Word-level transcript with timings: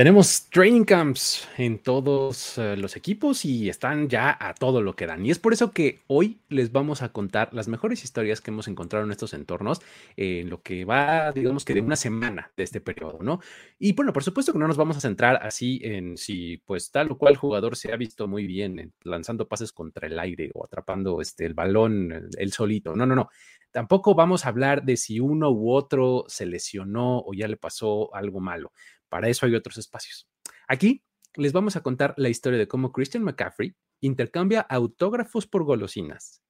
Tenemos 0.00 0.48
training 0.48 0.84
camps 0.84 1.46
en 1.58 1.78
todos 1.78 2.56
eh, 2.56 2.74
los 2.78 2.96
equipos 2.96 3.44
y 3.44 3.68
están 3.68 4.08
ya 4.08 4.34
a 4.40 4.54
todo 4.54 4.80
lo 4.80 4.96
que 4.96 5.06
dan. 5.06 5.26
Y 5.26 5.30
es 5.30 5.38
por 5.38 5.52
eso 5.52 5.72
que 5.72 6.00
hoy 6.06 6.38
les 6.48 6.72
vamos 6.72 7.02
a 7.02 7.10
contar 7.10 7.52
las 7.52 7.68
mejores 7.68 8.02
historias 8.02 8.40
que 8.40 8.50
hemos 8.50 8.66
encontrado 8.66 9.04
en 9.04 9.10
estos 9.10 9.34
entornos 9.34 9.82
en 10.16 10.48
lo 10.48 10.62
que 10.62 10.86
va, 10.86 11.32
digamos 11.32 11.66
que 11.66 11.74
de 11.74 11.82
una 11.82 11.96
semana 11.96 12.50
de 12.56 12.62
este 12.62 12.80
periodo, 12.80 13.18
¿no? 13.20 13.40
Y 13.78 13.92
bueno, 13.92 14.14
por 14.14 14.24
supuesto 14.24 14.54
que 14.54 14.58
no 14.58 14.66
nos 14.66 14.78
vamos 14.78 14.96
a 14.96 15.00
centrar 15.02 15.38
así 15.42 15.82
en 15.84 16.16
si 16.16 16.56
pues 16.64 16.90
tal 16.90 17.10
o 17.10 17.18
cual 17.18 17.36
jugador 17.36 17.76
se 17.76 17.92
ha 17.92 17.96
visto 17.96 18.26
muy 18.26 18.46
bien 18.46 18.94
lanzando 19.02 19.48
pases 19.48 19.70
contra 19.70 20.08
el 20.08 20.18
aire 20.18 20.50
o 20.54 20.64
atrapando 20.64 21.20
este, 21.20 21.44
el 21.44 21.52
balón 21.52 22.30
él 22.38 22.52
solito. 22.52 22.96
No, 22.96 23.04
no, 23.04 23.14
no. 23.14 23.28
Tampoco 23.70 24.16
vamos 24.16 24.46
a 24.46 24.48
hablar 24.48 24.82
de 24.82 24.96
si 24.96 25.20
uno 25.20 25.50
u 25.50 25.70
otro 25.70 26.24
se 26.26 26.44
lesionó 26.44 27.18
o 27.18 27.34
ya 27.34 27.46
le 27.46 27.56
pasó 27.56 28.12
algo 28.14 28.40
malo. 28.40 28.72
Para 29.10 29.28
eso 29.28 29.44
hay 29.44 29.54
otros 29.54 29.76
espacios. 29.76 30.26
Aquí 30.66 31.04
les 31.34 31.52
vamos 31.52 31.76
a 31.76 31.82
contar 31.82 32.14
la 32.16 32.30
historia 32.30 32.58
de 32.58 32.68
cómo 32.68 32.92
Christian 32.92 33.24
McCaffrey 33.24 33.76
intercambia 34.00 34.62
autógrafos 34.62 35.46
por 35.46 35.64
golosinas. 35.64 36.42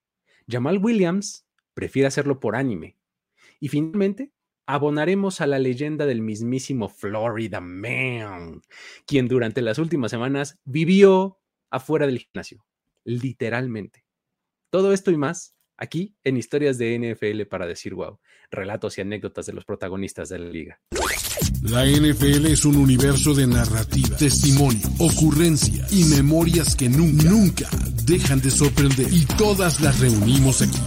Jamal 0.49 0.79
Williams 0.79 1.47
prefiere 1.75 2.07
hacerlo 2.07 2.39
por 2.39 2.55
anime. 2.55 2.97
Y 3.59 3.69
finalmente, 3.69 4.33
abonaremos 4.67 5.41
a 5.41 5.47
la 5.47 5.59
leyenda 5.59 6.07
del 6.07 6.23
mismísimo 6.23 6.89
Florida 6.89 7.61
Man, 7.61 8.63
quien 9.07 9.27
durante 9.27 9.63
las 9.63 9.79
últimas 9.79 10.11
semanas 10.11 10.61
vivió 10.65 11.41
afuera 11.71 12.07
del 12.07 12.19
gimnasio, 12.19 12.65
literalmente. 13.05 14.05
Todo 14.71 14.93
esto 14.93 15.11
y 15.11 15.17
más 15.17 15.57
aquí 15.81 16.15
en 16.23 16.37
Historias 16.37 16.79
de 16.79 16.97
NFL 16.99 17.49
para 17.49 17.67
decir 17.67 17.95
wow, 17.95 18.21
relatos 18.51 18.97
y 18.99 19.01
anécdotas 19.01 19.47
de 19.47 19.55
los 19.55 19.65
protagonistas 19.65 20.29
de 20.29 20.39
la 20.39 20.49
liga. 20.49 20.81
La 21.63 21.85
NFL 21.85 22.47
es 22.47 22.65
un 22.65 22.77
universo 22.77 23.35
de 23.35 23.47
narrativa, 23.47 24.17
testimonio, 24.17 24.87
ocurrencia 24.99 25.87
y 25.91 26.05
memorias 26.05 26.77
que 26.77 26.89
nunca, 26.89 27.25
nunca 27.25 27.69
dejan 28.05 28.41
de 28.41 28.51
sorprender. 28.51 29.13
Y 29.13 29.25
todas 29.37 29.81
las 29.81 30.01
reunimos 30.01 30.63
aquí. 30.63 30.79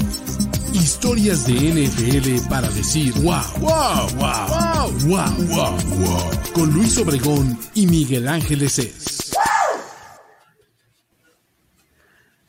Historias 0.73 1.45
de 1.45 1.53
NFL 1.53 2.49
para 2.49 2.69
decir 2.69 3.13
wow, 3.21 3.41
wow, 3.59 4.09
wow, 4.15 4.47
wow, 4.47 4.91
wow, 5.05 5.47
wow, 5.47 5.77
wow. 5.99 6.29
Con 6.53 6.73
Luis 6.73 6.97
Obregón 6.97 7.57
y 7.75 7.87
Miguel 7.87 8.27
Ángeles 8.27 8.79
es. 8.79 9.22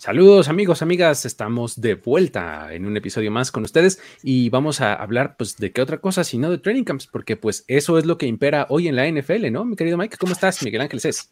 Saludos 0.04 0.48
amigos, 0.48 0.82
amigas, 0.82 1.24
estamos 1.24 1.80
de 1.80 1.94
vuelta 1.94 2.74
en 2.74 2.84
un 2.84 2.94
episodio 2.94 3.30
más 3.30 3.50
con 3.50 3.64
ustedes 3.64 4.00
y 4.22 4.50
vamos 4.50 4.82
a 4.82 4.92
hablar 4.92 5.38
pues 5.38 5.56
de 5.56 5.72
qué 5.72 5.80
otra 5.80 5.96
cosa 5.96 6.24
sino 6.24 6.50
de 6.50 6.58
training 6.58 6.84
camps, 6.84 7.06
porque 7.06 7.38
pues 7.38 7.64
eso 7.68 7.96
es 7.96 8.04
lo 8.04 8.18
que 8.18 8.26
impera 8.26 8.66
hoy 8.68 8.86
en 8.86 8.96
la 8.96 9.08
NFL, 9.08 9.50
¿no? 9.50 9.64
Mi 9.64 9.76
querido 9.76 9.96
Mike, 9.96 10.18
¿cómo 10.18 10.34
estás? 10.34 10.62
Miguel 10.62 10.82
Ángeles 10.82 11.06
es. 11.06 11.30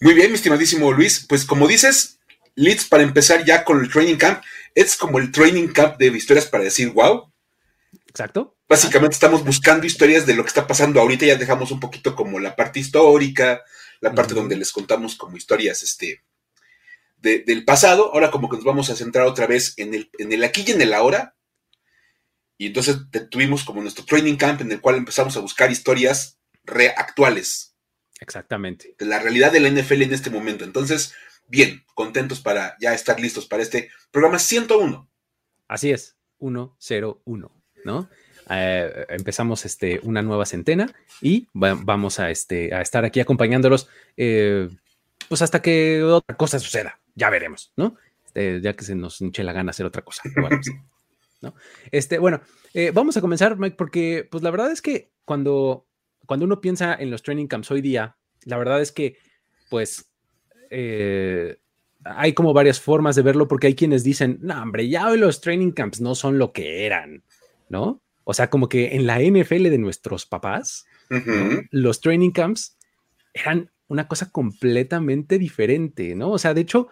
Muy 0.00 0.14
bien, 0.14 0.30
mi 0.30 0.36
estimadísimo 0.36 0.92
Luis, 0.92 1.26
pues 1.28 1.44
como 1.44 1.66
dices, 1.66 2.20
Leeds 2.54 2.84
para 2.84 3.02
empezar 3.02 3.44
ya 3.44 3.64
con 3.64 3.80
el 3.80 3.90
training 3.90 4.18
camp, 4.18 4.40
es 4.72 4.94
como 4.94 5.18
el 5.18 5.32
training 5.32 5.66
camp 5.66 5.96
de 5.98 6.16
historias 6.16 6.46
para 6.46 6.62
decir 6.62 6.90
wow. 6.90 7.32
Exacto. 8.06 8.56
Básicamente 8.68 9.14
estamos 9.14 9.44
buscando 9.44 9.84
historias 9.84 10.26
de 10.26 10.34
lo 10.34 10.44
que 10.44 10.48
está 10.50 10.64
pasando 10.64 11.00
ahorita, 11.00 11.26
ya 11.26 11.34
dejamos 11.34 11.72
un 11.72 11.80
poquito 11.80 12.14
como 12.14 12.38
la 12.38 12.54
parte 12.54 12.78
histórica, 12.78 13.62
la 14.00 14.14
parte 14.14 14.34
donde 14.34 14.56
les 14.56 14.70
contamos 14.70 15.16
como 15.16 15.36
historias, 15.36 15.82
este 15.82 16.22
del 17.20 17.64
pasado, 17.64 18.12
ahora 18.12 18.30
como 18.30 18.48
que 18.48 18.56
nos 18.56 18.64
vamos 18.64 18.90
a 18.90 18.96
centrar 18.96 19.26
otra 19.26 19.46
vez 19.46 19.74
en 19.76 19.94
el, 19.94 20.10
en 20.18 20.32
el 20.32 20.42
aquí 20.44 20.64
y 20.66 20.70
en 20.70 20.80
el 20.80 20.92
ahora. 20.94 21.36
Y 22.56 22.66
entonces 22.66 22.98
tuvimos 23.30 23.64
como 23.64 23.80
nuestro 23.82 24.04
training 24.04 24.36
camp 24.36 24.60
en 24.60 24.72
el 24.72 24.80
cual 24.80 24.96
empezamos 24.96 25.36
a 25.36 25.40
buscar 25.40 25.70
historias 25.70 26.38
reactuales. 26.64 27.74
Exactamente. 28.20 28.94
De 28.98 29.06
la 29.06 29.18
realidad 29.18 29.52
de 29.52 29.60
la 29.60 29.70
NFL 29.70 30.02
en 30.02 30.12
este 30.12 30.30
momento. 30.30 30.64
Entonces, 30.64 31.14
bien, 31.48 31.84
contentos 31.94 32.40
para 32.40 32.76
ya 32.80 32.92
estar 32.92 33.18
listos 33.18 33.46
para 33.46 33.62
este 33.62 33.90
programa 34.10 34.38
101. 34.38 35.08
Así 35.68 35.90
es, 35.90 36.16
101, 36.38 37.50
¿no? 37.84 38.10
Eh, 38.50 39.06
empezamos 39.10 39.64
este, 39.64 40.00
una 40.02 40.22
nueva 40.22 40.44
centena 40.44 40.92
y 41.20 41.46
vamos 41.52 42.18
a, 42.18 42.30
este, 42.30 42.74
a 42.74 42.80
estar 42.80 43.04
aquí 43.04 43.20
acompañándolos 43.20 43.88
eh, 44.16 44.68
pues 45.28 45.42
hasta 45.42 45.62
que 45.62 46.02
otra 46.02 46.36
cosa 46.36 46.58
suceda 46.58 46.98
ya 47.20 47.30
veremos, 47.30 47.72
¿no? 47.76 47.96
Este, 48.24 48.60
ya 48.62 48.74
que 48.74 48.84
se 48.84 48.94
nos 48.94 49.20
hinche 49.20 49.44
la 49.44 49.52
gana 49.52 49.70
hacer 49.70 49.86
otra 49.86 50.02
cosa. 50.02 50.22
¿no? 51.42 51.54
Este, 51.90 52.18
bueno, 52.18 52.40
eh, 52.74 52.90
vamos 52.92 53.16
a 53.16 53.20
comenzar, 53.20 53.58
Mike, 53.58 53.76
porque 53.76 54.26
pues 54.30 54.42
la 54.42 54.50
verdad 54.50 54.72
es 54.72 54.80
que 54.82 55.10
cuando, 55.24 55.86
cuando 56.26 56.46
uno 56.46 56.60
piensa 56.60 56.94
en 56.94 57.10
los 57.10 57.22
training 57.22 57.46
camps 57.46 57.70
hoy 57.70 57.82
día, 57.82 58.16
la 58.44 58.56
verdad 58.56 58.80
es 58.80 58.90
que 58.90 59.18
pues 59.68 60.10
eh, 60.70 61.58
hay 62.04 62.32
como 62.32 62.54
varias 62.54 62.80
formas 62.80 63.16
de 63.16 63.22
verlo 63.22 63.48
porque 63.48 63.66
hay 63.66 63.74
quienes 63.74 64.02
dicen, 64.02 64.38
no, 64.40 64.60
hombre, 64.62 64.88
ya 64.88 65.08
hoy 65.08 65.18
los 65.18 65.40
training 65.40 65.72
camps 65.72 66.00
no 66.00 66.14
son 66.14 66.38
lo 66.38 66.52
que 66.52 66.86
eran, 66.86 67.22
¿no? 67.68 68.02
O 68.24 68.32
sea, 68.32 68.48
como 68.48 68.68
que 68.68 68.94
en 68.94 69.06
la 69.06 69.18
NFL 69.20 69.64
de 69.64 69.78
nuestros 69.78 70.24
papás, 70.24 70.86
los 71.70 72.00
training 72.00 72.30
camps 72.30 72.76
eran 73.34 73.70
una 73.88 74.06
cosa 74.06 74.30
completamente 74.30 75.38
diferente, 75.38 76.14
¿no? 76.14 76.30
O 76.30 76.38
sea, 76.38 76.54
de 76.54 76.60
hecho, 76.60 76.88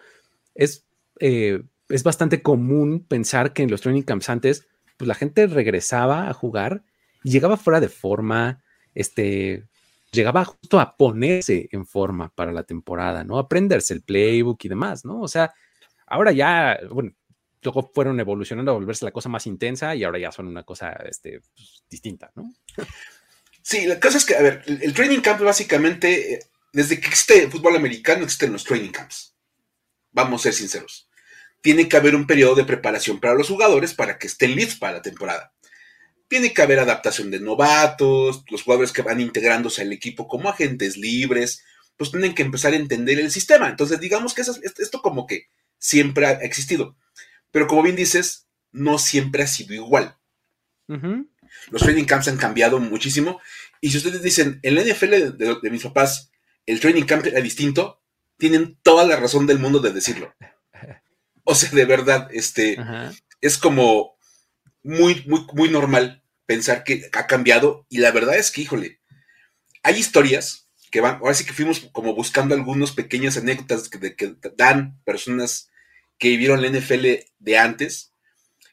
es, 0.59 0.85
eh, 1.19 1.63
es 1.87 2.03
bastante 2.03 2.43
común 2.43 3.05
pensar 3.07 3.53
que 3.53 3.63
en 3.63 3.71
los 3.71 3.81
training 3.81 4.03
camps 4.03 4.29
antes, 4.29 4.67
pues 4.97 5.07
la 5.07 5.15
gente 5.15 5.47
regresaba 5.47 6.29
a 6.29 6.33
jugar 6.33 6.83
y 7.23 7.31
llegaba 7.31 7.57
fuera 7.57 7.79
de 7.79 7.87
forma, 7.87 8.61
este, 8.93 9.63
llegaba 10.11 10.43
justo 10.43 10.79
a 10.79 10.97
ponerse 10.97 11.69
en 11.71 11.85
forma 11.85 12.29
para 12.35 12.51
la 12.51 12.63
temporada, 12.63 13.23
¿no? 13.23 13.39
Aprenderse 13.39 13.93
el 13.93 14.01
playbook 14.01 14.63
y 14.65 14.67
demás, 14.67 15.05
¿no? 15.05 15.21
O 15.21 15.27
sea, 15.29 15.53
ahora 16.05 16.33
ya, 16.33 16.77
bueno, 16.91 17.13
luego 17.61 17.89
fueron 17.93 18.19
evolucionando 18.19 18.71
a 18.71 18.75
volverse 18.75 19.05
la 19.05 19.11
cosa 19.11 19.29
más 19.29 19.47
intensa 19.47 19.95
y 19.95 20.03
ahora 20.03 20.19
ya 20.19 20.31
son 20.31 20.47
una 20.47 20.63
cosa 20.63 20.91
este, 21.09 21.39
pues, 21.55 21.83
distinta, 21.89 22.31
¿no? 22.35 22.53
Sí, 23.61 23.85
la 23.85 23.99
cosa 23.99 24.17
es 24.17 24.25
que, 24.25 24.35
a 24.35 24.41
ver, 24.41 24.63
el 24.65 24.93
training 24.93 25.19
camp 25.19 25.41
básicamente 25.41 26.33
eh, 26.33 26.39
desde 26.71 26.99
que 26.99 27.07
existe 27.07 27.43
el 27.43 27.51
fútbol 27.51 27.75
americano 27.75 28.23
existen 28.23 28.53
los 28.53 28.63
training 28.63 28.89
camps. 28.89 29.35
Vamos 30.11 30.41
a 30.41 30.43
ser 30.43 30.53
sinceros. 30.53 31.09
Tiene 31.61 31.89
que 31.89 31.97
haber 31.97 32.15
un 32.15 32.25
periodo 32.25 32.55
de 32.55 32.63
preparación 32.63 33.19
para 33.19 33.35
los 33.35 33.47
jugadores 33.47 33.93
para 33.93 34.17
que 34.17 34.27
estén 34.27 34.55
listos 34.55 34.77
para 34.77 34.93
la 34.93 35.01
temporada. 35.01 35.53
Tiene 36.27 36.53
que 36.53 36.61
haber 36.61 36.79
adaptación 36.79 37.31
de 37.31 37.39
novatos, 37.39 38.43
los 38.49 38.63
jugadores 38.63 38.91
que 38.91 39.01
van 39.01 39.19
integrándose 39.19 39.81
al 39.81 39.91
equipo 39.91 40.27
como 40.27 40.49
agentes 40.49 40.95
libres, 40.95 41.63
pues 41.97 42.11
tienen 42.11 42.33
que 42.33 42.43
empezar 42.43 42.73
a 42.73 42.77
entender 42.77 43.19
el 43.19 43.31
sistema. 43.31 43.67
Entonces, 43.67 43.99
digamos 43.99 44.33
que 44.33 44.41
esto 44.41 45.01
como 45.01 45.27
que 45.27 45.47
siempre 45.77 46.27
ha 46.27 46.31
existido. 46.31 46.95
Pero 47.51 47.67
como 47.67 47.83
bien 47.83 47.95
dices, 47.95 48.47
no 48.71 48.99
siempre 48.99 49.43
ha 49.43 49.47
sido 49.47 49.73
igual. 49.73 50.17
Los 50.87 51.81
training 51.81 52.05
camps 52.05 52.27
han 52.27 52.37
cambiado 52.37 52.79
muchísimo. 52.79 53.41
Y 53.81 53.89
si 53.91 53.97
ustedes 53.97 54.21
dicen, 54.21 54.59
en 54.63 54.75
la 54.75 54.83
NFL 54.83 55.37
de 55.37 55.69
mis 55.69 55.83
papás, 55.83 56.31
el 56.65 56.79
training 56.79 57.03
camp 57.03 57.25
era 57.25 57.41
distinto, 57.41 58.01
tienen 58.39 58.79
toda 58.81 59.05
la 59.05 59.17
razón 59.17 59.45
del 59.45 59.59
mundo 59.59 59.79
de 59.79 59.91
decirlo. 59.91 60.33
O 61.43 61.53
sea, 61.53 61.69
de 61.69 61.85
verdad, 61.85 62.29
este, 62.31 62.77
es 63.41 63.57
como 63.57 64.17
muy, 64.81 65.23
muy, 65.27 65.45
muy 65.53 65.69
normal 65.69 66.23
pensar 66.45 66.83
que 66.83 67.09
ha 67.13 67.27
cambiado 67.27 67.85
y 67.89 67.99
la 67.99 68.11
verdad 68.11 68.37
es 68.37 68.49
que, 68.49 68.61
híjole, 68.61 69.01
hay 69.83 69.97
historias 69.97 70.69
que 70.89 71.01
van, 71.01 71.15
ahora 71.15 71.33
sí 71.33 71.45
que 71.45 71.53
fuimos 71.53 71.81
como 71.91 72.15
buscando 72.15 72.55
algunas 72.55 72.91
pequeñas 72.91 73.37
anécdotas 73.37 73.89
que, 73.89 74.15
que 74.15 74.35
dan 74.57 74.99
personas 75.03 75.69
que 76.17 76.29
vivieron 76.29 76.61
la 76.61 76.69
NFL 76.69 77.05
de 77.37 77.57
antes 77.57 78.13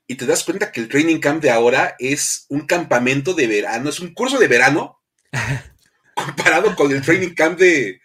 y 0.07 0.15
te 0.15 0.27
das 0.27 0.45
cuenta 0.45 0.71
que 0.71 0.81
el 0.81 0.89
training 0.89 1.19
camp 1.19 1.43
de 1.43 1.51
ahora 1.51 1.97
es 1.99 2.47
un 2.49 2.67
campamento 2.67 3.35
de 3.35 3.47
verano, 3.49 3.91
es 3.91 4.01
un 4.01 4.15
curso 4.15 4.39
de 4.39 4.49
verano 4.49 5.03
comparado 6.15 6.77
con 6.77 6.93
el 6.93 7.03
training 7.03 7.35
camp 7.35 7.59
de, 7.59 8.01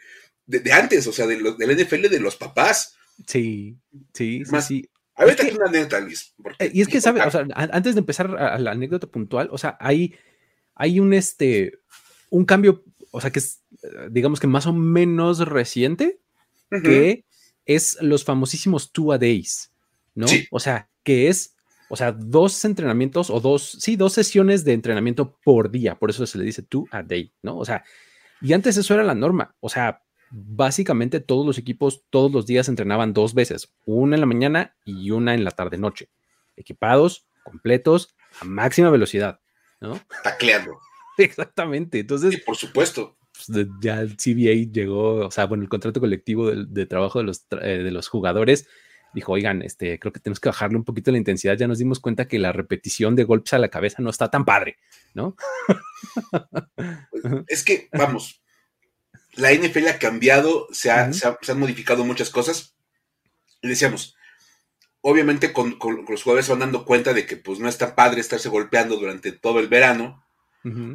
de, 0.46 0.72
antes, 0.72 1.08
o 1.08 1.14
sea, 1.14 1.28
de 1.28 1.38
del 1.38 1.86
NFL 1.86 2.10
de 2.10 2.20
los 2.20 2.36
papás. 2.36 2.96
Sí, 3.28 3.78
sí, 4.14 4.44
Más, 4.52 4.68
sí. 4.68 4.90
A 5.16 5.26
ver, 5.26 5.38
una 5.54 5.66
anécdota, 5.68 6.00
Luis. 6.00 6.34
Eh, 6.60 6.72
y 6.74 6.82
es 6.82 6.88
que, 6.88 7.00
¿sabes? 7.02 7.24
O 7.26 7.32
sea, 7.32 7.46
antes 7.54 7.96
de 7.96 8.00
empezar 8.00 8.36
a 8.38 8.58
la 8.58 8.72
anécdota 8.72 9.08
puntual, 9.08 9.50
o 9.52 9.58
sea, 9.58 9.78
hay, 9.80 10.16
hay 10.74 11.00
un, 11.00 11.14
este, 11.14 11.80
un 12.30 12.46
cambio, 12.46 12.84
o 13.12 13.22
sea, 13.22 13.30
que 13.32 13.40
es, 13.40 13.62
digamos 14.10 14.40
que 14.40 14.48
más 14.48 14.66
o 14.66 14.74
menos 14.74 15.40
reciente, 15.40 16.20
que 16.84 17.26
es 17.66 17.98
los 18.02 18.24
famosísimos 18.24 18.92
two 18.92 19.12
a 19.12 19.18
days, 19.18 19.72
¿no? 20.16 20.26
O 20.52 20.60
sea, 20.60 20.90
que 21.04 21.28
es, 21.28 21.56
o 21.90 21.98
sea, 21.98 22.14
dos 22.14 22.64
entrenamientos 22.64 23.30
o 23.30 23.40
dos, 23.40 23.78
sí, 23.80 23.98
dos 23.98 24.14
sesiones 24.14 24.64
de 24.64 24.74
entrenamiento 24.74 25.38
por 25.44 25.70
día, 25.70 25.96
por 25.96 26.10
eso 26.10 26.26
se 26.26 26.38
le 26.38 26.46
dice 26.46 26.62
two 26.64 26.88
a 26.92 27.04
day, 27.04 27.34
¿no? 27.42 27.58
O 27.58 27.66
sea, 27.66 27.84
y 28.42 28.54
antes 28.54 28.78
eso 28.78 28.94
era 28.94 29.04
la 29.04 29.16
norma, 29.16 29.56
o 29.60 29.70
sea, 29.70 30.02
básicamente 30.32 31.20
todos 31.20 31.46
los 31.46 31.58
equipos 31.58 32.04
todos 32.10 32.32
los 32.32 32.46
días 32.46 32.70
entrenaban 32.70 33.14
dos 33.14 33.34
veces, 33.34 33.74
una 33.86 34.16
en 34.16 34.22
la 34.22 34.26
mañana 34.26 34.76
y 34.86 35.12
una 35.12 35.34
en 35.34 35.44
la 35.44 35.52
tarde-noche, 35.52 36.10
equipados, 36.56 37.26
completos, 37.44 38.16
a 38.40 38.46
máxima 38.46 38.90
velocidad, 38.90 39.42
¿no? 39.80 40.00
Tacleando. 40.24 40.80
Exactamente, 41.18 42.00
entonces... 42.00 42.42
por 42.42 42.56
supuesto. 42.56 43.18
pues, 43.34 43.68
ya 43.82 44.00
el 44.02 44.16
CBA 44.16 44.72
llegó, 44.72 45.28
o 45.28 45.32
sea, 45.32 45.46
bueno, 45.46 45.64
el 45.64 45.70
contrato 45.70 46.00
colectivo 46.00 46.52
de, 46.52 46.86
trabajo 46.86 47.20
de 47.20 47.26
los, 47.26 47.46
eh, 47.62 47.84
de 47.84 47.92
los 47.92 48.08
jugadores 48.08 48.68
dijo, 49.14 49.34
oigan, 49.34 49.62
este, 49.62 50.00
creo 50.00 50.14
que 50.14 50.20
tenemos 50.20 50.40
que 50.40 50.50
bajarle 50.50 50.78
un 50.78 50.84
poquito 50.84 51.12
la 51.12 51.18
intensidad. 51.18 51.58
Ya 51.58 51.68
nos 51.68 51.80
dimos 51.80 52.00
cuenta 52.00 52.28
que 52.28 52.40
la 52.40 52.52
repetición 52.52 53.16
de 53.16 53.24
golpes 53.24 53.54
a 53.54 53.60
la 53.60 53.70
cabeza 53.70 54.02
no 54.02 54.10
está 54.10 54.30
tan 54.30 54.46
padre, 54.46 54.78
¿no? 55.14 55.36
es 57.48 57.64
que, 57.64 57.90
vamos, 57.92 58.42
la 59.34 59.54
NFL 59.54 59.88
ha 59.88 60.00
cambiado, 60.00 60.68
se, 60.72 60.92
han 60.92 61.14
modificado 61.58 62.04
muchas 62.06 62.30
cosas. 62.30 62.76
Y 63.62 63.68
decíamos, 63.68 64.16
obviamente 65.02 65.54
con, 65.54 65.78
los 66.08 66.24
jugadores 66.24 66.46
se 66.46 66.52
van 66.52 66.60
dando 66.60 66.86
cuenta 66.86 67.14
de 67.14 67.26
que 67.26 67.38
pues 67.38 67.60
no 67.60 67.70
es 67.70 67.78
tan 67.78 67.96
padre 67.96 68.22
estarse 68.22 68.50
golpeando 68.50 68.98
durante 68.98 69.32
todo 69.32 69.60
el 69.60 69.68
verano 69.68 70.26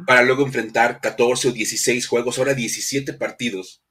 para 0.05 0.21
luego 0.21 0.45
enfrentar 0.45 1.01
14 1.01 1.49
o 1.49 1.51
16 1.51 2.07
juegos, 2.07 2.37
ahora 2.37 2.53
17 2.53 3.11
partidos 3.13 3.83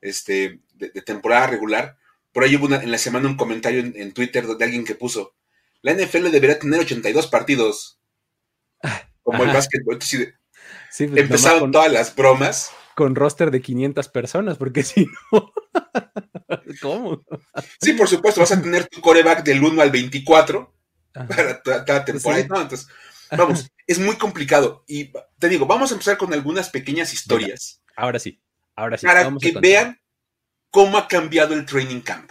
este, 0.00 0.58
de 0.74 1.00
temporada 1.02 1.46
regular 1.46 1.96
por 2.36 2.44
ahí 2.44 2.54
hubo 2.54 2.70
en 2.70 2.90
la 2.90 2.98
semana 2.98 3.28
un 3.28 3.38
comentario 3.38 3.80
en, 3.80 4.12
Twitter 4.12 4.46
de 4.46 4.62
alguien 4.62 4.84
que 4.84 4.94
puso, 4.94 5.34
la 5.80 5.94
NFL 5.94 6.30
debería 6.30 6.58
tener 6.58 6.80
82 6.80 7.28
partidos. 7.28 7.98
Como 9.22 9.42
el 9.42 9.54
básquetbol. 9.54 10.02
Sí, 10.02 10.26
pues, 10.90 11.00
empezaron 11.00 11.72
todas 11.72 11.90
las 11.90 12.14
bromas. 12.14 12.72
Con 12.96 13.14
roster 13.14 13.52
de 13.52 13.60
500 13.60 14.08
personas, 14.08 14.58
porque 14.58 14.82
si 14.82 15.06
no... 15.32 15.52
¿Cómo? 16.82 17.24
Sí, 17.80 17.92
por 17.92 18.08
supuesto, 18.08 18.40
vas 18.40 18.52
a 18.52 18.60
tener 18.60 18.88
tu 18.88 19.00
coreback 19.00 19.44
del 19.44 19.62
1 19.62 19.80
al 19.80 19.90
24 19.90 20.74
para 21.12 21.62
cada 21.62 22.04
temporada. 22.04 22.40
entonces, 22.40 22.88
vamos, 23.30 23.70
es 23.86 23.98
muy 23.98 24.16
complicado. 24.16 24.84
Y 24.88 25.12
te 25.38 25.48
digo, 25.48 25.66
vamos 25.66 25.90
a 25.90 25.94
empezar 25.94 26.16
con 26.16 26.32
algunas 26.32 26.70
pequeñas 26.70 27.12
historias. 27.12 27.82
ahora 27.96 28.18
sí, 28.18 28.40
ahora 28.74 28.98
sí. 28.98 29.06
Para 29.06 29.30
que 29.40 29.52
vean 29.60 30.00
cómo 30.70 30.98
ha 30.98 31.06
cambiado 31.06 31.54
el 31.54 31.64
training 31.64 32.00
camp. 32.00 32.30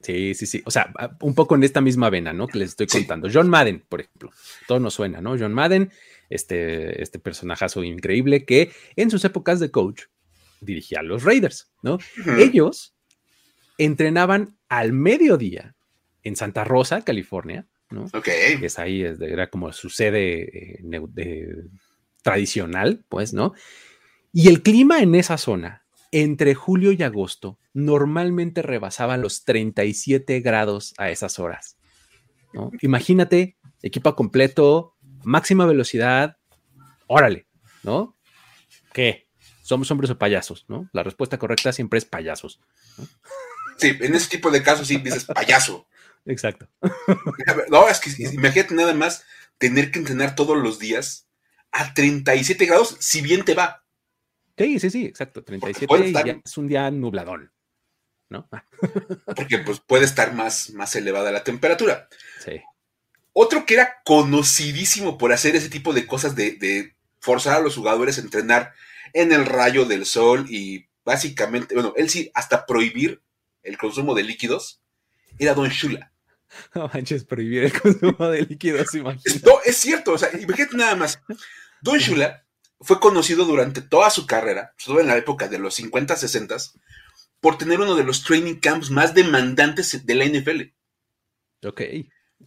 Sí, 0.00 0.34
sí, 0.34 0.46
sí. 0.46 0.62
O 0.64 0.70
sea, 0.70 0.92
un 1.20 1.34
poco 1.34 1.56
en 1.56 1.64
esta 1.64 1.80
misma 1.80 2.10
vena, 2.10 2.32
¿no? 2.32 2.46
Que 2.46 2.58
les 2.58 2.70
estoy 2.70 2.86
contando. 2.86 3.28
John 3.32 3.48
Madden, 3.48 3.84
por 3.88 4.00
ejemplo. 4.00 4.30
Todo 4.68 4.78
nos 4.78 4.94
suena, 4.94 5.20
¿no? 5.20 5.36
John 5.38 5.52
Madden, 5.52 5.90
este, 6.30 7.02
este 7.02 7.18
personajazo 7.18 7.84
increíble 7.84 8.44
que 8.44 8.70
en 8.96 9.10
sus 9.10 9.24
épocas 9.24 9.60
de 9.60 9.70
coach 9.70 10.04
dirigía 10.60 11.00
a 11.00 11.02
los 11.02 11.24
Raiders, 11.24 11.72
¿no? 11.82 11.98
Ellos 12.38 12.96
entrenaban 13.78 14.56
al 14.68 14.92
mediodía 14.92 15.74
en 16.22 16.36
Santa 16.36 16.64
Rosa, 16.64 17.02
California, 17.02 17.66
¿no? 17.90 18.04
Ok. 18.12 18.28
Es 18.62 18.78
ahí, 18.78 19.02
era 19.02 19.48
como 19.48 19.72
su 19.72 19.90
sede 19.90 20.78
eh, 20.78 21.64
tradicional, 22.22 23.04
pues, 23.08 23.32
¿no? 23.32 23.54
Y 24.32 24.48
el 24.48 24.62
clima 24.62 25.00
en 25.00 25.14
esa 25.14 25.38
zona 25.38 25.86
entre 26.12 26.54
julio 26.54 26.92
y 26.92 27.02
agosto 27.02 27.58
normalmente 27.74 28.62
rebasaba 28.62 29.16
los 29.16 29.44
37 29.44 30.40
grados 30.40 30.94
a 30.98 31.10
esas 31.10 31.38
horas. 31.38 31.78
¿no? 32.52 32.70
Imagínate, 32.80 33.56
equipo 33.82 34.14
completo, 34.14 34.95
máxima 35.26 35.66
velocidad, 35.66 36.38
órale, 37.08 37.46
¿no? 37.82 38.16
¿Qué? 38.92 39.28
¿Somos 39.60 39.90
hombres 39.90 40.10
o 40.10 40.18
payasos? 40.18 40.64
¿no? 40.68 40.88
La 40.92 41.02
respuesta 41.02 41.36
correcta 41.36 41.72
siempre 41.72 41.98
es 41.98 42.04
payasos. 42.04 42.60
Sí, 43.76 43.96
en 44.00 44.14
ese 44.14 44.30
tipo 44.30 44.50
de 44.50 44.62
casos 44.62 44.86
sí 44.86 44.98
dices 44.98 45.24
payaso. 45.24 45.88
Exacto. 46.24 46.68
No, 47.70 47.88
es 47.88 48.00
que 48.00 48.10
imagínate 48.32 48.74
nada 48.74 48.94
más 48.94 49.24
tener 49.58 49.90
que 49.90 49.98
entrenar 49.98 50.34
todos 50.34 50.56
los 50.56 50.78
días 50.78 51.28
a 51.72 51.92
37 51.92 52.64
grados, 52.64 52.96
si 53.00 53.20
bien 53.20 53.44
te 53.44 53.54
va. 53.54 53.84
Sí, 54.56 54.78
sí, 54.78 54.90
sí, 54.90 55.04
exacto. 55.04 55.42
37 55.42 56.12
ya 56.12 56.40
es 56.44 56.56
un 56.56 56.68
día 56.68 56.90
nubladón, 56.90 57.52
¿no? 58.30 58.48
porque 59.36 59.58
pues 59.58 59.80
puede 59.80 60.04
estar 60.04 60.34
más, 60.34 60.70
más 60.70 60.94
elevada 60.94 61.32
la 61.32 61.42
temperatura. 61.42 62.08
Sí. 62.44 62.62
Otro 63.38 63.66
que 63.66 63.74
era 63.74 64.00
conocidísimo 64.02 65.18
por 65.18 65.30
hacer 65.30 65.56
ese 65.56 65.68
tipo 65.68 65.92
de 65.92 66.06
cosas 66.06 66.34
de, 66.34 66.96
forzar 67.18 67.56
a 67.58 67.60
los 67.60 67.76
jugadores 67.76 68.16
a 68.16 68.22
entrenar 68.22 68.72
en 69.12 69.30
el 69.30 69.44
rayo 69.44 69.84
del 69.84 70.06
sol 70.06 70.46
y 70.48 70.86
básicamente, 71.04 71.74
bueno, 71.74 71.92
él 71.98 72.08
sí, 72.08 72.30
hasta 72.32 72.64
prohibir 72.64 73.20
el 73.62 73.76
consumo 73.76 74.14
de 74.14 74.22
líquidos, 74.22 74.80
era 75.38 75.52
Don 75.52 75.68
Shula. 75.68 76.12
No 76.74 76.88
manches, 76.94 77.24
prohibir 77.24 77.64
el 77.64 77.78
consumo 77.78 78.26
de 78.28 78.40
líquidos, 78.40 78.94
imagínate. 78.94 79.42
No, 79.44 79.60
es 79.66 79.76
cierto, 79.76 80.12
o 80.12 80.18
sea, 80.18 80.30
imagínate 80.40 80.74
nada 80.74 80.96
más. 80.96 81.20
Don 81.82 81.98
Shula 81.98 82.46
fue 82.80 82.98
conocido 83.00 83.44
durante 83.44 83.82
toda 83.82 84.08
su 84.08 84.26
carrera, 84.26 84.72
sobre 84.78 85.02
en 85.02 85.08
la 85.08 85.16
época 85.18 85.48
de 85.48 85.58
los 85.58 85.74
50, 85.74 86.16
60, 86.16 86.56
por 87.40 87.58
tener 87.58 87.80
uno 87.80 87.96
de 87.96 88.04
los 88.04 88.24
training 88.24 88.60
camps 88.60 88.88
más 88.88 89.12
demandantes 89.12 90.06
de 90.06 90.14
la 90.14 90.24
NFL. 90.24 90.62
Ok. 91.66 91.82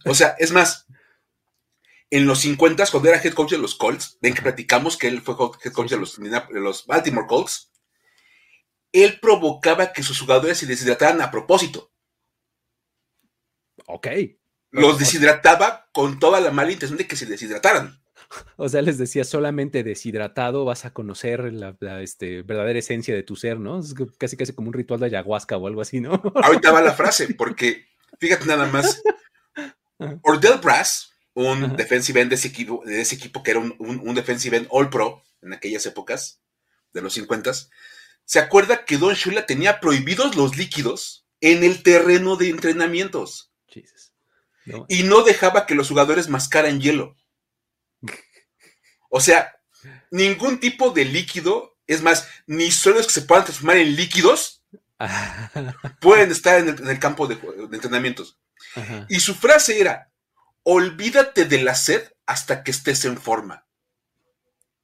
O 0.04 0.14
sea, 0.14 0.36
es 0.38 0.52
más, 0.52 0.86
en 2.10 2.26
los 2.26 2.40
50, 2.40 2.86
cuando 2.90 3.08
era 3.08 3.22
head 3.22 3.34
coach 3.34 3.52
de 3.52 3.58
los 3.58 3.74
Colts, 3.74 4.18
ven 4.20 4.34
que 4.34 4.42
platicamos 4.42 4.96
que 4.96 5.08
él 5.08 5.20
fue 5.20 5.34
head 5.64 5.72
coach 5.72 5.90
de 5.90 5.98
los, 5.98 6.18
de 6.18 6.60
los 6.60 6.86
Baltimore 6.86 7.26
Colts, 7.26 7.70
él 8.92 9.18
provocaba 9.20 9.92
que 9.92 10.02
sus 10.02 10.20
jugadores 10.20 10.58
se 10.58 10.66
deshidrataran 10.66 11.20
a 11.22 11.30
propósito. 11.30 11.92
Ok. 13.86 14.08
Los 14.72 14.98
deshidrataba 14.98 15.88
con 15.92 16.18
toda 16.18 16.40
la 16.40 16.50
mala 16.50 16.72
intención 16.72 16.98
de 16.98 17.06
que 17.06 17.16
se 17.16 17.26
deshidrataran. 17.26 18.00
O 18.56 18.68
sea, 18.68 18.82
les 18.82 18.98
decía, 18.98 19.24
solamente 19.24 19.82
deshidratado 19.82 20.64
vas 20.64 20.84
a 20.84 20.92
conocer 20.92 21.52
la, 21.52 21.76
este, 22.00 22.42
verdadera 22.42 22.78
esencia 22.78 23.14
de 23.14 23.24
tu 23.24 23.34
ser, 23.34 23.58
¿no? 23.58 23.80
Es 23.80 23.94
casi 24.18 24.36
casi 24.36 24.52
como 24.52 24.68
un 24.68 24.74
ritual 24.74 25.00
de 25.00 25.06
ayahuasca 25.06 25.56
o 25.56 25.66
algo 25.66 25.80
así, 25.80 26.00
¿no? 26.00 26.22
Ahorita 26.36 26.70
va 26.70 26.80
la 26.80 26.92
frase, 26.92 27.34
porque 27.38 27.86
fíjate 28.20 28.46
nada 28.46 28.66
más. 28.66 29.02
Ordell 30.22 30.58
Brass, 30.58 31.12
un 31.34 31.76
defensive 31.76 32.20
end 32.20 32.30
de 32.30 32.36
ese 32.36 32.48
equipo, 32.48 32.82
de 32.84 33.00
ese 33.00 33.14
equipo 33.14 33.42
que 33.42 33.52
era 33.52 33.60
un, 33.60 34.14
defensive 34.14 34.56
end 34.56 34.66
all 34.70 34.90
pro 34.90 35.22
en 35.42 35.52
aquellas 35.52 35.86
épocas, 35.86 36.40
de 36.92 37.02
los 37.02 37.14
50, 37.14 37.52
se 38.24 38.38
acuerda 38.38 38.84
que 38.84 38.98
Don 38.98 39.14
Shula 39.14 39.46
tenía 39.46 39.80
prohibidos 39.80 40.36
los 40.36 40.56
líquidos 40.56 41.26
en 41.40 41.64
el 41.64 41.82
terreno 41.82 42.36
de 42.36 42.48
entrenamientos. 42.48 43.52
Y 44.88 45.04
no 45.04 45.22
dejaba 45.22 45.66
que 45.66 45.74
los 45.74 45.88
jugadores 45.88 46.28
mascaran 46.28 46.80
hielo. 46.80 47.16
O 49.08 49.20
sea, 49.20 49.56
ningún 50.10 50.60
tipo 50.60 50.90
de 50.90 51.04
líquido, 51.04 51.76
es 51.86 52.02
más, 52.02 52.28
ni 52.46 52.70
solo 52.70 52.98
que 52.98 53.10
se 53.10 53.22
puedan 53.22 53.44
transformar 53.44 53.78
en 53.78 53.96
líquidos, 53.96 54.62
pueden 56.00 56.30
estar 56.30 56.60
en 56.60 56.88
el, 56.88 56.98
campo 56.98 57.26
de, 57.26 57.38
entrenamientos. 57.72 58.38
Y 59.08 59.20
su 59.20 59.34
frase 59.34 59.80
era, 59.80 60.10
olvídate 60.62 61.44
de 61.44 61.62
la 61.62 61.74
sed 61.74 62.12
hasta 62.26 62.62
que 62.62 62.70
estés 62.70 63.04
en 63.04 63.18
forma. 63.18 63.66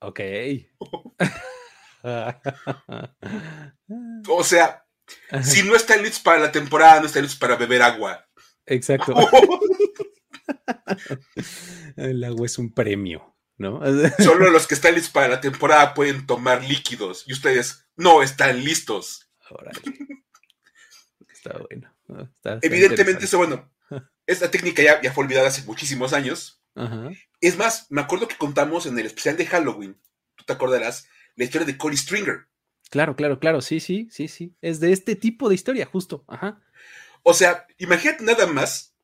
Ok. 0.00 0.20
o 4.28 4.44
sea, 4.44 4.84
si 5.42 5.62
no 5.62 5.76
están 5.76 6.02
listos 6.02 6.20
para 6.20 6.38
la 6.38 6.52
temporada, 6.52 7.00
no 7.00 7.06
están 7.06 7.22
listos 7.22 7.40
para 7.40 7.56
beber 7.56 7.82
agua. 7.82 8.28
Exacto. 8.66 9.14
El 11.96 12.22
agua 12.24 12.46
es 12.46 12.58
un 12.58 12.72
premio. 12.72 13.36
¿no? 13.58 13.80
Solo 14.18 14.50
los 14.50 14.66
que 14.66 14.74
están 14.74 14.94
listos 14.94 15.12
para 15.12 15.28
la 15.28 15.40
temporada 15.40 15.94
pueden 15.94 16.26
tomar 16.26 16.64
líquidos 16.64 17.24
y 17.26 17.32
ustedes 17.32 17.88
no 17.96 18.22
están 18.22 18.62
listos. 18.62 19.30
Está 21.28 21.58
bueno. 21.58 21.92
Evidentemente, 22.62 23.24
eso, 23.24 23.38
bueno, 23.38 23.72
esta 24.26 24.50
técnica 24.50 24.82
ya, 24.82 25.00
ya, 25.00 25.12
fue 25.12 25.24
olvidada 25.24 25.48
hace 25.48 25.62
muchísimos 25.62 26.12
años. 26.12 26.62
Es 27.40 27.56
más, 27.56 27.86
me 27.90 28.02
acuerdo 28.02 28.28
que 28.28 28.36
contamos 28.36 28.86
en 28.86 28.98
el 28.98 29.06
especial 29.06 29.36
de 29.36 29.46
Halloween, 29.46 29.98
tú 30.34 30.44
te 30.44 30.52
acordarás, 30.52 31.08
la 31.36 31.44
historia 31.44 31.66
de 31.66 31.78
Cody 31.78 31.96
Stringer. 31.96 32.48
Claro, 32.90 33.16
claro, 33.16 33.40
claro, 33.40 33.60
sí, 33.60 33.80
sí, 33.80 34.08
sí, 34.10 34.28
sí. 34.28 34.54
Es 34.60 34.80
de 34.80 34.92
este 34.92 35.16
tipo 35.16 35.48
de 35.48 35.54
historia, 35.54 35.86
justo. 35.86 36.24
Ajá. 36.28 36.60
O 37.22 37.34
sea, 37.34 37.66
imagínate 37.78 38.24
nada 38.24 38.46
más 38.46 38.96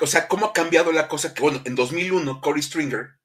o 0.00 0.06
sea, 0.06 0.28
cómo 0.28 0.46
ha 0.46 0.52
cambiado 0.52 0.92
la 0.92 1.08
cosa 1.08 1.34
que, 1.34 1.42
bueno, 1.42 1.60
en 1.64 1.74
2001 1.74 2.40
Corey 2.40 2.62
Stringer 2.62 3.18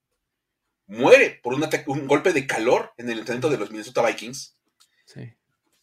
muere 0.87 1.39
por 1.41 1.53
un, 1.53 1.67
un 1.87 2.07
golpe 2.07 2.33
de 2.33 2.45
calor 2.45 2.93
en 2.97 3.09
el 3.09 3.19
entrenamiento 3.19 3.49
de 3.49 3.57
los 3.57 3.71
Minnesota 3.71 4.05
Vikings. 4.05 4.57
Sí. 5.05 5.33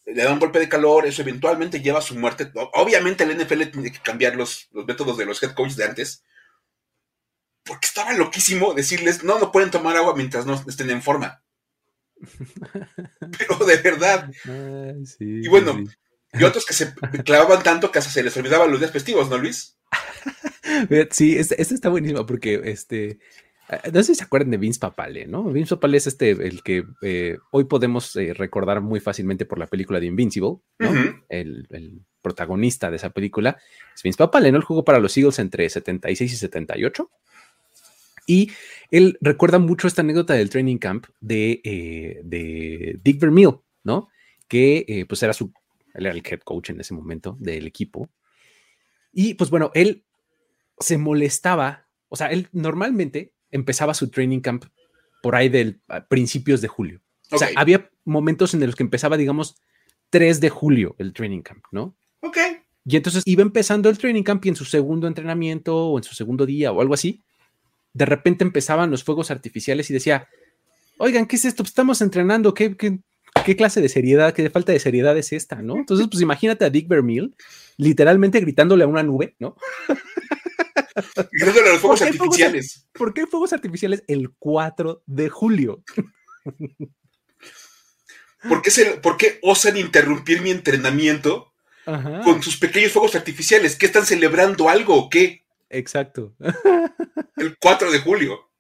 Le 0.05 0.23
da 0.23 0.33
un 0.33 0.41
golpe 0.41 0.59
de 0.59 0.69
calor, 0.69 1.07
eso 1.07 1.23
eventualmente 1.23 1.81
lleva 1.81 2.01
a 2.01 2.03
su 2.03 2.15
muerte. 2.19 2.51
Obviamente 2.75 3.25
el 3.25 3.37
NFL 3.37 3.71
tiene 3.71 3.93
que 3.93 4.01
cambiar 4.01 4.37
los, 4.37 4.69
los 4.73 4.85
métodos 4.85 5.17
de 5.17 5.27
los 5.27 5.43
head 5.43 5.53
coaches 5.53 5.77
de 5.77 5.85
antes. 5.85 6.25
Porque 7.65 7.87
estaba 7.87 8.13
loquísimo 8.15 8.75
decirles, 8.75 9.23
no, 9.23 9.39
no 9.39 9.53
pueden 9.53 9.71
tomar 9.71 9.97
agua 9.97 10.17
mientras 10.17 10.45
no 10.45 10.63
estén 10.67 10.91
en 10.91 11.03
forma. 11.03 11.43
Pero 13.39 13.65
de 13.65 13.77
verdad. 13.77 14.31
y 15.21 15.49
bueno, 15.49 15.85
y 16.33 16.45
otros 16.45 16.65
que 16.65 16.75
se 16.75 16.95
clavaban 17.25 17.63
tanto 17.63 17.93
que 17.93 17.99
hasta 17.99 18.11
se 18.11 18.23
les 18.23 18.37
olvidaban 18.37 18.71
los 18.71 18.81
días 18.81 18.93
festivos, 18.93 19.29
¿no, 19.29 19.39
Luis? 19.39 19.79
Sí, 21.11 21.37
este, 21.37 21.61
está 21.61 21.91
buenísimo 21.91 22.25
porque 22.25 22.61
este, 22.65 23.19
no 23.93 24.03
sé 24.03 24.05
si 24.05 24.15
se 24.17 24.25
acuerdan 24.25 24.51
de 24.51 24.57
Vince 24.59 24.81
Papale, 24.81 25.27
¿no? 25.27 25.45
Vince 25.45 25.77
Papale 25.77 25.97
es 25.97 26.07
este, 26.07 26.31
el 26.31 26.63
que 26.63 26.85
eh, 27.03 27.39
hoy 27.51 27.65
podemos 27.65 28.15
eh, 28.17 28.35
recordar 28.35 28.81
muy 28.81 29.01
fácilmente 29.01 29.47
por 29.47 29.59
la 29.59 29.67
película 29.67 30.01
de 30.01 30.07
Invincible, 30.07 30.57
¿no? 30.79 30.91
el, 31.29 32.03
protagonista 32.21 32.89
de 32.89 32.99
esa 32.99 33.11
película 33.11 33.59
es 33.97 34.03
Vince 34.05 34.17
Papale, 34.17 34.53
¿no? 34.53 34.59
Él 34.59 34.63
jugó 34.63 34.85
para 34.85 35.01
los 35.01 35.17
Eagles 35.17 35.41
entre 35.41 35.69
76 35.69 36.33
y 36.33 36.37
78. 36.37 37.11
Y 38.29 38.53
él 38.93 39.19
recuerda 39.21 39.59
mucho 39.59 39.89
esta 39.89 40.03
anécdota 40.03 40.35
del 40.35 40.49
training 40.49 40.79
camp 40.79 41.07
de, 41.21 41.61
de 42.23 43.01
Dick 43.03 43.21
Vermeil, 43.21 43.57
¿no? 43.83 44.09
Que 44.47 45.05
pues 45.09 45.21
era 45.25 45.33
su, 45.33 45.53
él 45.95 46.07
era 46.07 46.15
el 46.15 46.23
head 46.25 46.41
coach 46.45 46.71
en 46.71 46.81
ese 46.81 46.95
momento 46.95 47.37
del 47.41 47.67
equipo. 47.67 48.09
Y 49.13 49.35
pues 49.35 49.51
bueno, 49.51 49.73
él 49.75 50.05
se 50.79 50.99
molestaba, 50.99 51.89
o 52.09 52.15
sea, 52.15 52.29
él 52.29 52.49
normalmente 52.53 53.33
empezaba 53.53 53.95
su 53.95 54.09
training 54.09 54.41
camp 54.41 54.65
por 55.23 55.37
ahí 55.37 55.49
del 55.49 55.81
principios 56.09 56.61
de 56.61 56.69
julio. 56.69 57.01
O 57.31 57.39
sea, 57.39 57.49
había 57.57 57.89
momentos 58.05 58.53
en 58.53 58.67
los 58.67 58.75
que 58.75 58.83
empezaba, 58.83 59.17
digamos, 59.17 59.57
3 60.11 60.41
de 60.41 60.51
julio 60.51 60.95
el 60.99 61.13
training 61.13 61.41
camp, 61.41 61.65
¿no? 61.71 61.95
Ok. 62.21 62.37
Y 62.85 62.97
entonces 62.97 63.23
iba 63.25 63.43
empezando 63.43 63.89
el 63.89 63.97
training 63.97 64.23
camp 64.23 64.45
y 64.45 64.51
en 64.51 64.57
su 64.57 64.65
segundo 64.65 65.07
entrenamiento 65.07 65.75
o 65.75 65.99
en 65.99 66.05
su 66.05 66.15
segundo 66.15 66.45
día 66.45 66.73
o 66.73 66.81
algo 66.81 66.95
así, 66.95 67.23
de 67.95 68.05
repente 68.05 68.45
empezaban 68.45 68.91
los 68.91 69.05
fuegos 69.05 69.31
artificiales 69.31 69.89
y 69.89 69.95
decía, 69.95 70.29
oigan, 70.99 71.27
¿qué 71.27 71.37
es 71.37 71.45
esto? 71.45 71.63
Pues 71.63 71.71
estamos 71.71 72.03
entrenando, 72.03 72.53
¿qué, 72.53 72.77
qué, 72.77 72.99
qué 73.45 73.57
clase 73.57 73.81
de 73.81 73.89
seriedad, 73.89 74.35
qué 74.35 74.51
falta 74.51 74.73
de 74.73 74.81
seriedad 74.81 75.17
es 75.17 75.33
esta, 75.33 75.63
¿no? 75.63 75.77
Entonces, 75.77 76.09
pues 76.11 76.21
imagínate 76.23 76.65
a 76.65 76.71
Dick 76.71 76.89
Vermeil 76.89 77.35
literalmente 77.77 78.41
gritándole 78.41 78.85
a 78.85 78.89
una 78.89 79.03
nube, 79.03 79.35
¿no? 79.39 79.57
Gritándole 81.33 81.69
a 81.69 81.73
los 81.73 81.81
fuegos 81.81 82.03
artificiales. 82.03 82.87
¿Por 82.93 83.15
qué 83.15 83.27
fuegos 83.27 83.53
artificiales 83.53 84.03
el 84.07 84.31
4 84.39 85.03
de 85.07 85.29
julio? 85.29 85.83
¿Por 88.49 88.63
qué, 88.63 88.71
¿Por 89.03 89.17
qué 89.17 89.39
osan 89.43 89.77
interrumpir 89.77 90.43
mi 90.43 90.51
entrenamiento 90.51 91.53
con 91.85 92.43
sus 92.43 92.57
pequeños 92.57 92.93
fuegos 92.93 93.15
artificiales? 93.15 93.77
¿Qué 93.77 93.87
están 93.87 94.07
celebrando 94.07 94.69
algo 94.69 94.97
o 94.97 95.09
qué? 95.09 95.45
Exacto. 95.71 96.35
El 97.37 97.57
4 97.59 97.93
de 97.93 97.99
julio. 98.01 98.51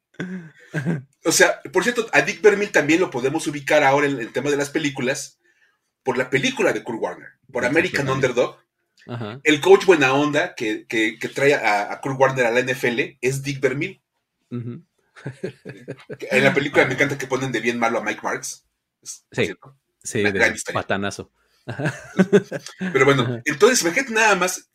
O 1.24 1.32
sea, 1.32 1.60
por 1.72 1.82
cierto, 1.82 2.08
a 2.12 2.22
Dick 2.22 2.40
Vermeil 2.40 2.70
también 2.70 3.00
lo 3.00 3.10
podemos 3.10 3.46
ubicar 3.46 3.84
ahora 3.84 4.06
en 4.06 4.18
el 4.18 4.32
tema 4.32 4.50
de 4.50 4.56
las 4.56 4.70
películas 4.70 5.38
por 6.02 6.16
la 6.16 6.30
película 6.30 6.72
de 6.72 6.82
Kurt 6.82 7.00
Warner, 7.00 7.28
por 7.52 7.64
American 7.64 8.08
Underdog. 8.08 8.62
El 9.42 9.61
coach 9.61 9.85
buena 9.85 10.14
onda 10.14 10.54
que, 10.54 10.87
trae 11.35 11.54
a, 11.54 12.00
Kurt 12.00 12.18
Warner 12.18 12.47
a 12.47 12.50
la 12.50 12.61
NFL 12.61 13.18
es 13.21 13.42
Dick 13.42 13.61
Vermeil. 13.61 14.00
en 14.50 14.85
la 16.44 16.54
película 16.54 16.85
me 16.87 16.94
encanta 16.94 17.18
que 17.18 17.26
ponen 17.26 17.52
de 17.52 17.61
bien 17.61 17.78
malo 17.78 17.99
a 17.99 18.02
Mike 18.02 18.21
Marks. 18.23 18.66
sí, 19.02 19.54
sí 20.02 20.23
de 20.23 20.54
patanazo. 20.73 21.32
Pero 22.92 23.04
bueno, 23.04 23.40
entonces 23.44 23.82
imagínate 23.82 24.12
nada 24.12 24.35
más 24.35 24.68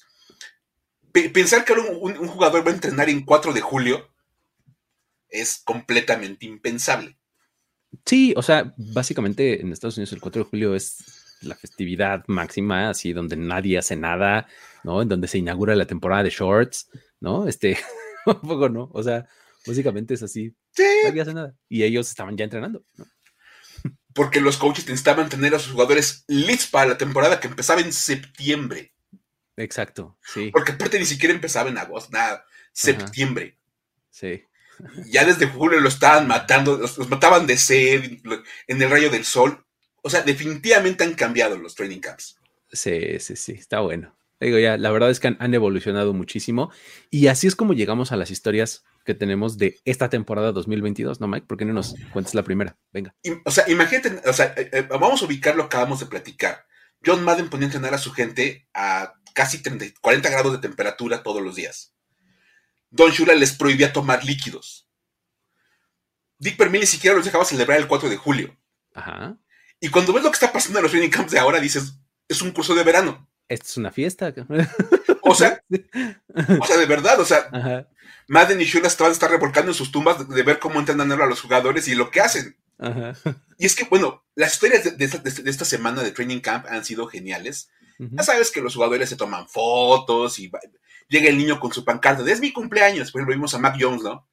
pensar 1.33 1.65
que 1.65 1.73
un, 1.73 2.17
un, 2.17 2.27
jugador 2.27 2.65
va 2.65 2.71
a 2.71 2.75
entrenar 2.75 3.09
en 3.09 3.25
4 3.25 3.53
de 3.53 3.61
julio 3.61 4.09
es 5.29 5.61
completamente 5.63 6.45
impensable. 6.45 7.17
Sí, 8.05 8.33
o 8.37 8.41
sea, 8.41 8.73
básicamente 8.77 9.61
en 9.61 9.71
Estados 9.71 9.97
Unidos 9.97 10.13
el 10.13 10.21
4 10.21 10.43
de 10.43 10.49
julio 10.49 10.75
es 10.75 11.16
la 11.41 11.55
festividad 11.55 12.23
máxima, 12.27 12.89
así 12.89 13.13
donde 13.13 13.35
nadie 13.35 13.77
hace 13.77 13.95
nada, 13.95 14.47
¿no? 14.83 15.01
En 15.01 15.09
donde 15.09 15.27
se 15.27 15.37
inaugura 15.37 15.75
la 15.75 15.85
temporada 15.85 16.23
de 16.23 16.29
shorts, 16.29 16.89
¿no? 17.19 17.47
Este, 17.47 17.77
un 18.25 18.41
poco, 18.41 18.69
¿no? 18.69 18.89
O 18.93 19.03
sea, 19.03 19.27
básicamente 19.65 20.13
es 20.13 20.23
así. 20.23 20.55
Sí. 20.71 20.83
Nadie 21.05 21.21
hace 21.21 21.33
nada. 21.33 21.55
Y 21.69 21.83
ellos 21.83 22.09
estaban 22.09 22.37
ya 22.37 22.45
entrenando, 22.45 22.83
¿no? 22.95 23.05
Porque 24.13 24.41
los 24.41 24.57
coaches 24.57 24.85
necesitaban 24.85 25.29
tener 25.29 25.53
a 25.53 25.59
sus 25.59 25.73
jugadores 25.73 26.23
listos 26.27 26.71
para 26.71 26.89
la 26.89 26.97
temporada 26.97 27.39
que 27.39 27.47
empezaba 27.47 27.81
en 27.81 27.93
septiembre. 27.93 28.93
Exacto, 29.55 30.17
sí. 30.23 30.49
Porque 30.51 30.71
aparte 30.71 30.97
ni 30.97 31.05
siquiera 31.05 31.33
empezaba 31.33 31.69
en 31.69 31.77
agosto, 31.77 32.09
nada, 32.11 32.43
septiembre. 32.73 33.59
Sí 34.09 34.43
ya 35.09 35.25
desde 35.25 35.47
julio 35.47 35.79
lo 35.79 35.89
estaban 35.89 36.27
matando, 36.27 36.77
los, 36.77 36.97
mataban 37.09 37.47
de 37.47 37.57
sed, 37.57 38.19
en 38.67 38.81
el 38.81 38.89
rayo 38.89 39.09
del 39.09 39.25
sol. 39.25 39.65
O 40.01 40.09
sea, 40.09 40.21
definitivamente 40.21 41.03
han 41.03 41.13
cambiado 41.13 41.57
los 41.57 41.75
training 41.75 41.99
camps. 41.99 42.37
Sí, 42.71 43.19
sí, 43.19 43.35
sí, 43.35 43.53
está 43.53 43.79
bueno. 43.79 44.17
Digo, 44.39 44.59
ya, 44.59 44.77
la 44.77 44.91
verdad 44.91 45.09
es 45.09 45.19
que 45.19 45.35
han, 45.39 45.53
evolucionado 45.53 46.13
muchísimo 46.13 46.71
y 47.09 47.27
así 47.27 47.47
es 47.47 47.55
como 47.55 47.73
llegamos 47.73 48.11
a 48.11 48.17
las 48.17 48.29
historias 48.29 48.83
que 49.03 49.15
tenemos 49.15 49.57
de 49.57 49.79
esta 49.83 50.09
temporada 50.09 50.51
2022, 50.51 51.19
¿no, 51.19 51.27
Mike? 51.27 51.47
¿Por 51.47 51.57
qué 51.57 51.65
no 51.65 51.73
nos 51.73 51.95
cuentes 52.13 52.35
la 52.35 52.43
primera? 52.43 52.77
Venga. 52.91 53.15
o 53.45 53.51
sea, 53.51 53.67
imagínate, 53.67 54.21
o 54.29 54.33
sea, 54.33 54.53
eh, 54.55 54.69
eh, 54.71 54.81
vamos 54.89 55.21
a 55.21 55.25
ubicar 55.25 55.55
lo 55.55 55.63
que 55.63 55.75
acabamos 55.77 55.99
de 56.01 56.05
platicar. 56.05 56.65
John 57.03 57.23
Madden 57.23 57.49
ponía 57.49 57.65
a 57.65 57.69
entrenar 57.69 57.93
a 57.93 57.97
su 57.97 58.11
gente 58.11 58.67
a 58.73 59.13
casi 59.33 59.61
30, 59.61 59.85
40 60.01 60.29
grados 60.29 60.51
de 60.51 60.59
temperatura 60.59 61.23
todos 61.23 61.41
los 61.41 61.55
días. 61.55 61.93
Don 62.89 63.11
Shula 63.11 63.33
les 63.33 63.53
prohibía 63.53 63.93
tomar 63.93 64.23
líquidos. 64.23 64.87
Dick 66.37 66.57
Vermeil 66.57 66.81
ni 66.81 66.87
siquiera 66.87 67.15
los 67.15 67.25
dejaba 67.25 67.45
celebrar 67.45 67.79
el 67.79 67.87
4 67.87 68.09
de 68.09 68.17
julio. 68.17 68.55
Ajá. 68.93 69.37
Y 69.79 69.89
cuando 69.89 70.13
ves 70.13 70.23
lo 70.23 70.31
que 70.31 70.35
está 70.35 70.51
pasando 70.51 70.79
en 70.79 70.83
los 70.83 70.91
training 70.91 71.09
camps 71.09 71.31
de 71.31 71.39
ahora, 71.39 71.59
dices, 71.59 71.93
es 72.27 72.41
un 72.41 72.51
curso 72.51 72.73
de 72.75 72.83
verano. 72.83 73.29
Esto 73.47 73.65
es 73.65 73.77
una 73.77 73.91
fiesta. 73.91 74.33
O 75.21 75.35
sea, 75.35 75.61
o 76.59 76.65
sea, 76.65 76.77
de 76.77 76.85
verdad, 76.85 77.19
o 77.19 77.25
sea, 77.25 77.87
Madden 78.27 78.61
y 78.61 78.65
Shula 78.65 78.87
estaban 78.87 79.11
estar 79.11 79.29
revolcando 79.29 79.71
en 79.71 79.75
sus 79.75 79.91
tumbas 79.91 80.27
de, 80.27 80.43
ver 80.43 80.59
cómo 80.59 80.79
entrenan 80.79 81.11
a 81.11 81.25
los 81.25 81.41
jugadores 81.41 81.87
y 81.87 81.95
lo 81.95 82.11
que 82.11 82.21
hacen. 82.21 82.57
Ajá. 82.77 83.13
Y 83.57 83.65
es 83.65 83.75
que, 83.75 83.85
bueno, 83.85 84.23
las 84.35 84.53
historias 84.53 84.97
de, 84.97 85.05
esta, 85.49 85.65
semana 85.65 86.03
de 86.03 86.11
training 86.11 86.39
camp 86.39 86.65
han 86.69 86.85
sido 86.85 87.07
geniales. 87.07 87.69
Ya 87.99 88.21
sabes 88.21 88.51
que 88.51 88.61
los 88.61 88.75
jugadores 88.75 89.09
se 89.09 89.15
toman 89.15 89.47
fotos 89.47 90.37
y 90.37 90.51
llega 91.09 91.29
el 91.29 91.37
niño 91.37 91.59
con 91.59 91.73
su 91.73 91.83
pancarta 91.83 92.21
de 92.21 92.31
es 92.31 92.39
mi 92.39 92.53
cumpleaños. 92.53 93.11
Por 93.11 93.21
ejemplo, 93.21 93.35
vimos 93.35 93.55
a 93.55 93.59
Mac 93.59 93.75
Jones, 93.79 94.03
¿no? 94.03 94.27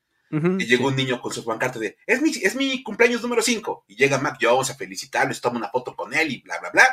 Y 0.59 0.67
llegó 0.67 0.89
un 0.89 0.97
niño 0.97 1.21
con 1.21 1.33
su 1.33 1.45
pancarta 1.45 1.79
de 1.79 1.97
es 2.07 2.21
mi, 2.21 2.31
es 2.31 2.57
mi 2.57 2.83
cumpleaños 2.83 3.23
número 3.23 3.43
5. 3.43 3.85
Y 3.89 3.97
llega 3.97 4.19
Mac 4.19 4.39
Jones 4.41 4.71
a 4.71 4.75
felicitarlo, 4.75 5.33
se 5.33 5.41
toma 5.41 5.59
una 5.59 5.71
foto 5.71 5.95
con 5.95 6.13
él 6.13 6.33
y 6.33 6.41
bla, 6.43 6.59
bla, 6.59 6.71
bla. 6.71 6.87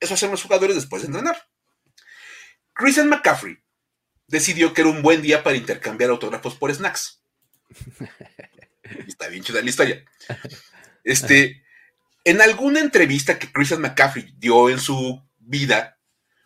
Eso 0.00 0.14
hacen 0.14 0.30
los 0.30 0.42
jugadores 0.42 0.76
después 0.76 1.02
de 1.02 1.08
entrenar. 1.08 1.36
Christian 2.72 3.08
McCaffrey 3.08 3.58
decidió 4.26 4.74
que 4.74 4.80
era 4.80 4.90
un 4.90 5.02
buen 5.02 5.22
día 5.22 5.42
para 5.42 5.56
intercambiar 5.56 6.10
autógrafos 6.10 6.56
por 6.56 6.74
snacks. 6.74 7.22
Está 9.06 9.28
bien 9.28 9.44
chida 9.44 9.62
la 9.62 9.70
historia. 9.70 10.04
Este, 11.04 11.64
en 12.24 12.40
alguna 12.40 12.80
entrevista 12.80 13.38
que 13.38 13.52
Christian 13.52 13.80
McCaffrey 13.80 14.34
dio 14.38 14.68
en 14.68 14.80
su 14.80 15.22
vida, 15.38 15.98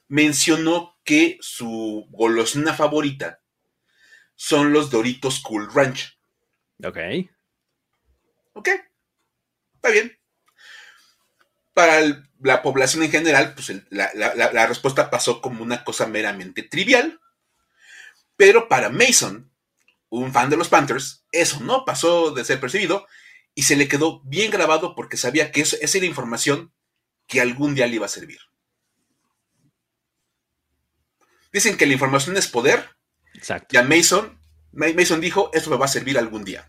mencionó 0.09 0.99
que 1.05 1.39
su 1.41 2.07
golosina 2.11 2.75
favorita 2.75 3.41
son 4.41 4.73
los 4.73 4.89
Doritos 4.89 5.41
Cool 5.41 5.69
Ranch. 5.75 6.17
Ok. 6.85 6.97
Ok. 8.53 8.69
Está 9.75 9.91
bien. 9.91 10.17
Para 11.75 12.25
la 12.41 12.63
población 12.63 13.03
en 13.03 13.11
general, 13.11 13.55
pues 13.55 13.73
la, 13.91 14.67
respuesta 14.67 15.11
pasó 15.11 15.41
como 15.41 15.65
una 15.65 15.83
cosa 15.83 16.07
meramente 16.07 16.63
trivial. 16.63 17.21
Pero 18.37 18.69
para 18.69 18.91
Mason, 18.91 19.51
un 20.09 20.33
fan 20.33 20.51
de 20.51 20.57
los 20.57 20.69
Panthers, 20.69 21.25
eso 21.33 21.59
no 21.59 21.85
pasó 21.85 22.31
de 22.31 22.45
ser 22.45 22.61
percibido 22.61 23.09
y 23.57 23.65
se 23.65 23.75
le 23.75 23.89
quedó 23.89 24.21
bien 24.21 24.53
grabado 24.53 24.95
porque 24.95 25.17
sabía 25.17 25.51
que 25.51 25.63
esa 25.63 25.99
era 25.99 26.07
información 26.07 26.73
que 27.27 27.41
algún 27.41 27.75
día 27.75 27.89
le 27.89 27.97
iba 27.97 28.07
a 28.07 28.09
servir. 28.09 28.39
Dicen 31.53 31.77
que 31.77 31.87
la 31.87 31.95
información 31.95 32.37
es 32.37 32.47
poder. 32.47 32.98
Exacto. 33.39 33.69
Y 33.71 33.77
a 33.77 33.85
Mason, 33.85 34.37
Mason 34.73 35.21
dijo, 35.21 35.51
esto 35.55 35.71
me 35.71 35.77
va 35.77 35.85
a 35.85 35.89
servir 35.89 36.19
algún 36.19 36.45
día. 36.45 36.69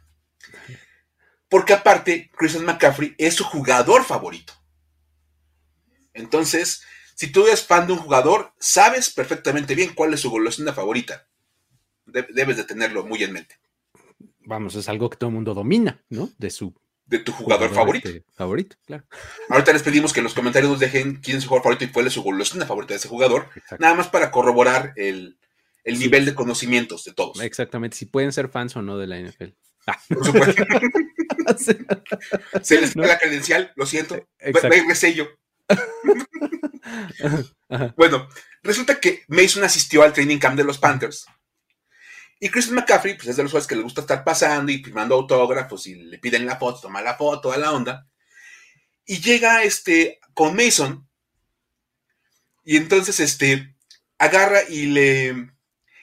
Porque 1.49 1.73
aparte, 1.73 2.29
Christian 2.37 2.63
McCaffrey 2.63 3.15
es 3.17 3.33
su 3.33 3.43
jugador 3.43 4.05
favorito. 4.05 4.53
Entonces, 6.13 6.83
si 7.15 7.31
tú 7.31 7.47
eres 7.47 7.65
fan 7.65 7.87
de 7.87 7.93
un 7.93 7.99
jugador, 7.99 8.53
sabes 8.59 9.09
perfectamente 9.09 9.73
bien 9.73 9.93
cuál 9.95 10.13
es 10.13 10.19
su 10.19 10.29
golosina 10.29 10.73
favorita. 10.73 11.27
debes 12.05 12.57
de 12.57 12.63
tenerlo 12.65 13.03
muy 13.03 13.23
en 13.23 13.33
mente. 13.33 13.59
Vamos, 14.41 14.75
es 14.75 14.87
algo 14.89 15.09
que 15.09 15.17
todo 15.17 15.29
el 15.29 15.35
mundo 15.35 15.55
domina, 15.55 16.03
¿no? 16.09 16.29
De 16.37 16.51
su 16.51 16.75
de 17.05 17.17
tu 17.17 17.31
jugador, 17.31 17.73
favorito. 17.73 18.07
Este, 18.07 18.23
favorito, 18.31 18.75
claro. 18.85 19.03
Ahorita 19.49 19.73
les 19.73 19.81
pedimos 19.81 20.13
que 20.13 20.19
en 20.19 20.25
los 20.25 20.35
comentarios 20.35 20.69
nos 20.69 20.79
dejen 20.79 21.15
quién 21.15 21.37
es 21.37 21.43
su 21.43 21.49
jugador 21.49 21.63
favorito 21.63 21.85
y 21.85 21.87
cuál 21.91 22.05
es 22.05 22.13
su 22.13 22.21
golosina 22.21 22.67
favorita 22.67 22.93
de 22.93 22.99
ese 22.99 23.07
jugador. 23.07 23.49
Nada 23.79 23.95
más 23.95 24.09
para 24.09 24.29
corroborar 24.29 24.93
el, 24.95 25.39
nivel 25.85 26.25
de 26.25 26.35
conocimientos 26.35 27.03
de 27.05 27.13
todos. 27.13 27.39
Exactamente, 27.41 27.97
si 27.97 28.05
pueden 28.05 28.31
ser 28.31 28.49
fans 28.49 28.75
o 28.75 28.81
no 28.81 28.97
de 28.97 29.07
la 29.07 29.19
NFL. 29.19 29.49
Ah. 29.87 29.99
Por 30.07 30.25
supuesto. 30.25 30.63
Se 32.61 32.79
les 32.79 32.93
da 32.93 33.07
la 33.07 33.17
credencial, 33.17 33.71
lo 33.75 33.85
siento. 33.85 34.27
Ve 34.39 34.95
sello. 34.95 35.29
bueno, 37.95 38.27
resulta 38.63 38.99
que 38.99 39.23
Mason 39.27 39.63
asistió 39.63 40.03
al 40.03 40.13
training 40.13 40.37
camp 40.37 40.57
de 40.57 40.63
los 40.63 40.77
Panthers 40.79 41.25
Y 42.39 42.49
Chris 42.49 42.71
McCaffrey, 42.71 43.15
pues 43.15 43.27
es 43.27 43.37
de 43.37 43.43
los 43.43 43.51
jugadores 43.51 43.67
que 43.67 43.75
le 43.75 43.83
gusta 43.83 44.01
estar 44.01 44.23
pasando 44.23 44.71
y 44.71 44.83
firmando 44.83 45.15
autógrafos 45.15 45.87
y 45.87 45.95
le 45.95 46.19
piden 46.19 46.45
la 46.45 46.57
foto, 46.57 46.81
toma 46.81 47.01
la 47.01 47.15
foto, 47.15 47.41
toda 47.41 47.57
la 47.57 47.71
onda. 47.71 48.07
Y 49.05 49.19
llega 49.19 49.63
este 49.63 50.19
con 50.33 50.55
Mason. 50.55 51.07
Y 52.63 52.77
entonces 52.77 53.19
este 53.19 53.75
agarra 54.19 54.61
y 54.69 54.85
le 54.85 55.51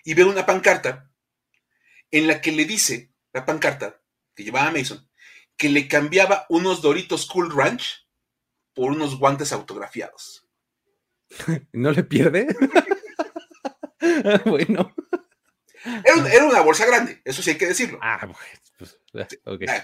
y 0.06 0.14
ve 0.14 0.24
una 0.24 0.46
pancarta 0.46 1.10
en 2.12 2.28
la 2.28 2.40
que 2.40 2.52
le 2.52 2.64
dice 2.64 3.12
la 3.32 3.44
pancarta 3.44 4.00
que 4.34 4.44
llevaba 4.44 4.70
Mason 4.70 5.06
que 5.56 5.68
le 5.68 5.88
cambiaba 5.88 6.46
unos 6.48 6.80
Doritos 6.80 7.26
Cool 7.26 7.54
Ranch 7.54 8.06
por 8.72 8.92
unos 8.92 9.18
guantes 9.18 9.52
autografiados. 9.52 10.46
¿No 11.72 11.90
le 11.90 12.04
pierde? 12.04 12.46
bueno. 14.44 14.94
Era, 16.04 16.44
una 16.44 16.60
bolsa 16.60 16.86
grande, 16.86 17.22
eso 17.24 17.42
sí 17.42 17.50
hay 17.50 17.58
que 17.58 17.66
decirlo. 17.66 17.98
Ah, 18.02 18.28
pues, 18.78 19.00
okay, 19.44 19.68
ah, 19.68 19.82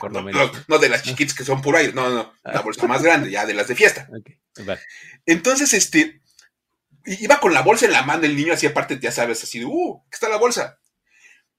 no, 0.68 0.78
de 0.78 0.88
las 0.88 1.02
chiquitas 1.02 1.34
que 1.34 1.44
son 1.44 1.62
puro 1.62 1.78
aire, 1.78 1.92
no, 1.92 2.10
no, 2.10 2.34
la 2.44 2.58
ah. 2.58 2.62
bolsa 2.62 2.86
más 2.86 3.02
grande, 3.02 3.30
ya 3.30 3.46
de 3.46 3.54
las 3.54 3.68
de 3.68 3.76
fiesta. 3.76 4.08
Entonces, 5.26 5.72
este, 5.74 6.21
iba 7.04 7.40
con 7.40 7.52
la 7.52 7.62
bolsa 7.62 7.86
en 7.86 7.92
la 7.92 8.02
mano 8.02 8.24
el 8.24 8.36
niño, 8.36 8.52
así 8.52 8.66
aparte, 8.66 8.98
ya 9.00 9.12
sabes, 9.12 9.42
así 9.42 9.58
de, 9.58 9.64
uh, 9.64 10.02
¿qué 10.10 10.14
está 10.14 10.28
la 10.28 10.36
bolsa? 10.36 10.78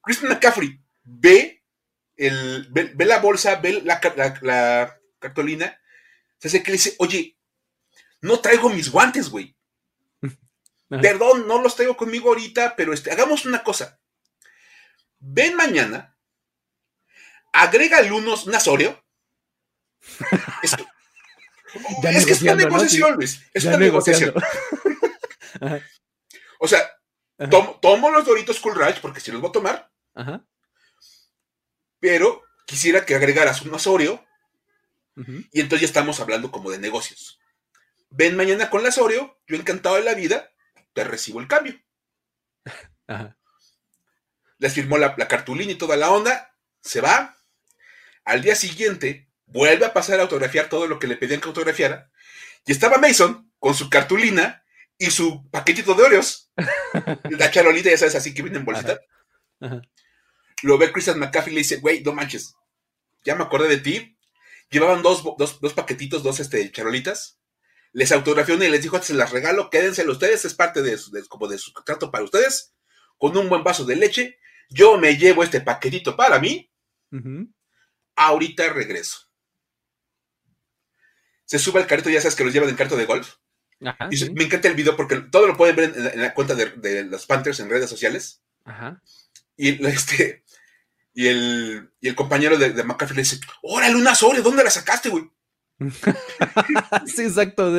Christian 0.01 0.31
McCaffrey 0.31 0.79
ve, 1.03 1.63
el, 2.15 2.67
ve, 2.71 3.05
la 3.05 3.19
bolsa, 3.19 3.55
ve 3.55 3.81
la, 3.83 3.99
la, 4.41 4.99
cartolina, 5.19 5.79
se 6.37 6.47
hace 6.47 6.63
que 6.63 6.71
le 6.71 6.77
dice, 6.77 6.95
oye, 6.99 7.37
no 8.21 8.39
traigo 8.39 8.69
mis 8.69 8.89
guantes, 8.89 9.29
güey. 9.29 9.55
Perdón, 10.89 11.47
no 11.47 11.59
los 11.59 11.75
traigo 11.75 11.97
conmigo 11.97 12.29
ahorita, 12.29 12.75
pero 12.75 12.93
este, 12.93 13.11
hagamos 13.11 13.45
una 13.45 13.63
cosa. 13.63 13.99
Ven 15.19 15.55
mañana, 15.55 16.15
agrégale 17.51 18.11
unos, 18.11 18.45
un 18.45 18.55
asorio. 18.55 19.03
es, 20.61 20.75
que 22.25 22.33
es 22.33 22.41
una 22.41 22.55
negociación, 22.55 23.15
Luis. 23.15 23.41
Es 23.53 23.65
una 23.65 23.77
negociación. 23.77 24.33
o 26.59 26.67
sea, 26.67 26.79
tomo 27.81 28.11
los 28.11 28.25
Doritos 28.25 28.59
Cool 28.59 28.75
Ranch 28.75 29.01
porque 29.01 29.19
si 29.19 29.31
los 29.31 29.41
voy 29.41 29.49
a 29.49 29.53
tomar. 29.53 29.91
Pero 31.99 32.43
quisiera 32.65 33.05
que 33.05 33.15
agregaras 33.15 33.61
un 33.61 33.73
asorio. 33.75 34.25
Y 35.51 35.61
entonces 35.61 35.81
ya 35.81 35.87
estamos 35.87 36.19
hablando 36.19 36.51
como 36.51 36.71
de 36.71 36.79
negocios. 36.79 37.39
Ven 38.15 38.35
mañana 38.35 38.69
con 38.69 38.83
la 38.83 38.89
Asorio, 38.89 39.39
yo 39.47 39.55
encantado 39.55 39.95
de 39.95 40.03
la 40.03 40.13
vida, 40.13 40.51
te 40.93 41.03
recibo 41.03 41.39
el 41.39 41.47
cambio. 41.47 41.79
Les 44.59 44.73
firmó 44.73 44.97
la, 44.97 45.15
cartulina 45.27 45.71
y 45.71 45.75
toda 45.75 45.97
la 45.97 46.11
onda, 46.11 46.55
se 46.81 47.01
va. 47.01 47.35
Al 48.23 48.41
día 48.41 48.55
siguiente, 48.55 49.29
vuelve 49.47 49.85
a 49.85 49.93
pasar 49.93 50.19
a 50.19 50.23
autografiar 50.23 50.69
todo 50.69 50.87
lo 50.87 50.99
que 50.99 51.07
le 51.07 51.17
pedían 51.17 51.41
que 51.41 51.47
autografiara. 51.47 52.11
Y 52.65 52.71
estaba 52.71 52.99
Mason 52.99 53.51
con 53.59 53.73
su 53.73 53.89
cartulina 53.89 54.62
y 54.97 55.11
su 55.11 55.49
paquetito 55.49 55.93
de 55.93 56.03
Oreos. 56.03 56.51
la 57.29 57.51
charolita, 57.51 57.89
ya 57.89 57.97
sabes, 57.97 58.15
así 58.15 58.33
que 58.33 58.41
viene 58.41 58.59
en 58.59 58.65
bolsita. 58.65 58.99
Lo 60.61 60.77
ve 60.77 60.91
Christian 60.91 61.19
McCaffrey 61.19 61.53
y 61.53 61.55
le 61.55 61.61
dice, 61.61 61.77
güey, 61.77 62.03
no 62.03 62.13
manches, 62.13 62.55
ya 63.23 63.35
me 63.35 63.43
acordé 63.43 63.67
de 63.67 63.77
ti. 63.77 64.17
Llevaban 64.69 65.03
dos, 65.03 65.23
dos 65.37 65.73
paquetitos, 65.73 66.23
dos 66.23 66.39
este, 66.39 66.71
charolitas 66.71 67.39
les 67.93 68.11
autografió 68.11 68.55
y 68.55 68.69
les 68.69 68.81
dijo, 68.81 69.01
se 69.01 69.13
las 69.13 69.31
regalo, 69.31 69.69
quédenselo 69.69 70.11
ustedes, 70.11 70.43
es 70.45 70.55
parte 70.55 70.81
de, 70.81 70.97
como 71.29 71.47
de 71.47 71.59
su 71.59 71.71
trato 71.71 72.11
para 72.11 72.23
ustedes, 72.23 72.73
con 73.17 73.37
un 73.37 73.47
buen 73.47 73.63
vaso 73.63 73.85
de 73.85 73.95
leche. 73.95 74.39
Yo 74.69 74.97
me 74.97 75.15
llevo 75.15 75.43
este 75.43 75.61
paquetito 75.61 76.15
para 76.15 76.39
mí. 76.39 76.71
Ahorita 78.15 78.73
regreso. 78.73 79.29
Se 81.45 81.59
sube 81.59 81.79
al 81.79 81.87
carrito, 81.87 82.09
ya 82.09 82.19
sabes 82.19 82.35
que 82.35 82.43
los 82.43 82.51
llevan 82.51 82.69
en 82.69 82.75
carto 82.75 82.95
de 82.95 83.05
golf. 83.05 83.35
Y 84.11 84.29
me 84.31 84.43
encanta 84.45 84.67
el 84.67 84.75
video 84.75 84.95
porque 84.95 85.17
todo 85.17 85.47
lo 85.47 85.57
pueden 85.57 85.75
ver 85.75 85.93
en 86.13 86.21
la, 86.21 86.33
cuenta 86.33 86.55
de, 86.55 87.03
los 87.05 87.25
Panthers 87.25 87.59
en 87.59 87.69
redes 87.69 87.89
sociales. 87.89 88.41
Y 89.57 89.85
este. 89.87 90.43
Y 91.15 91.27
el, 91.27 91.91
y 92.01 92.07
el 92.07 92.15
compañero 92.15 92.57
de, 92.57 92.71
de 92.71 92.83
McCaffrey 92.83 93.17
le 93.17 93.21
dice: 93.23 93.39
¡Órale, 93.61 93.95
una 93.95 94.15
sobre! 94.15 94.41
¿Dónde 94.41 94.63
la 94.63 94.71
sacaste, 94.71 95.09
güey? 95.09 95.29
sí, 97.05 97.23
exacto. 97.23 97.71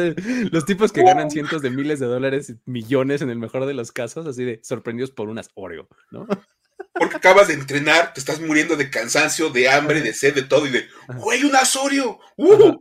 los 0.51 0.64
tipos 0.64 0.93
que 0.93 1.03
ganan 1.03 1.31
cientos 1.31 1.62
de 1.62 1.71
miles 1.71 2.01
de 2.01 2.07
dólares, 2.07 2.55
millones 2.64 3.23
en 3.23 3.31
el 3.31 3.38
mejor 3.38 3.67
de 3.67 3.75
los 3.75 3.93
casos, 3.93 4.27
así 4.27 4.45
de 4.45 4.61
sorprendidos 4.62 5.11
por 5.11 5.29
unas 5.29 5.51
Oreo, 5.55 5.88
¿no? 6.11 6.27
Porque 6.93 7.17
acabas 7.17 7.49
de 7.49 7.55
entrenar, 7.55 8.12
te 8.12 8.21
estás 8.21 8.40
muriendo 8.40 8.77
de 8.77 8.90
cansancio, 8.90 9.51
de 9.51 9.69
hambre, 9.69 10.01
de 10.01 10.12
sed, 10.12 10.35
de 10.35 10.43
todo, 10.43 10.67
y 10.67 10.71
de, 10.71 10.88
güey, 11.17 11.45
un 11.45 11.53
Oreo, 11.83 12.21
¡uh! 12.37 12.81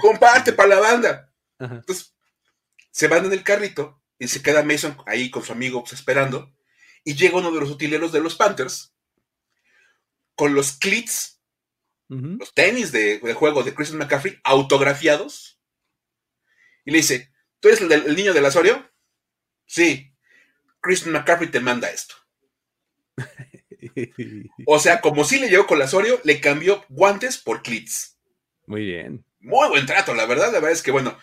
comparte 0.00 0.52
para 0.52 0.68
la 0.70 0.80
banda. 0.80 1.32
Entonces, 1.58 2.14
se 2.90 3.08
van 3.08 3.26
en 3.26 3.32
el 3.32 3.42
carrito 3.42 4.02
y 4.18 4.28
se 4.28 4.42
queda 4.42 4.62
Mason 4.62 4.96
ahí 5.06 5.30
con 5.30 5.44
su 5.44 5.52
amigo 5.52 5.82
pues, 5.82 5.94
esperando, 5.94 6.54
y 7.04 7.14
llega 7.14 7.38
uno 7.38 7.52
de 7.52 7.60
los 7.60 7.70
utileros 7.70 8.12
de 8.12 8.20
los 8.20 8.34
Panthers 8.34 8.94
con 10.34 10.54
los 10.54 10.72
clits 10.72 11.38
los 12.08 12.54
tenis 12.54 12.90
de, 12.90 13.20
juego 13.34 13.62
de 13.62 13.74
Christian 13.74 13.98
McCaffrey 13.98 14.40
autografiados. 14.44 15.60
Y 16.84 16.90
le 16.90 16.98
dice, 16.98 17.30
¿tú 17.60 17.68
eres 17.68 17.80
el, 17.82 18.16
niño 18.16 18.32
del 18.32 18.46
Asorio? 18.46 18.90
Sí. 19.66 20.14
Christian 20.80 21.12
McCaffrey 21.12 21.50
te 21.50 21.60
manda 21.60 21.90
esto. 21.90 22.14
o 24.66 24.78
sea, 24.78 25.00
como 25.00 25.24
si 25.24 25.38
le 25.38 25.48
llegó 25.48 25.66
con 25.66 25.76
el 25.76 25.82
Asorio, 25.82 26.20
le 26.24 26.40
cambió 26.40 26.84
guantes 26.88 27.36
por 27.36 27.62
clits. 27.62 28.18
Muy 28.66 28.84
bien. 28.84 29.24
Muy 29.40 29.68
buen 29.68 29.86
trato, 29.86 30.14
la 30.14 30.26
verdad, 30.26 30.46
la 30.46 30.60
verdad 30.60 30.72
es 30.72 30.82
que 30.82 30.90
bueno, 30.90 31.16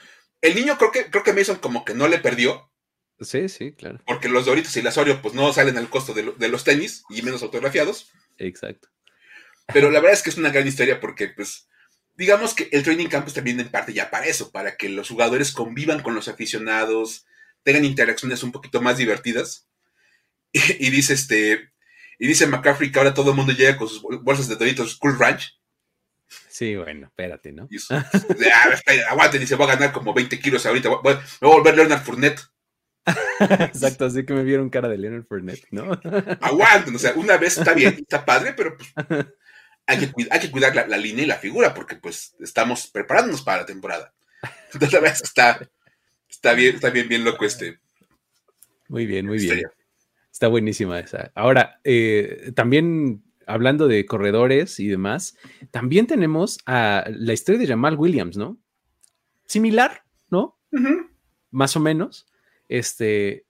el 0.46 0.56
niño 0.56 0.78
creo 0.78 0.92
que, 0.92 1.10
creo 1.10 1.24
que 1.24 1.34
Mason 1.34 1.58
como 1.58 1.86
que 1.86 1.94
no 1.94 2.08
le 2.08 2.20
perdió. 2.20 2.72
Sí, 3.20 3.50
sí, 3.50 3.74
claro. 3.74 4.02
Porque 4.06 4.30
los 4.30 4.46
Doritos 4.46 4.76
y 4.76 4.80
el 4.80 4.88
Asorio 4.88 5.22
pues 5.22 5.34
no 5.34 5.52
salen 5.54 5.78
al 5.78 5.90
costo 5.90 6.14
de, 6.14 6.34
de 6.38 6.50
los 6.50 6.64
tenis 6.64 7.04
y 7.10 7.22
menos 7.22 7.42
autografiados. 7.44 8.12
Exacto. 8.38 8.90
Pero 9.74 9.90
la 9.90 10.00
verdad 10.00 10.14
es 10.14 10.22
que 10.22 10.30
es 10.30 10.38
una 10.38 10.52
gran 10.52 10.68
historia 10.68 11.00
porque, 11.00 11.30
pues, 11.30 11.68
digamos 12.16 12.54
que 12.54 12.70
el 12.72 12.84
training 12.84 13.08
camp 13.08 13.32
también 13.32 13.60
en 13.60 13.70
parte 13.70 13.94
ya 13.94 14.10
para 14.10 14.26
eso, 14.26 14.52
para 14.52 14.78
que 14.78 14.90
los 14.90 15.10
jugadores 15.10 15.52
convivan 15.52 16.02
con 16.02 16.16
los 16.16 16.28
aficionados, 16.28 17.26
tengan 17.64 17.86
interacciones 17.86 18.44
un 18.44 18.52
poquito 18.52 18.82
más 18.82 18.98
divertidas. 18.98 19.68
Y, 20.80 20.90
dice 20.90 21.14
este, 21.14 21.74
y 22.18 22.28
dice 22.28 22.48
McCaffrey 22.48 22.90
que 22.90 22.98
ahora 22.98 23.14
todo 23.14 23.32
el 23.32 23.36
mundo 23.36 23.52
llega 23.52 23.76
con 23.76 23.90
sus 23.90 24.02
bolsas 24.02 24.48
de 24.48 24.56
Doritos 24.56 24.96
Cool 24.96 25.20
Ranch. 25.20 25.60
Sí, 26.28 26.76
bueno, 26.76 27.08
espérate, 27.08 27.52
¿no? 27.52 27.68
Y 27.70 27.78
ah, 27.92 28.10
aguante, 29.10 29.40
dice, 29.40 29.56
voy 29.56 29.68
a 29.68 29.76
ganar 29.76 29.92
como 29.92 30.14
20 30.14 30.40
kilos 30.40 30.66
ahorita, 30.66 30.90
voy, 30.90 31.14
a 31.14 31.46
volver 31.46 31.76
Leonard 31.76 32.04
Fournette. 32.04 32.42
Exacto, 33.40 34.06
así 34.06 34.26
que 34.26 34.34
me 34.34 34.44
vieron 34.44 34.70
cara 34.70 34.88
de 34.88 34.98
Leonard 34.98 35.26
Fournette, 35.26 35.68
¿no? 35.72 35.92
Aguanten, 36.42 36.96
o 36.96 37.00
sea, 37.00 37.14
una 37.16 37.38
vez 37.38 37.58
está 37.58 37.74
bien, 37.74 37.96
está 38.00 38.26
padre, 38.26 38.54
pero 38.54 38.78
pues 38.78 38.94
hay 39.88 40.00
que, 40.40 40.52
cuidar 40.52 40.76
la, 40.76 40.98
línea 40.98 41.24
y 41.24 41.28
la 41.28 41.38
figura 41.38 41.74
porque 41.74 41.96
pues 41.96 42.36
estamos 42.40 42.88
preparándonos 42.88 43.44
para 43.44 43.60
la 43.60 43.66
temporada. 43.66 44.14
Entonces 44.74 44.94
la 44.94 45.00
verdad 45.00 45.20
está, 45.24 45.70
está 46.28 46.54
bien, 46.54 46.76
está 46.76 46.90
bien, 46.90 47.08
bien 47.08 47.24
loco 47.24 47.46
este. 47.46 47.80
Muy 48.88 49.06
bien, 49.06 49.26
muy 49.26 49.38
bien. 49.38 49.62
Está 50.32 50.48
buenísima 50.48 51.00
esa. 51.00 51.32
Ahora, 51.36 51.80
eh, 51.84 52.52
también 52.56 53.24
hablando 53.48 53.88
de 53.88 54.06
corredores 54.06 54.80
y 54.80 54.88
demás, 54.88 55.38
también 55.72 56.08
tenemos 56.08 56.60
a 56.66 57.06
la 57.10 57.34
historia 57.34 57.60
de 57.60 57.68
Jamal 57.68 57.96
Williams, 57.96 58.38
¿no? 58.38 58.58
Similar, 59.46 60.04
¿no? 60.30 60.58
Más 61.52 61.76
o 61.76 61.80
menos. 61.80 62.28
Este, 62.68 63.46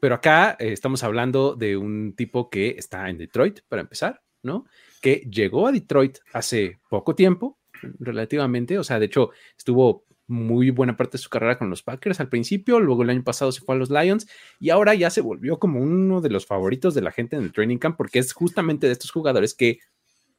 pero 0.00 0.14
acá 0.14 0.56
eh, 0.58 0.72
estamos 0.72 1.02
hablando 1.02 1.54
de 1.54 1.76
un 1.76 2.14
tipo 2.14 2.48
que 2.48 2.76
está 2.78 3.08
en 3.08 3.18
Detroit, 3.18 3.60
para 3.68 3.82
empezar, 3.82 4.22
¿no? 4.42 4.66
que 5.02 5.28
llegó 5.30 5.66
a 5.66 5.72
Detroit 5.72 6.18
hace 6.32 6.78
poco 6.88 7.14
tiempo, 7.14 7.58
relativamente, 7.98 8.78
o 8.78 8.84
sea, 8.84 9.00
de 9.00 9.06
hecho, 9.06 9.30
estuvo 9.58 10.06
muy 10.26 10.70
buena 10.70 10.96
parte 10.96 11.18
de 11.18 11.22
su 11.22 11.28
carrera 11.28 11.58
con 11.58 11.70
los 11.70 11.82
Packers 11.82 12.20
al 12.20 12.28
principio, 12.28 12.80
luego 12.80 13.02
el 13.02 13.10
año 13.10 13.24
pasado 13.24 13.52
se 13.52 13.60
fue 13.60 13.74
a 13.74 13.78
los 13.78 13.90
Lions 13.90 14.26
y 14.58 14.70
ahora 14.70 14.94
ya 14.94 15.10
se 15.10 15.20
volvió 15.20 15.58
como 15.58 15.80
uno 15.80 16.20
de 16.20 16.30
los 16.30 16.46
favoritos 16.46 16.94
de 16.94 17.02
la 17.02 17.12
gente 17.12 17.36
en 17.36 17.42
el 17.42 17.52
training 17.52 17.78
camp 17.78 17.96
porque 17.96 18.18
es 18.18 18.32
justamente 18.32 18.86
de 18.86 18.92
estos 18.92 19.10
jugadores 19.10 19.54
que 19.54 19.80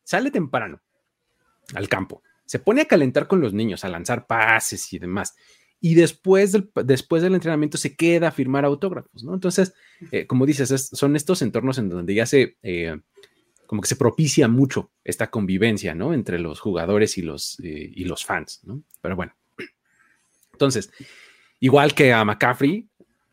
sale 0.04 0.32
temprano 0.32 0.82
al 1.76 1.88
campo, 1.88 2.24
se 2.46 2.60
pone 2.60 2.82
a 2.82 2.86
calentar 2.86 3.28
con 3.28 3.42
los 3.42 3.54
niños, 3.54 3.84
a 3.84 3.90
lanzar 3.90 4.28
pases 4.28 4.92
y 4.94 5.00
demás. 5.00 5.36
Y 5.80 5.96
después 5.96 6.54
del, 6.54 6.72
después 6.86 7.22
del 7.22 7.36
entrenamiento 7.36 7.78
se 7.78 7.96
queda 7.96 8.30
a 8.30 8.32
firmar 8.32 8.64
autógrafos, 8.64 9.24
¿no? 9.24 9.34
Entonces, 9.34 9.74
eh, 10.12 10.26
como 10.26 10.46
dices, 10.46 10.90
son 10.94 11.18
estos 11.18 11.42
entornos 11.42 11.78
en 11.78 11.90
donde 11.90 12.14
ya 12.14 12.26
se 12.26 12.58
eh, 12.64 12.98
como 13.66 13.82
que 13.82 13.88
se 13.88 13.96
propicia 13.96 14.48
mucho 14.48 14.92
esta 15.04 15.30
convivencia, 15.30 15.96
¿no? 15.96 16.14
Entre 16.14 16.40
los 16.40 16.60
jugadores 16.60 17.18
y 17.18 17.22
los, 17.22 17.60
eh, 17.64 17.92
y 17.94 18.06
los 18.06 18.24
fans, 18.24 18.62
¿no? 18.64 18.84
Pero 19.02 19.16
bueno. 19.16 19.34
Entonces, 20.54 20.92
igual 21.60 21.94
que 21.94 22.14
a 22.14 22.24
McCaffrey, 22.24 22.88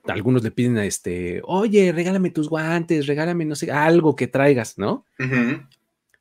algunos 0.04 0.42
le 0.42 0.50
piden 0.50 0.78
a 0.78 0.85
este, 0.85 1.40
oye, 1.44 1.92
regálame 1.92 2.30
tus 2.30 2.48
guantes, 2.48 3.06
regálame, 3.06 3.44
no 3.44 3.54
sé, 3.54 3.70
algo 3.70 4.16
que 4.16 4.26
traigas, 4.26 4.78
¿no? 4.78 5.06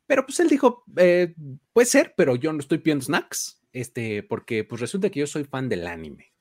Pero 0.06 0.26
pues 0.26 0.40
él 0.40 0.48
dijo, 0.48 0.84
eh, 0.96 1.34
puede 1.72 1.86
ser, 1.86 2.14
pero 2.16 2.36
yo 2.36 2.52
no 2.52 2.60
estoy 2.60 2.78
pidiendo 2.78 3.04
snacks, 3.04 3.62
este, 3.72 4.22
porque 4.22 4.64
pues 4.64 4.80
resulta 4.80 5.10
que 5.10 5.20
yo 5.20 5.26
soy 5.26 5.44
fan 5.44 5.68
del 5.68 5.86
anime, 5.86 6.32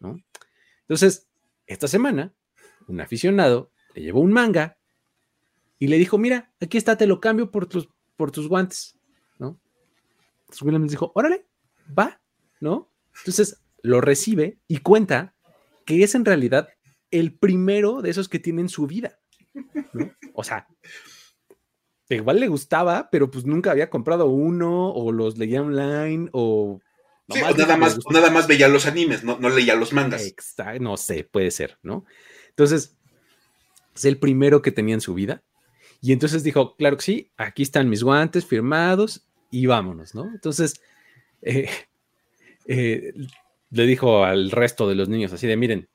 ¿no? 0.00 0.22
Entonces, 0.82 1.26
esta 1.66 1.88
semana, 1.88 2.32
un 2.86 3.00
aficionado 3.00 3.72
le 3.94 4.02
llevó 4.02 4.20
un 4.20 4.32
manga 4.32 4.76
y 5.78 5.88
le 5.88 5.98
dijo, 5.98 6.18
mira, 6.18 6.52
aquí 6.60 6.76
está, 6.78 6.96
te 6.96 7.06
lo 7.06 7.20
cambio 7.20 7.50
por 7.50 7.66
tus, 7.66 7.88
por 8.16 8.30
tus 8.30 8.48
guantes, 8.48 8.98
¿no? 9.38 9.58
Entonces 10.40 10.62
Williams 10.62 10.90
dijo, 10.90 11.10
órale, 11.14 11.46
va, 11.98 12.20
¿no? 12.60 12.90
Entonces 13.18 13.63
lo 13.84 14.00
recibe 14.00 14.58
y 14.66 14.78
cuenta 14.78 15.34
que 15.84 16.02
es 16.02 16.14
en 16.14 16.24
realidad 16.24 16.70
el 17.10 17.34
primero 17.34 18.00
de 18.00 18.10
esos 18.10 18.30
que 18.30 18.38
tienen 18.38 18.70
su 18.70 18.86
vida. 18.86 19.20
¿no? 19.92 20.10
O 20.32 20.42
sea, 20.42 20.66
igual 22.08 22.40
le 22.40 22.48
gustaba, 22.48 23.10
pero 23.12 23.30
pues 23.30 23.44
nunca 23.44 23.70
había 23.70 23.90
comprado 23.90 24.26
uno 24.26 24.90
o 24.90 25.12
los 25.12 25.38
leía 25.38 25.62
online 25.62 26.30
o... 26.32 26.80
Sí, 27.28 27.40
o 27.40 27.56
nada, 27.56 27.76
más, 27.76 27.98
nada 28.10 28.30
más 28.30 28.46
veía 28.46 28.68
los 28.68 28.86
animes, 28.86 29.22
no, 29.22 29.38
no 29.38 29.50
leía 29.50 29.74
los 29.74 29.92
mangas. 29.92 30.26
Exacto, 30.26 30.82
no 30.82 30.96
sé, 30.96 31.24
puede 31.24 31.50
ser, 31.50 31.78
¿no? 31.82 32.04
Entonces, 32.50 32.96
es 33.94 34.04
el 34.06 34.18
primero 34.18 34.62
que 34.62 34.72
tenía 34.72 34.94
en 34.94 35.00
su 35.00 35.14
vida. 35.14 35.42
Y 36.00 36.12
entonces 36.12 36.42
dijo, 36.42 36.74
claro 36.76 36.96
que 36.96 37.02
sí, 37.02 37.32
aquí 37.36 37.62
están 37.62 37.88
mis 37.88 38.02
guantes 38.02 38.46
firmados 38.46 39.26
y 39.50 39.66
vámonos, 39.66 40.14
¿no? 40.14 40.24
Entonces, 40.24 40.80
eh, 41.42 41.70
eh, 42.66 43.12
le 43.74 43.86
dijo 43.86 44.24
al 44.24 44.50
resto 44.52 44.88
de 44.88 44.94
los 44.94 45.08
niños 45.08 45.32
así 45.32 45.46
de, 45.46 45.56
miren, 45.56 45.88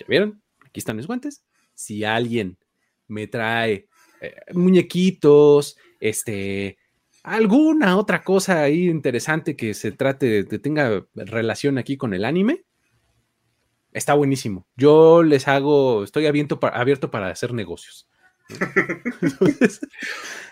¿ya 0.00 0.06
vieron? 0.08 0.42
Aquí 0.64 0.80
están 0.80 0.96
mis 0.96 1.06
guantes. 1.06 1.44
Si 1.74 2.04
alguien 2.04 2.58
me 3.06 3.26
trae 3.26 3.86
eh, 4.20 4.34
muñequitos, 4.54 5.76
este, 6.00 6.78
alguna 7.22 7.98
otra 7.98 8.24
cosa 8.24 8.62
ahí 8.62 8.88
interesante 8.88 9.56
que 9.56 9.74
se 9.74 9.92
trate, 9.92 10.46
que 10.46 10.58
tenga 10.58 11.06
relación 11.14 11.76
aquí 11.76 11.98
con 11.98 12.14
el 12.14 12.24
anime, 12.24 12.64
está 13.92 14.14
buenísimo. 14.14 14.66
Yo 14.74 15.22
les 15.22 15.48
hago, 15.48 16.04
estoy 16.04 16.24
abierto 16.26 16.58
para, 16.60 16.78
abierto 16.78 17.10
para 17.10 17.28
hacer 17.28 17.52
negocios. 17.52 18.08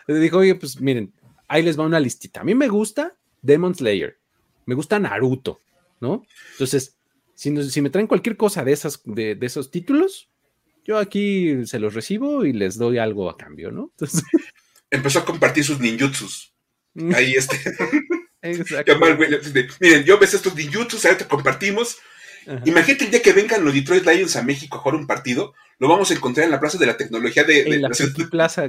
le 0.07 0.15
dijo, 0.19 0.39
oye, 0.39 0.55
pues 0.57 0.79
miren, 0.79 1.15
ahí 1.49 1.63
les 1.63 1.79
va 1.79 1.87
una 1.87 2.01
listita. 2.01 2.43
A 2.43 2.45
mí 2.45 2.55
me 2.55 2.69
gusta 2.69 3.17
Demon 3.41 3.75
Slayer, 3.75 4.19
me 4.67 4.75
gusta 4.75 4.99
Naruto, 4.99 5.59
¿no? 6.01 6.25
Entonces, 6.53 6.97
si, 7.35 7.51
me 7.51 7.91
traen 7.91 8.07
cualquier 8.07 8.37
cosa 8.37 8.65
de, 8.65 8.73
esas, 8.73 9.01
de, 9.05 9.39
esos 9.41 9.71
títulos, 9.71 10.29
yo 10.85 10.99
aquí 10.99 11.67
se 11.67 11.79
los 11.79 11.95
recibo 11.95 12.45
y 12.45 12.53
les 12.53 12.77
doy 12.77 12.99
algo 12.99 13.31
a 13.31 13.37
cambio, 13.37 13.71
¿no? 13.71 13.91
Entonces... 13.93 14.23
Empezó 14.91 15.21
a 15.21 15.25
compartir 15.25 15.65
sus 15.65 15.79
ninjutsus. 15.79 16.53
Ahí 17.15 17.35
este. 17.35 17.57
Exacto. 18.43 18.99
Miren, 19.79 20.03
yo 20.03 20.19
ves 20.19 20.35
estos 20.35 20.57
ninjutsus, 20.57 21.05
ahora 21.05 21.19
te 21.19 21.29
compartimos. 21.29 21.99
Imagínate 22.65 23.05
el 23.05 23.11
día 23.11 23.23
que 23.23 23.33
vengan 23.33 23.65
los 23.65 23.73
Detroit 23.73 24.05
Lions 24.05 24.35
a 24.35 24.43
México 24.43 24.77
a 24.77 24.81
jugar 24.81 24.99
un 24.99 25.07
partido, 25.07 25.55
lo 25.79 25.89
vamos 25.89 26.11
a 26.11 26.15
encontrar 26.15 26.45
en 26.45 26.51
la 26.51 26.61
Plaza 26.61 26.79
de 26.79 26.87
la 26.87 26.97
Tecnología 26.97 27.45
de, 27.45 27.63
en 27.63 27.83
la, 27.83 27.91
Plaza. 28.31 28.67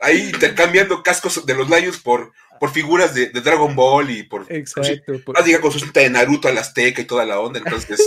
Ahí 0.00 0.30
intercambiando 0.34 1.02
cascos 1.02 1.44
de 1.46 1.54
los 1.54 1.68
Lions 1.68 1.98
por, 1.98 2.32
por 2.64 2.72
figuras 2.72 3.14
de, 3.14 3.28
Dragon 3.28 3.76
Ball 3.76 4.10
y 4.10 4.22
por. 4.22 4.50
Exacto. 4.50 5.20
Por... 5.22 5.44
diga 5.44 5.60
con 5.60 5.70
su 5.70 5.78
cinta 5.78 6.00
de 6.00 6.08
Naruto 6.08 6.48
al 6.48 6.56
Azteca 6.56 7.02
y 7.02 7.04
toda 7.04 7.26
la 7.26 7.38
onda, 7.38 7.58
entonces. 7.58 8.00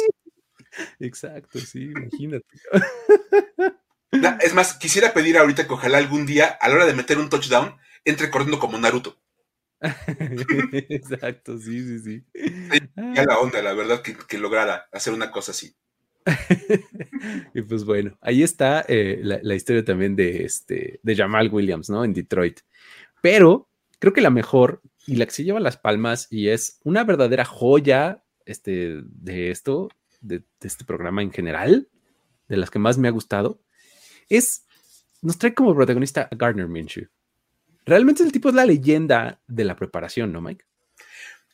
Exacto, 0.99 1.59
sí, 1.59 1.83
imagínate. 1.83 2.47
es 4.41 4.55
más, 4.55 4.73
quisiera 4.73 5.13
pedir 5.13 5.37
ahorita 5.37 5.67
que 5.67 5.73
ojalá 5.73 5.99
algún 5.99 6.25
día, 6.25 6.57
a 6.59 6.69
la 6.69 6.73
hora 6.73 6.85
de 6.87 6.95
meter 6.95 7.19
un 7.19 7.29
touchdown, 7.29 7.77
entre 8.03 8.31
corriendo 8.31 8.57
como 8.57 8.79
Naruto. 8.79 9.21
Exacto, 10.89 11.59
sí, 11.59 11.79
sí, 11.79 11.99
sí. 11.99 12.25
Ya 13.13 13.25
la 13.25 13.37
onda, 13.37 13.61
la 13.61 13.75
verdad, 13.75 14.01
que, 14.01 14.37
lograra 14.39 14.87
hacer 14.91 15.13
una 15.13 15.29
cosa 15.29 15.51
así. 15.51 15.75
y 17.53 17.61
pues 17.61 17.85
bueno, 17.85 18.17
ahí 18.21 18.41
está 18.41 18.83
eh, 18.87 19.19
la, 19.21 19.53
historia 19.53 19.85
también 19.85 20.15
de, 20.15 20.45
este, 20.45 20.99
de 21.03 21.15
Jamal 21.15 21.51
Williams, 21.53 21.91
¿no? 21.91 22.03
En 22.03 22.13
Detroit. 22.13 22.61
Pero 23.21 23.66
creo 23.99 24.13
que 24.13 24.21
la 24.21 24.29
mejor 24.29 24.81
y 25.05 25.15
la 25.15 25.25
que 25.25 25.31
se 25.31 25.43
lleva 25.43 25.59
las 25.59 25.77
palmas 25.77 26.27
y 26.29 26.49
es 26.49 26.79
una 26.83 27.03
verdadera 27.03 27.45
joya 27.45 28.23
este, 28.45 29.01
de 29.03 29.51
esto, 29.51 29.89
de, 30.21 30.43
este 30.61 30.85
programa 30.85 31.21
en 31.21 31.31
general, 31.31 31.89
de 32.47 32.57
las 32.57 32.69
que 32.69 32.79
más 32.79 32.97
me 32.97 33.07
ha 33.07 33.11
gustado, 33.11 33.61
es, 34.29 34.65
nos 35.21 35.37
trae 35.37 35.53
como 35.53 35.75
protagonista 35.75 36.27
a 36.31 36.35
Gardner 36.35 36.67
Minshew. 36.67 37.07
Realmente 37.85 38.23
el 38.23 38.31
tipo 38.31 38.49
es 38.49 38.55
la 38.55 38.65
leyenda 38.65 39.41
de 39.47 39.63
la 39.63 39.75
preparación, 39.75 40.33
¿no, 40.33 40.41
Mike? 40.41 40.65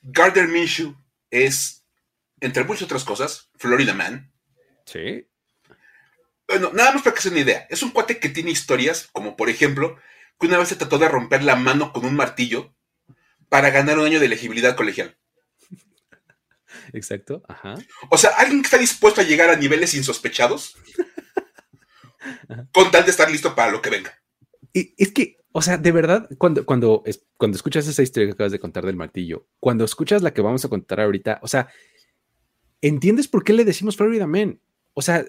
Gardner 0.01 0.47
Minshew 0.47 0.95
es, 1.29 1.85
entre 2.41 2.63
muchas 2.63 2.83
otras 2.83 3.03
cosas, 3.03 3.49
Florida 3.55 3.93
Man. 3.93 4.31
Sí. 4.85 5.27
Bueno, 6.47 6.71
nada 6.73 6.91
más 6.91 7.03
para 7.03 7.15
que 7.15 7.21
se 7.21 7.29
una 7.29 7.39
idea. 7.39 7.67
Es 7.69 7.83
un 7.83 7.91
cuate 7.91 8.19
que 8.19 8.29
tiene 8.29 8.51
historias, 8.51 9.09
como 9.11 9.35
por 9.35 9.49
ejemplo, 9.49 9.97
que 10.39 10.47
una 10.47 10.57
vez 10.57 10.69
se 10.69 10.75
trató 10.75 10.97
de 10.97 11.09
romper 11.09 11.43
la 11.43 11.55
mano 11.55 11.93
con 11.93 12.05
un 12.05 12.15
martillo 12.15 12.73
para 13.49 13.69
ganar 13.69 13.99
un 13.99 14.05
año 14.05 14.19
de 14.19 14.25
elegibilidad 14.25 14.75
colegial. 14.75 15.17
Exacto, 16.91 17.43
ajá. 17.47 17.75
O 18.09 18.17
sea, 18.17 18.31
alguien 18.31 18.61
que 18.61 18.67
está 18.67 18.77
dispuesto 18.77 19.21
a 19.21 19.23
llegar 19.23 19.49
a 19.49 19.55
niveles 19.55 19.93
insospechados 19.93 20.75
con 22.71 22.91
tal 22.91 23.05
de 23.05 23.11
estar 23.11 23.29
listo 23.29 23.55
para 23.55 23.71
lo 23.71 23.81
que 23.81 23.89
venga. 23.89 24.13
Y 24.73 24.93
es 24.97 25.11
que, 25.11 25.37
o 25.51 25.61
sea, 25.61 25.77
de 25.77 25.91
verdad, 25.91 26.27
cuando, 26.37 26.65
cuando, 26.65 27.03
cuando 27.37 27.55
escuchas 27.55 27.87
esa 27.87 28.01
historia 28.01 28.27
que 28.27 28.33
acabas 28.33 28.51
de 28.51 28.59
contar 28.59 28.85
del 28.85 28.95
martillo, 28.95 29.47
cuando 29.59 29.85
escuchas 29.85 30.21
la 30.21 30.33
que 30.33 30.41
vamos 30.41 30.65
a 30.65 30.69
contar 30.69 30.99
ahorita, 30.99 31.39
o 31.41 31.47
sea, 31.47 31.69
¿entiendes 32.81 33.27
por 33.27 33.43
qué 33.43 33.53
le 33.53 33.65
decimos 33.65 33.97
Florida 33.97 34.27
Man? 34.27 34.59
O 34.93 35.01
sea, 35.01 35.23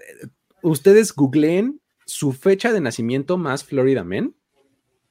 ustedes 0.63 1.13
googleen 1.15 1.81
su 2.07 2.33
fecha 2.33 2.73
de 2.73 2.81
nacimiento 2.81 3.37
más 3.37 3.65
Florida 3.65 4.05
Man 4.05 4.35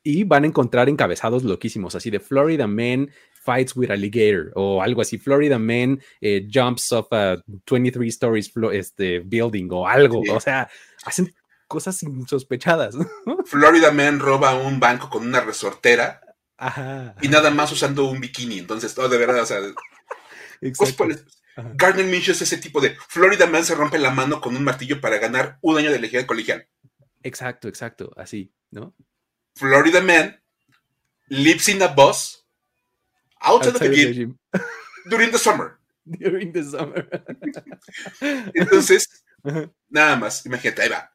y 0.03 0.25
van 0.25 0.43
a 0.43 0.47
encontrar 0.47 0.89
encabezados 0.89 1.43
loquísimos, 1.43 1.95
así 1.95 2.09
de 2.09 2.19
Florida 2.19 2.67
Man 2.67 3.09
fights 3.43 3.75
with 3.75 3.89
alligator 3.89 4.51
o 4.55 4.81
algo 4.81 5.01
así, 5.01 5.17
Florida 5.17 5.57
Man 5.57 6.01
eh, 6.21 6.47
jumps 6.51 6.91
off 6.91 7.11
a 7.11 7.41
23 7.47 8.07
stories 8.13 8.51
este, 8.73 9.19
building 9.19 9.69
o 9.71 9.87
algo, 9.87 10.21
o 10.29 10.39
sea, 10.39 10.69
hacen 11.05 11.33
cosas 11.67 12.01
insospechadas. 12.03 12.95
Florida 13.45 13.91
Man 13.91 14.19
roba 14.19 14.55
un 14.55 14.79
banco 14.79 15.09
con 15.09 15.25
una 15.25 15.41
resortera 15.41 16.21
y 17.21 17.27
nada 17.27 17.49
más 17.49 17.71
usando 17.71 18.05
un 18.05 18.19
bikini, 18.19 18.59
entonces, 18.59 18.93
todo 18.93 19.09
de 19.09 19.17
verdad, 19.17 19.41
o 19.41 19.45
sea, 19.45 19.59
Gardner 21.75 22.05
Minshew 22.05 22.31
es 22.33 22.41
ese 22.41 22.57
tipo 22.57 22.81
de 22.81 22.95
Florida 23.07 23.45
Man 23.45 23.63
se 23.63 23.75
rompe 23.75 23.99
la 23.99 24.11
mano 24.11 24.41
con 24.41 24.55
un 24.55 24.63
martillo 24.63 24.99
para 24.99 25.17
ganar 25.17 25.59
un 25.61 25.77
año 25.77 25.91
de 25.91 25.99
legión 25.99 26.25
colegial. 26.25 26.67
Exacto, 27.21 27.67
exacto, 27.67 28.11
así, 28.17 28.53
¿no? 28.71 28.95
Florida 29.55 30.01
Man 30.01 30.39
lives 31.29 31.67
in 31.67 31.81
a 31.81 31.87
bus 31.87 32.43
outside, 33.41 33.75
of 33.75 33.79
the 33.79 33.89
gym, 33.89 34.37
during 35.09 35.31
the 35.31 35.39
summer. 35.39 35.79
During 36.05 36.51
the 36.51 36.63
summer. 36.63 37.07
Entonces, 38.53 39.23
nada 39.89 40.15
más, 40.15 40.45
imagínate, 40.45 40.81
ahí 40.81 40.89
va. 40.89 41.13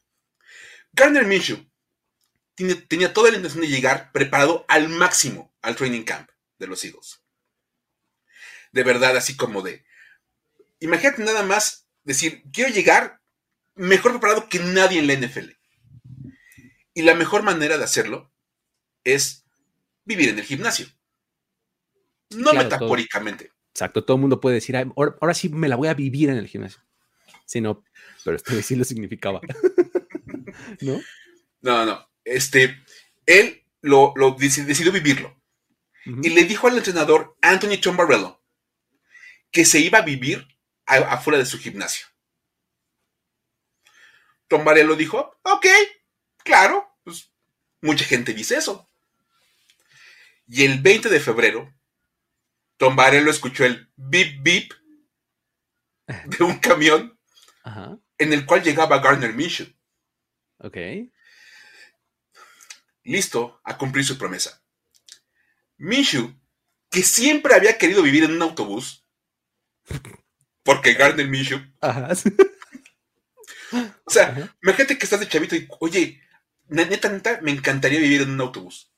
Gardner 0.93 1.27
Minshew 1.27 1.59
tenía 2.89 3.13
toda 3.13 3.31
la 3.31 3.37
intención 3.37 3.63
de 3.63 3.69
llegar 3.69 4.11
preparado 4.13 4.65
al 4.69 4.89
máximo 4.89 5.55
al 5.63 5.77
training 5.77 6.03
camp 6.03 6.29
de 6.59 6.67
los 6.67 6.85
Eagles. 6.85 7.23
De 8.73 8.83
verdad, 8.83 9.17
así 9.17 9.37
como 9.37 9.63
de, 9.63 9.85
imagínate 10.81 11.23
nada 11.23 11.43
más 11.43 11.87
decir, 12.05 12.43
quiero 12.53 12.71
llegar 12.71 13.21
mejor 13.75 14.13
preparado 14.13 14.49
que 14.49 14.59
nadie 14.59 14.99
en 14.99 15.07
la 15.07 15.15
NFL. 15.15 15.58
Y 16.99 17.03
la 17.03 17.15
mejor 17.15 17.45
manera 17.45 17.79
de 17.79 17.85
hacerlo 17.85 18.29
es 19.05 19.47
vivir 20.05 20.31
en 20.31 20.41
el 20.41 20.45
gimnasio. 20.45 20.89
No 22.31 22.53
metafóricamente. 22.53 23.53
exacto, 23.71 24.05
todo 24.05 24.17
el 24.17 24.23
mundo 24.23 24.41
puede 24.41 24.57
decir, 24.57 24.75
ahora, 24.77 25.33
sí 25.33 25.49
me 25.49 25.69
la 25.69 25.77
voy 25.77 25.87
a 25.87 25.95
vivir 25.95 26.29
en 26.29 26.39
el 26.39 26.49
gimnasio. 26.49 26.83
Sí, 27.47 27.61
no, 27.61 27.85
pero 28.25 28.37
esto 28.37 28.51
sí 28.63 28.75
lo 28.75 28.83
significaba. 28.83 29.41
¿No? 30.81 31.01
No, 31.61 31.87
no. 31.87 32.05
Este, 32.25 32.83
él 33.27 33.63
lo, 33.81 34.13
decidió 34.37 34.91
vivirlo. 34.91 35.41
Y 36.05 36.31
le 36.31 36.43
dijo 36.47 36.67
al 36.67 36.79
entrenador 36.79 37.37
Anthony 37.43 37.81
Tombarello 37.81 38.43
que 39.53 39.65
se 39.65 39.79
iba 39.79 39.99
a 39.99 40.03
vivir 40.03 40.49
afuera 40.85 41.39
de 41.39 41.47
su 41.47 41.61
gimnasio. 41.61 42.09
Tombarello 44.49 44.97
dijo, 44.97 45.39
ok, 45.45 45.67
claro, 46.43 46.88
mucha 47.81 48.05
gente 48.05 48.35
dice 48.35 48.57
eso. 48.57 48.89
Y 50.47 50.65
el 50.65 50.81
20 50.81 51.09
de 51.09 51.21
febrero, 51.21 51.75
Tombarello 52.77 53.31
escuchó 53.31 53.65
el 53.65 53.91
bip 53.97 54.43
bip 54.43 54.73
de 56.07 56.45
un 56.45 56.59
camión 56.59 57.19
en 58.17 58.33
el 58.33 58.47
cual 58.47 58.63
llegaba 58.63 58.99
Garner 58.99 59.35
Minshew. 59.35 59.67
Ok. 60.59 60.77
Listo 63.05 63.61
a 63.65 63.77
cumplir 63.77 64.05
su 64.05 64.17
promesa. 64.17 64.63
Minshew, 65.77 66.35
que 66.91 67.03
siempre 67.03 67.55
había 67.55 67.79
querido 67.79 68.03
vivir 68.03 68.25
en 68.25 68.33
un 68.33 68.43
autobús, 68.43 69.07
porque 70.63 70.95
Garner 70.95 71.29
Minshew. 71.29 71.61
Ajá. 71.81 72.09
O 74.05 74.11
sea, 74.11 74.55
imagínate 74.63 74.97
que 74.97 75.05
estás 75.05 75.21
de 75.21 75.29
chavito 75.29 75.55
y, 75.55 75.69
oye, 75.81 76.21
neta, 76.69 77.09
neta, 77.09 77.41
me 77.43 77.51
encantaría 77.51 78.01
vivir 78.01 78.23
en 78.23 78.31
un 78.31 78.41
autobús. 78.41 78.93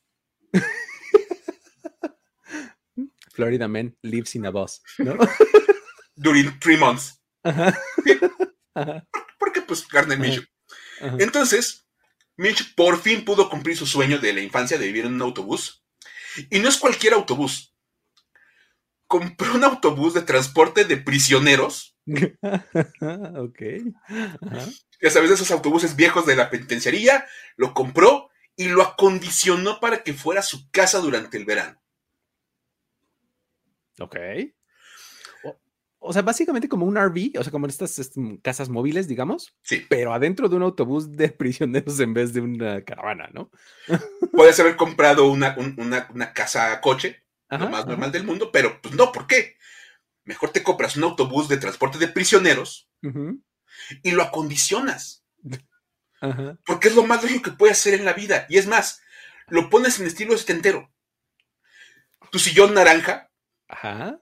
Florida 3.33 3.67
Man 3.67 3.97
lives 4.01 4.35
in 4.35 4.45
a 4.45 4.51
bus, 4.51 4.81
¿no? 4.97 5.17
During 6.15 6.59
three 6.59 6.77
months. 6.77 7.21
Porque, 9.39 9.61
pues, 9.61 9.87
Garner 9.87 10.19
Minshew. 10.19 10.43
Entonces, 11.19 11.87
Mitch 12.37 12.75
por 12.75 13.01
fin 13.01 13.25
pudo 13.25 13.49
cumplir 13.49 13.77
su 13.77 13.85
sueño 13.85 14.19
de 14.19 14.33
la 14.33 14.41
infancia 14.41 14.77
de 14.77 14.85
vivir 14.85 15.05
en 15.05 15.15
un 15.15 15.21
autobús. 15.21 15.83
Y 16.49 16.59
no 16.59 16.69
es 16.69 16.77
cualquier 16.77 17.13
autobús. 17.13 17.75
Compró 19.07 19.55
un 19.55 19.63
autobús 19.63 20.13
de 20.13 20.21
transporte 20.21 20.85
de 20.85 20.97
prisioneros. 20.97 21.90
ok. 23.37 23.61
Ya 25.01 25.09
sabes, 25.09 25.31
esos 25.31 25.51
autobuses 25.51 25.95
viejos 25.95 26.25
de 26.25 26.35
la 26.35 26.49
penitenciaría, 26.49 27.25
lo 27.55 27.73
compró 27.73 28.29
y 28.55 28.65
lo 28.65 28.83
acondicionó 28.83 29.79
para 29.79 30.03
que 30.03 30.13
fuera 30.13 30.41
su 30.41 30.69
casa 30.71 30.99
durante 30.99 31.37
el 31.37 31.45
verano. 31.45 31.81
Ok. 33.99 34.17
O, 36.03 36.13
sea, 36.13 36.23
básicamente 36.23 36.67
como 36.67 36.87
un 36.87 36.97
RV, 36.97 37.39
o 37.39 37.43
sea, 37.43 37.51
como 37.51 37.67
estas 37.67 37.99
este, 37.99 38.39
casas 38.41 38.69
móviles, 38.69 39.07
digamos. 39.07 39.55
Sí. 39.61 39.85
Pero 39.87 40.13
adentro 40.13 40.49
de 40.49 40.55
un 40.55 40.63
autobús 40.63 41.15
de 41.15 41.29
prisioneros 41.29 41.99
en 41.99 42.13
vez 42.13 42.33
de 42.33 42.41
una 42.41 42.83
caravana, 42.83 43.29
¿no? 43.33 43.51
Puedes 44.31 44.59
haber 44.59 44.75
comprado 44.75 45.29
una, 45.31 45.55
casa 46.33 46.81
coche, 46.81 47.23
lo 47.49 47.69
más 47.69 47.85
normal 47.85 48.11
del 48.11 48.23
mundo, 48.23 48.51
pero 48.51 48.81
pues 48.81 48.95
no, 48.95 49.11
¿por 49.11 49.27
qué? 49.27 49.57
Mejor 50.23 50.51
te 50.51 50.63
compras 50.63 50.95
un 50.95 51.03
autobús 51.03 51.47
de 51.47 51.57
transporte 51.57 51.97
de 51.97 52.07
prisioneros 52.07 52.89
y 54.03 54.11
lo 54.11 54.23
acondicionas. 54.23 55.23
Porque 56.65 56.87
es 56.87 56.95
lo 56.95 57.03
más 57.03 57.23
lógico 57.23 57.43
que 57.43 57.57
puedes 57.57 57.79
hacer 57.79 57.95
en 57.95 58.05
la 58.05 58.13
vida. 58.13 58.45
Y 58.49 58.57
es 58.57 58.67
más, 58.67 59.01
lo 59.47 59.69
pones 59.69 59.99
en 59.99 60.07
estilo 60.07 60.37
setentero. 60.37 60.91
Tu 62.31 62.39
sillón 62.39 62.73
naranja 62.73 63.31
Ajá. 63.67 64.21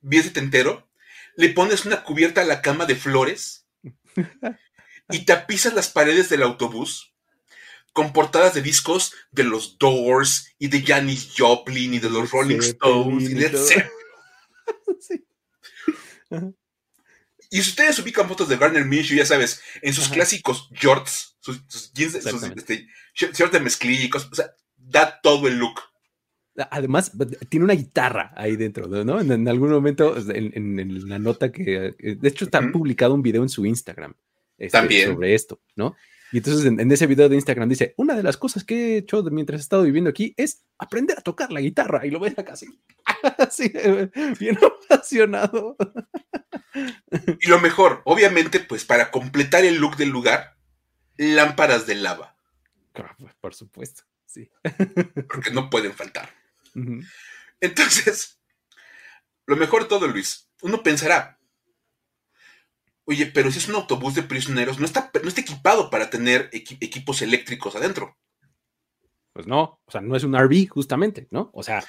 bien 0.00 0.22
setentero, 0.22 0.90
le 1.36 1.50
pones 1.50 1.86
una 1.86 2.02
cubierta 2.02 2.42
a 2.42 2.44
la 2.44 2.60
cama 2.60 2.86
de 2.86 2.96
flores 2.96 3.66
y 5.10 5.24
tapizas 5.24 5.74
las 5.74 5.88
paredes 5.88 6.28
del 6.28 6.42
autobús 6.42 7.14
con 7.92 8.12
portadas 8.12 8.52
de 8.52 8.60
discos 8.60 9.14
de 9.30 9.44
los 9.44 9.78
Doors 9.78 10.54
y 10.58 10.68
de 10.68 10.82
Janis 10.82 11.32
Joplin 11.34 11.94
y 11.94 11.98
de 11.98 12.10
los 12.10 12.30
Rolling 12.30 12.58
Stones 12.58 13.30
y 13.30 13.34
de 13.34 13.46
Y 17.50 17.62
si 17.62 17.70
ustedes 17.70 17.98
ubican 17.98 18.28
fotos 18.28 18.48
de 18.48 18.56
Garner 18.56 18.84
Minshew, 18.84 19.16
ya 19.16 19.26
sabes, 19.26 19.60
en 19.82 19.92
sus 19.92 20.08
clásicos 20.08 20.68
shorts, 20.72 21.36
sus, 21.40 21.92
jeans, 21.92 22.22
sus 22.22 22.42
este, 22.42 22.88
shorts 23.14 23.52
de 23.52 23.60
mezclilla, 23.60 24.08
o 24.14 24.34
sea, 24.34 24.54
da 24.76 25.20
todo 25.20 25.48
el 25.48 25.58
look. 25.58 25.80
Además, 26.70 27.12
tiene 27.50 27.64
una 27.64 27.74
guitarra 27.74 28.32
ahí 28.34 28.56
dentro, 28.56 28.86
¿no? 28.88 29.20
En, 29.20 29.46
algún 29.46 29.70
momento, 29.70 30.16
en, 30.30 31.08
la 31.08 31.18
nota 31.18 31.52
que, 31.52 31.94
eh, 31.98 32.16
de 32.16 32.28
hecho, 32.28 32.46
está 32.46 32.62
publicado 32.72 33.12
un 33.12 33.22
video 33.22 33.42
en 33.42 33.50
su 33.50 33.66
Instagram 33.66 34.14
este, 34.56 34.78
También. 34.78 35.12
sobre 35.12 35.34
esto, 35.34 35.60
¿no? 35.76 35.94
Y 36.32 36.38
entonces 36.38 36.66
en, 36.66 36.90
ese 36.90 37.06
video 37.06 37.28
de 37.28 37.36
Instagram 37.36 37.68
dice, 37.68 37.94
una 37.96 38.16
de 38.16 38.22
las 38.22 38.36
cosas 38.36 38.64
que 38.64 38.94
he 38.94 38.96
hecho 38.98 39.22
mientras 39.24 39.60
he 39.60 39.62
estado 39.62 39.84
viviendo 39.84 40.10
aquí 40.10 40.34
es 40.36 40.64
aprender 40.78 41.18
a 41.18 41.22
tocar 41.22 41.52
la 41.52 41.60
guitarra. 41.60 42.04
Y 42.04 42.10
lo 42.10 42.18
ves 42.18 42.36
acá 42.38 42.54
así, 42.54 42.66
así 43.38 43.72
bien 44.38 44.58
apasionado. 44.62 45.76
Y 47.40 47.48
lo 47.48 47.60
mejor, 47.60 48.02
obviamente, 48.04 48.60
pues 48.60 48.84
para 48.84 49.10
completar 49.10 49.64
el 49.64 49.76
look 49.76 49.96
del 49.96 50.10
lugar, 50.10 50.56
lámparas 51.16 51.86
de 51.86 51.94
lava. 51.96 52.36
Por 53.40 53.54
supuesto, 53.54 54.04
sí. 54.24 54.50
Porque 55.28 55.50
no 55.50 55.70
pueden 55.70 55.92
faltar. 55.92 56.34
Entonces, 57.60 58.40
lo 59.46 59.56
mejor 59.56 59.82
de 59.82 59.88
todo, 59.88 60.06
Luis, 60.08 60.50
uno 60.62 60.82
pensará, 60.82 61.38
oye, 63.04 63.26
pero 63.26 63.50
si 63.50 63.58
es 63.58 63.68
un 63.68 63.76
autobús 63.76 64.14
de 64.14 64.22
prisioneros, 64.22 64.78
no 64.78 64.84
está, 64.84 65.10
no 65.22 65.28
está 65.28 65.40
equipado 65.40 65.90
para 65.90 66.10
tener 66.10 66.50
equipos 66.52 67.22
eléctricos 67.22 67.76
adentro. 67.76 68.16
Pues 69.32 69.46
no, 69.46 69.80
o 69.84 69.90
sea, 69.90 70.00
no 70.00 70.16
es 70.16 70.24
un 70.24 70.34
RV 70.34 70.68
justamente, 70.68 71.28
¿no? 71.30 71.50
O 71.52 71.62
sea, 71.62 71.84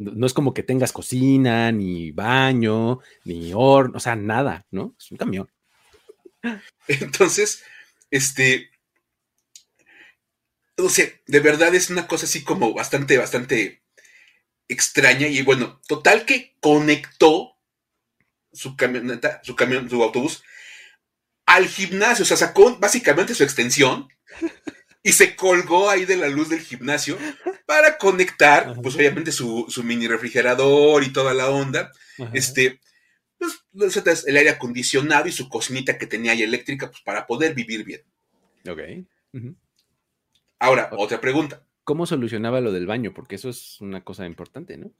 no 0.00 0.26
es 0.26 0.32
como 0.32 0.54
que 0.54 0.62
tengas 0.62 0.92
cocina, 0.92 1.70
ni 1.72 2.10
baño, 2.10 3.00
ni 3.24 3.52
horno, 3.54 3.98
o 3.98 4.00
sea, 4.00 4.16
nada, 4.16 4.66
¿no? 4.70 4.94
Es 4.98 5.10
un 5.10 5.18
camión. 5.18 5.50
Entonces, 6.88 7.62
este, 8.10 8.70
o 10.78 10.88
sea, 10.88 11.06
de 11.26 11.40
verdad 11.40 11.74
es 11.74 11.90
una 11.90 12.06
cosa 12.06 12.24
así 12.24 12.42
como 12.42 12.72
bastante, 12.72 13.18
bastante 13.18 13.82
extraña 14.68 15.26
y 15.26 15.42
bueno, 15.42 15.80
total 15.86 16.24
que 16.24 16.56
conectó 16.60 17.56
su 18.52 18.76
camioneta, 18.76 19.40
su 19.44 19.54
camión, 19.54 19.90
su 19.90 20.02
autobús 20.02 20.42
al 21.44 21.66
gimnasio, 21.66 22.22
o 22.22 22.26
sea, 22.26 22.36
sacó 22.36 22.78
básicamente 22.78 23.34
su 23.34 23.42
extensión 23.42 24.08
y 25.02 25.12
se 25.12 25.34
colgó 25.34 25.88
ahí 25.88 26.04
de 26.04 26.16
la 26.16 26.28
luz 26.28 26.48
del 26.48 26.60
gimnasio 26.60 27.16
para 27.66 27.96
conectar, 27.96 28.74
pues 28.82 28.94
obviamente 28.96 29.32
su, 29.32 29.66
mini 29.84 30.06
refrigerador 30.06 31.02
y 31.02 31.12
toda 31.12 31.32
la 31.32 31.48
onda, 31.50 31.90
este, 32.32 32.80
pues 33.38 33.64
el 34.26 34.36
aire 34.36 34.50
acondicionado 34.50 35.28
y 35.28 35.32
su 35.32 35.48
cocinita 35.48 35.96
que 35.96 36.06
tenía 36.06 36.32
ahí 36.32 36.42
eléctrica, 36.42 36.90
pues 36.90 37.02
para 37.02 37.26
poder 37.26 37.54
vivir 37.54 37.84
bien. 37.84 38.02
Ok. 38.68 38.80
Ahora, 40.58 40.90
otra 40.92 41.20
pregunta. 41.20 41.62
¿Cómo 41.84 42.06
solucionaba 42.06 42.60
lo 42.60 42.70
del 42.70 42.86
baño? 42.86 43.14
Porque 43.14 43.36
eso 43.36 43.48
es 43.48 43.80
una 43.80 44.04
cosa 44.04 44.26
importante, 44.26 44.76
¿no? 44.76 44.92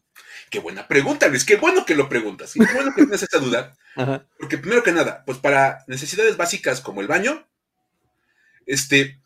Qué 0.51 0.59
buena 0.59 0.89
pregunta, 0.89 1.29
Luis. 1.29 1.45
Qué 1.45 1.57
bueno 1.57 1.85
que 1.85 1.95
lo 1.95 2.09
preguntas. 2.09 2.55
Qué 2.55 2.67
bueno 2.75 2.93
que 2.95 3.03
tienes 3.03 3.23
esa 3.23 3.39
duda. 3.39 3.77
Porque 4.39 4.59
primero 4.59 4.83
que 4.83 4.93
nada, 4.93 5.23
pues 5.27 5.39
para 5.39 5.85
necesidades 5.87 6.37
básicas 6.37 6.81
como 6.81 7.03
el 7.03 7.07
baño, 7.07 7.47
este, 8.67 9.21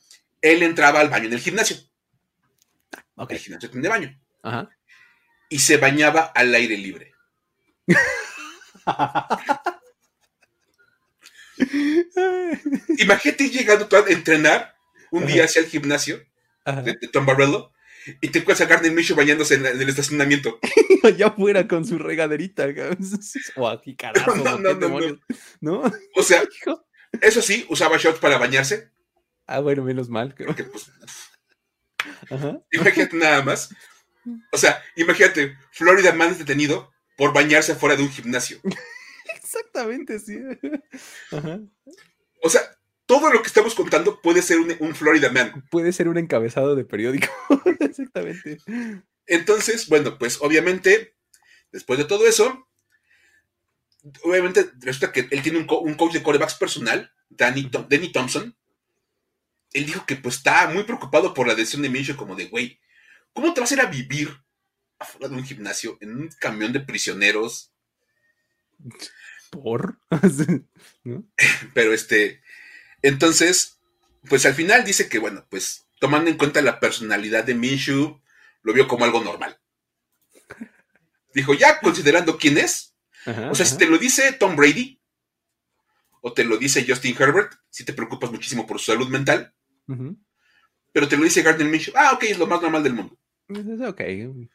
él 0.45 0.63
entraba 0.63 1.01
al 1.01 1.09
baño 1.09 1.27
en 1.27 1.33
el 1.33 1.41
gimnasio. 1.41 1.79
El 3.29 3.39
gimnasio 3.39 3.71
tiene 3.71 3.89
baño. 3.89 4.21
Ajá. 4.43 4.69
Y 5.49 5.59
se 5.59 5.79
bañaba 5.79 6.21
al 6.35 6.55
aire 6.55 6.77
libre. 6.77 7.15
Imagínate 12.99 13.49
llegando 13.49 13.89
a 13.91 14.05
entrenar 14.11 14.77
un 15.11 15.25
día 15.27 15.45
hacia 15.45 15.61
el 15.61 15.69
gimnasio 15.69 16.23
de, 16.67 16.95
Tom 17.09 17.25
Barrello 17.25 17.73
y 18.21 18.29
te 18.29 18.41
encuentras 18.41 18.69
a 18.69 18.71
Gardner 18.71 18.93
Minshew 18.93 19.17
bañándose 19.17 19.55
en, 19.55 19.65
el 19.65 19.89
estacionamiento. 19.89 20.59
ya 21.17 21.31
fuera 21.31 21.67
con 21.67 21.87
su 21.87 21.99
regaderita. 21.99 22.67
o 23.57 23.69
aquí, 23.69 23.97
carajo. 23.97 24.35
No, 24.37 24.59
no, 24.59 24.75
no, 24.75 25.19
no, 25.61 25.93
O 26.15 26.23
sea, 26.23 26.43
eso 27.23 27.41
sí, 27.41 27.65
usaba 27.71 27.97
shorts 27.97 28.21
para 28.21 28.37
bañarse. 28.37 28.94
Ah, 29.47 29.61
bueno, 29.61 29.83
menos 29.83 30.09
mal. 30.09 30.35
Porque, 30.35 30.65
pues, 30.65 30.91
Imagínate 32.73 33.17
nada 33.17 33.43
más. 33.43 33.71
O 34.53 34.57
sea, 34.57 34.83
imagínate, 34.97 35.55
Florida 35.71 36.11
Man 36.15 36.31
es 36.31 36.39
detenido 36.39 36.91
por 37.19 37.35
bañarse 37.35 37.75
fuera 37.75 37.95
de 37.95 38.05
un 38.05 38.09
gimnasio. 38.09 38.59
Exactamente, 39.37 40.19
sí. 40.19 40.39
O 42.43 42.49
sea, 42.49 42.63
todo 43.07 43.31
lo 43.31 43.43
que 43.43 43.49
estamos 43.49 43.75
contando 43.75 44.23
puede 44.23 44.41
ser 44.41 44.59
un, 44.61 44.95
Florida 44.95 45.31
Man. 45.31 45.65
Puede 45.71 45.93
ser 45.93 46.09
un 46.09 46.17
encabezado 46.17 46.75
de 46.75 46.87
periódico. 46.87 47.29
Exactamente. 47.81 48.59
Entonces, 49.27 49.89
bueno, 49.89 50.19
pues 50.19 50.39
obviamente, 50.41 51.15
después 51.71 51.99
de 51.99 52.07
todo 52.07 52.27
eso, 52.27 52.67
obviamente 54.23 54.71
resulta 54.81 55.13
que 55.13 55.29
él 55.31 55.43
tiene 55.43 55.59
un, 55.59 55.95
coach 55.95 56.13
de 56.13 56.23
corebacks 56.23 56.55
personal, 56.55 57.13
Danny, 57.29 57.71
Danny, 57.89 58.11
Thompson. 58.13 58.57
Él 59.75 59.87
dijo 59.87 60.07
que 60.07 60.17
pues 60.17 60.37
está 60.37 60.69
muy 60.69 60.85
preocupado 60.85 61.35
por 61.35 61.47
la 61.47 61.55
decisión 61.55 61.83
de 61.83 61.91
Minshew, 61.91 62.17
como 62.17 62.37
de, 62.37 62.47
güey, 62.47 62.81
¿cómo 63.33 63.53
te 63.53 63.61
vas 63.61 63.71
a 63.71 63.75
ir 63.75 63.81
a 63.81 63.87
vivir 63.87 64.41
afuera 64.99 65.29
de 65.29 65.35
un 65.35 65.45
gimnasio, 65.45 65.99
en 66.01 66.17
un 66.17 66.29
camión 66.41 66.73
de 66.73 66.81
prisioneros? 66.81 67.73
¿Por? 69.51 69.99
Pero 71.75 71.93
este, 71.93 72.41
entonces, 73.03 73.79
pues 74.29 74.47
al 74.47 74.55
final 74.55 74.85
dice 74.85 75.09
que, 75.09 75.19
bueno, 75.19 75.47
pues 75.51 75.87
tomando 75.99 76.31
en 76.31 76.39
cuenta 76.39 76.63
la 76.63 76.81
personalidad 76.81 77.45
de 77.45 77.55
Minshew, 77.55 78.23
lo 78.63 78.73
vio 78.73 78.89
como 78.89 79.05
algo 79.05 79.23
normal. 79.23 79.59
Dijo, 81.35 81.53
ya 81.53 81.81
considerando 81.81 82.39
quién 82.39 82.59
es, 82.59 82.95
o 83.27 83.55
sea, 83.55 83.67
si 83.67 83.77
te 83.77 83.87
lo 83.87 83.99
dice 83.99 84.33
Tom 84.33 84.55
Brady, 84.55 85.01
o 86.21 86.33
te 86.33 86.45
lo 86.45 86.57
dice 86.57 86.87
Justin 86.89 87.17
Herbert, 87.19 87.55
si 87.71 87.85
te 87.85 87.93
preocupas 87.93 88.31
muchísimo 88.31 88.67
por 88.67 88.79
su 88.79 88.93
salud 88.93 89.09
mental, 89.09 89.55
pero 90.93 91.09
te 91.09 91.17
lo 91.17 91.25
dice 91.25 91.43
Gardner 91.43 91.69
Minshew, 91.69 91.95
ah, 91.97 92.13
ok, 92.15 92.25
es 92.25 92.39
lo 92.39 92.47
más 92.47 92.63
normal 92.63 92.83
del 92.83 92.95
mundo. 92.95 93.19
Ok, 93.87 94.01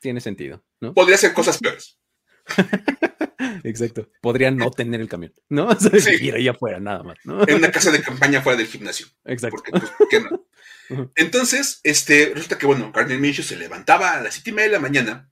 tiene 0.01 0.21
sentido, 0.21 0.63
¿no? 0.79 0.93
Podría 0.93 1.15
hacer 1.15 1.33
cosas 1.33 1.57
peores. 1.57 1.99
Exacto. 3.63 4.09
Podría 4.21 4.51
no 4.51 4.71
tener 4.71 5.01
el 5.01 5.09
camión, 5.09 5.33
¿no? 5.49 5.69
sí. 5.99 6.15
Ir 6.21 6.35
ahí 6.35 6.47
afuera, 6.47 6.79
nada 6.79 7.03
más, 7.03 7.17
¿no? 7.23 7.47
En 7.47 7.55
una 7.55 7.71
casa 7.71 7.91
de 7.91 8.01
campaña 8.01 8.41
fuera 8.41 8.57
del 8.57 8.67
gimnasio. 8.67 9.07
Exacto. 9.25 9.57
Porque, 9.57 9.71
pues, 9.71 9.91
¿por 9.91 10.07
qué 10.07 10.19
no? 10.21 10.47
Entonces, 11.15 11.81
este, 11.83 12.31
resulta 12.33 12.57
que, 12.57 12.65
bueno, 12.65 12.91
Gardner 12.91 13.19
Minshew 13.19 13.43
se 13.43 13.57
levantaba 13.57 14.13
a 14.13 14.21
las 14.21 14.33
siete 14.33 14.49
y 14.49 14.53
media 14.53 14.69
de 14.69 14.73
la 14.73 14.79
mañana, 14.79 15.31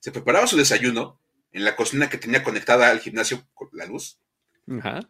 se 0.00 0.12
preparaba 0.12 0.46
su 0.46 0.56
desayuno 0.56 1.20
en 1.52 1.64
la 1.64 1.76
cocina 1.76 2.08
que 2.08 2.18
tenía 2.18 2.42
conectada 2.42 2.90
al 2.90 3.00
gimnasio 3.00 3.46
con 3.54 3.68
la 3.72 3.86
luz. 3.86 4.20
Ajá 4.68 5.00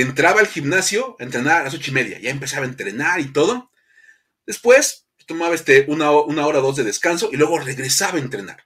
entraba 0.00 0.40
al 0.40 0.46
gimnasio 0.46 1.16
a 1.18 1.24
entrenar 1.24 1.60
a 1.60 1.64
las 1.64 1.74
ocho 1.74 1.90
y 1.90 1.94
media, 1.94 2.18
ya 2.18 2.30
empezaba 2.30 2.64
a 2.64 2.68
entrenar 2.68 3.20
y 3.20 3.32
todo. 3.32 3.70
Después 4.46 5.06
tomaba 5.26 5.54
este, 5.54 5.86
una, 5.88 6.10
hora 6.10 6.58
o 6.58 6.62
dos 6.62 6.76
de 6.76 6.84
descanso 6.84 7.30
y 7.32 7.36
luego 7.36 7.58
regresaba 7.58 8.18
a 8.18 8.22
entrenar. 8.22 8.64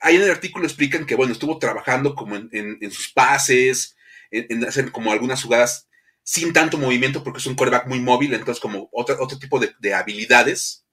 Ahí 0.00 0.16
en 0.16 0.22
el 0.22 0.30
artículo 0.30 0.66
explican 0.66 1.06
que, 1.06 1.14
bueno, 1.14 1.32
estuvo 1.32 1.58
trabajando 1.58 2.14
como 2.14 2.36
en, 2.36 2.90
sus 2.90 3.12
pases, 3.12 3.96
en, 4.30 4.64
hacer 4.64 4.90
como 4.90 5.12
algunas 5.12 5.42
jugadas 5.42 5.88
sin 6.24 6.52
tanto 6.52 6.76
movimiento 6.76 7.24
porque 7.24 7.38
es 7.38 7.46
un 7.46 7.54
coreback 7.54 7.86
muy 7.86 8.00
móvil, 8.00 8.34
entonces 8.34 8.60
como 8.60 8.88
otro, 8.92 9.16
otro 9.20 9.38
tipo 9.38 9.60
de, 9.60 9.94
habilidades 9.94 10.84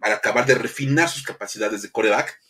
para 0.00 0.14
acabar 0.14 0.46
de 0.46 0.54
refinar 0.54 1.08
sus 1.08 1.22
capacidades 1.22 1.82
de 1.82 1.90
coreback. 1.90 2.40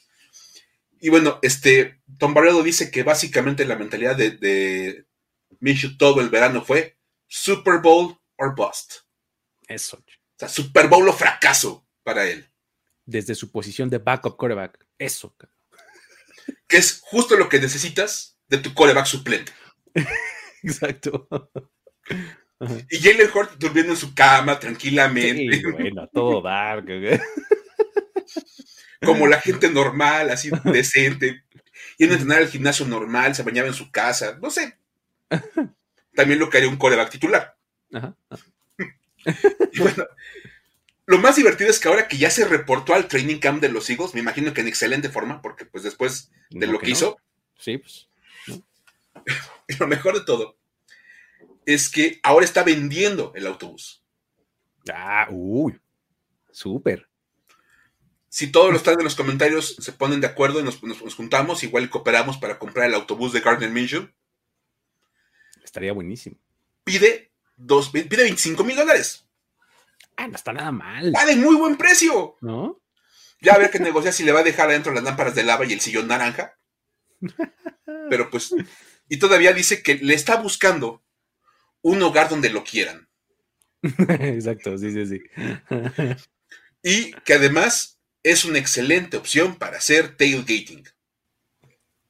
Y 1.01 1.09
bueno, 1.09 1.38
este, 1.43 2.01
Tom 2.19 2.35
Barredo 2.35 2.62
dice 2.62 2.90
que 2.90 3.03
básicamente 3.03 3.64
la 3.64 3.77
mentalidad 3.77 4.16
de, 4.16 5.07
Minshew 5.59 5.97
todo 5.97 6.21
el 6.21 6.29
verano 6.29 6.65
fue 6.65 6.97
Super 7.27 7.81
Bowl 7.81 8.17
or 8.37 8.55
bust. 8.55 9.01
Eso. 9.67 9.97
O 9.97 10.03
sea, 10.37 10.49
Super 10.49 10.89
Bowl 10.89 11.09
o 11.09 11.13
fracaso 11.13 11.87
para 12.03 12.27
él. 12.27 12.49
Desde 13.05 13.35
su 13.35 13.51
posición 13.51 13.91
de 13.91 13.99
backup 13.99 14.37
quarterback. 14.37 14.87
Eso. 14.99 15.37
Que 16.67 16.77
es 16.77 17.01
justo 17.03 17.37
lo 17.37 17.49
que 17.49 17.61
necesitas 17.61 18.39
de 18.49 18.59
tu 18.59 18.75
quarterback 18.75 19.07
suplente. 19.07 19.53
Exacto. 20.63 21.29
Y 22.91 22.99
Jalen 22.99 23.31
Hurt 23.35 23.59
durmiendo 23.59 23.93
en 23.93 23.99
su 23.99 24.15
cama 24.15 24.59
tranquilamente. 24.59 25.63
bueno, 25.73 26.09
todo 26.13 26.43
dark. 26.43 26.87
Como 29.03 29.27
la 29.27 29.41
gente 29.41 29.71
normal, 29.71 30.31
así 30.31 30.51
decente. 30.65 31.45
Y 31.97 32.05
en 32.05 32.13
entrenar 32.13 32.39
al 32.39 32.49
gimnasio 32.49 32.87
normal, 32.87 33.35
se 33.35 33.43
bañaba 33.43 33.69
en 33.69 33.75
su 33.75 33.91
casa. 33.91 34.39
No 34.43 34.51
sé, 34.51 34.79
también 36.14 36.38
lo 36.38 36.51
que 36.51 36.59
haría 36.59 36.69
un 36.69 36.77
coreback 36.77 37.11
titular. 37.11 37.57
bueno, 37.90 38.16
lo 41.07 41.19
más 41.19 41.37
divertido 41.37 41.71
es 41.71 41.81
que 41.81 41.88
ahora 41.88 42.09
que 42.09 42.19
ya 42.19 42.31
se 42.31 42.47
reportó 42.47 42.95
al 42.95 43.09
training 43.09 43.38
camp 43.38 43.61
de 43.61 43.69
los 43.69 43.88
Eagles, 43.90 44.14
me 44.14 44.21
imagino 44.21 44.55
que 44.55 44.61
en 44.61 44.69
excelente 44.69 45.09
forma, 45.09 45.43
porque 45.43 45.64
pues 45.64 45.83
después 45.83 46.31
de 46.51 46.66
lo 46.66 46.79
que, 46.79 46.90
hizo. 46.90 47.19
Sí, 47.59 47.79
pues. 47.79 48.09
y 49.69 49.77
lo 49.77 49.87
mejor 49.87 50.19
de 50.19 50.25
todo 50.25 50.57
es 51.66 51.88
que 51.88 52.21
ahora 52.23 52.45
está 52.45 52.62
vendiendo 52.62 53.33
el 53.35 53.47
autobús. 53.47 54.03
Ah, 54.93 55.27
uy, 55.31 55.79
súper. 56.51 57.09
Si 58.29 58.53
todos 58.53 58.71
los 58.71 58.79
están 58.79 58.99
en 58.99 59.05
los 59.05 59.16
comentarios 59.16 59.77
se 59.79 59.93
ponen 59.93 60.21
de 60.21 60.29
acuerdo 60.29 60.61
y 60.61 60.62
nos, 60.62 60.79
juntamos, 61.14 61.64
igual 61.64 61.90
cooperamos 61.90 62.38
para 62.38 62.59
comprar 62.59 62.87
el 62.87 62.95
autobús 62.95 63.33
de 63.33 63.40
Gardner 63.40 63.71
Minshew. 63.71 64.09
Estaría 65.71 65.93
buenísimo. 65.93 66.37
Pide, 66.83 67.31
dos, 67.57 67.91
pide 67.91 68.25
25 68.25 68.65
mil 68.65 68.75
dólares. 68.75 69.25
Ah, 70.17 70.27
no 70.27 70.35
está 70.35 70.53
nada 70.53 70.73
mal. 70.73 71.13
Vale, 71.13 71.37
muy 71.37 71.55
buen 71.55 71.77
precio. 71.77 72.37
¿No? 72.41 72.83
Ya 73.41 73.53
a 73.53 73.59
ver 73.59 73.71
qué 73.71 73.79
negocia 73.79 74.11
si 74.11 74.25
le 74.25 74.33
va 74.33 74.41
a 74.41 74.43
dejar 74.43 74.69
adentro 74.69 74.93
las 74.93 75.05
lámparas 75.05 75.37
de 75.37 75.45
lava 75.45 75.65
y 75.65 75.73
el 75.73 75.81
sillón 75.81 76.09
naranja. 76.09 76.59
Pero 78.11 78.31
pues, 78.31 78.53
y 79.09 79.19
todavía 79.21 79.53
dice 79.53 79.81
que 79.81 79.95
le 79.95 80.15
está 80.15 80.43
buscando 80.43 81.05
un 81.83 82.03
hogar 82.03 82.29
donde 82.29 82.51
lo 82.51 82.65
quieran. 82.65 83.09
Exacto, 84.09 84.77
sí, 84.77 84.91
sí, 84.91 85.07
sí. 85.07 85.23
y 86.83 87.13
que 87.13 87.35
además 87.35 88.01
es 88.25 88.45
una 88.45 88.59
excelente 88.59 89.17
opción 89.17 89.55
para 89.55 89.79
hacer 89.79 90.17
tailgating. 90.17 90.83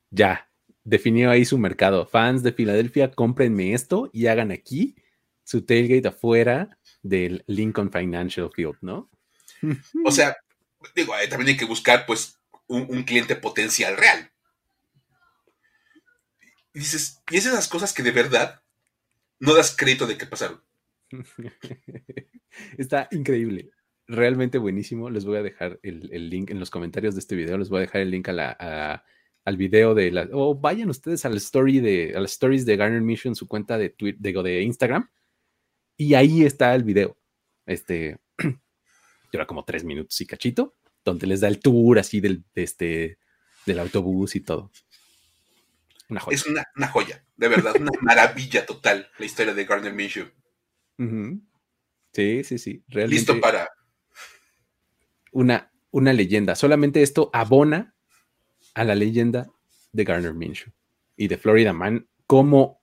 Ya, 0.08 0.49
definió 0.90 1.30
ahí 1.30 1.44
su 1.44 1.56
mercado. 1.56 2.04
Fans 2.04 2.42
de 2.42 2.52
Filadelfia, 2.52 3.12
cómprenme 3.12 3.74
esto 3.74 4.10
y 4.12 4.26
hagan 4.26 4.50
aquí 4.50 4.96
su 5.44 5.62
tailgate 5.62 6.08
afuera 6.08 6.76
del 7.00 7.44
Lincoln 7.46 7.92
Financial 7.92 8.50
Field, 8.52 8.76
¿no? 8.80 9.08
O 10.04 10.10
sea, 10.10 10.36
digo, 10.94 11.14
también 11.28 11.50
hay 11.50 11.56
que 11.56 11.64
buscar 11.64 12.06
pues 12.06 12.40
un, 12.66 13.04
cliente 13.04 13.36
potencial 13.36 13.96
real. 13.96 14.32
Y 16.74 16.80
dices, 16.80 17.22
y 17.30 17.36
es 17.36 17.46
esas 17.46 17.68
cosas 17.68 17.92
que 17.92 18.02
de 18.02 18.10
verdad 18.10 18.62
no 19.38 19.54
das 19.54 19.76
crédito 19.76 20.06
de 20.06 20.18
que 20.18 20.26
pasaron. 20.26 20.62
Está 22.78 23.08
increíble. 23.12 23.70
Realmente 24.06 24.58
buenísimo. 24.58 25.08
Les 25.08 25.24
voy 25.24 25.38
a 25.38 25.42
dejar 25.42 25.78
el, 25.82 26.30
link 26.30 26.50
en 26.50 26.58
los 26.58 26.70
comentarios 26.70 27.14
de 27.14 27.20
este 27.20 27.36
video. 27.36 27.58
Les 27.58 27.68
voy 27.68 27.78
a 27.78 27.82
dejar 27.82 28.00
el 28.00 28.10
link 28.10 28.28
a 28.28 28.32
la, 28.32 29.04
al 29.44 29.56
video 29.56 29.94
de 29.94 30.10
la, 30.10 30.28
o 30.32 30.54
vayan 30.54 30.90
ustedes 30.90 31.24
al 31.24 31.36
story 31.36 31.80
de, 31.80 32.12
a 32.16 32.20
las 32.20 32.32
stories 32.32 32.66
de 32.66 32.76
Garner 32.76 33.00
Mission, 33.00 33.34
su 33.34 33.48
cuenta 33.48 33.78
de 33.78 33.90
Twitter, 33.90 34.42
de, 34.42 34.62
Instagram, 34.62 35.10
y 35.96 36.14
ahí 36.14 36.44
está 36.44 36.74
el 36.74 36.84
video. 36.84 37.16
Este, 37.66 38.18
dura 39.32 39.46
como 39.46 39.64
tres 39.64 39.84
minutos 39.84 40.20
y 40.20 40.26
cachito, 40.26 40.76
donde 41.04 41.26
les 41.26 41.40
da 41.40 41.48
el 41.48 41.60
tour 41.60 41.98
así 41.98 42.20
del, 42.20 42.44
este, 42.54 43.18
del 43.66 43.78
autobús 43.78 44.36
y 44.36 44.40
todo. 44.40 44.70
Una 46.08 46.20
joya. 46.20 46.34
Es 46.34 46.46
una, 46.46 46.88
joya, 46.88 47.24
de 47.36 47.48
verdad, 47.48 47.74
una 47.78 47.92
maravilla 48.02 48.66
total 48.66 49.08
la 49.18 49.24
historia 49.24 49.54
de 49.54 49.64
Garner 49.64 49.94
Minshew. 49.94 50.26
Sí, 52.12 52.44
sí, 52.44 52.58
sí. 52.58 52.84
Realmente 52.88 53.14
Listo 53.14 53.40
para. 53.40 53.68
Una, 55.32 55.72
una 55.92 56.12
leyenda. 56.12 56.56
Solamente 56.56 57.02
esto 57.02 57.30
abona 57.32 57.94
a 58.74 58.84
la 58.84 58.94
leyenda 58.94 59.50
de 59.92 60.04
Garner 60.04 60.34
Minshew 60.34 60.72
y 61.16 61.28
de 61.28 61.36
Florida 61.36 61.72
Man 61.72 62.06
como 62.26 62.80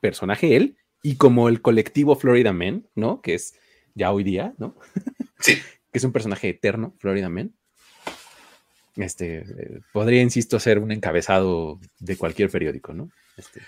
personaje 0.00 0.56
él 0.56 0.76
y 1.02 1.16
como 1.16 1.48
el 1.48 1.62
colectivo 1.62 2.16
Florida 2.16 2.52
Man, 2.52 2.88
¿no? 2.94 3.20
Que 3.22 3.34
es 3.34 3.54
ya 3.94 4.12
hoy 4.12 4.24
día, 4.24 4.54
¿no? 4.58 4.76
Sí. 5.38 5.56
que 5.92 5.98
es 5.98 6.04
un 6.04 6.12
personaje 6.12 6.48
eterno, 6.48 6.94
Florida 6.98 7.28
Man. 7.28 7.54
Este, 8.96 9.38
eh, 9.38 9.80
podría, 9.92 10.22
insisto, 10.22 10.58
ser 10.58 10.78
un 10.78 10.90
encabezado 10.90 11.78
de 11.98 12.16
cualquier 12.16 12.50
periódico, 12.50 12.94
¿no? 12.94 13.10
Este. 13.36 13.60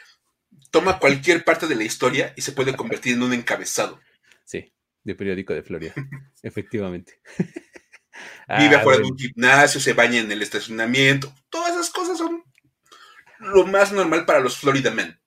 Toma 0.71 0.99
cualquier 0.99 1.45
parte 1.45 1.67
de 1.67 1.77
la 1.77 1.85
historia 1.85 2.33
y 2.37 2.43
se 2.43 2.53
puede 2.53 2.75
convertir 2.75 3.15
en 3.15 3.23
un 3.23 3.35
encabezado. 3.35 4.01
Sí, 4.45 4.73
de 5.05 5.15
periódico 5.15 5.53
de 5.53 5.63
Florida, 5.63 5.95
efectivamente. 6.43 7.21
Vive 8.59 8.77
ah, 8.77 8.79
afuera 8.81 9.01
de 9.01 9.07
un 9.07 9.19
gimnasio, 9.19 9.81
se 9.81 9.93
baña 9.93 10.21
en 10.21 10.33
el 10.33 10.43
estacionamiento. 10.43 11.33
Todas 11.51 11.73
esas 11.73 11.91
cosas 11.91 12.19
son 12.19 12.43
lo 13.41 13.67
más 13.67 13.93
normal 13.93 14.25
para 14.25 14.41
los 14.41 14.57
Florida 14.57 14.91
Men. 14.91 15.19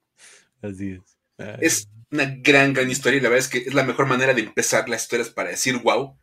Así 0.61 0.91
es. 0.91 1.17
Es 1.59 1.89
una 2.11 2.25
gran, 2.25 2.73
gran 2.73 2.89
historia 2.89 3.17
y 3.17 3.21
la 3.21 3.29
verdad 3.29 3.45
es 3.45 3.51
que 3.51 3.59
es 3.59 3.73
la 3.73 3.83
mejor 3.83 4.05
manera 4.05 4.33
de 4.33 4.41
empezar 4.41 4.87
las 4.89 5.03
historias 5.03 5.29
para 5.29 5.49
decir 5.49 5.77
wow 5.77 6.17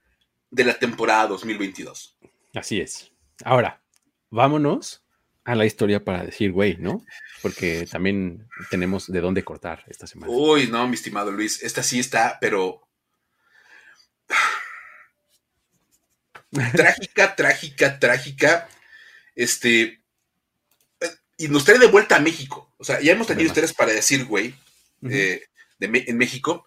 de 0.50 0.64
la 0.64 0.74
temporada 0.74 1.28
2022. 1.28 2.18
Así 2.54 2.81
es. 2.81 3.12
Ahora, 3.44 3.83
vámonos 4.31 5.04
a 5.44 5.54
la 5.54 5.64
historia 5.64 6.04
para 6.04 6.24
decir 6.24 6.52
güey, 6.52 6.76
¿no? 6.76 7.04
Porque 7.42 7.87
también 7.90 8.48
tenemos 8.70 9.11
de 9.11 9.20
dónde 9.20 9.45
cortar 9.45 9.84
esta 9.88 10.07
semana. 10.07 10.32
Uy, 10.32 10.66
no, 10.66 10.86
mi 10.86 10.95
estimado 10.95 11.30
Luis, 11.30 11.62
esta 11.62 11.82
sí 11.82 11.99
está, 11.99 12.38
pero 12.40 12.88
trágica, 16.51 17.36
trágica, 17.36 17.99
trágica. 17.99 18.68
Este. 19.34 20.01
Y 21.36 21.49
nos 21.49 21.64
trae 21.64 21.78
de 21.78 21.86
vuelta 21.86 22.16
a 22.16 22.20
México. 22.20 22.74
O 22.78 22.84
sea, 22.84 23.01
ya 23.01 23.12
hemos 23.12 23.26
tenido 23.26 23.46
historias 23.46 23.72
para 23.72 23.92
decir, 23.92 24.24
güey, 24.24 24.55
eh, 25.09 25.44
en 25.80 26.18
México. 26.18 26.66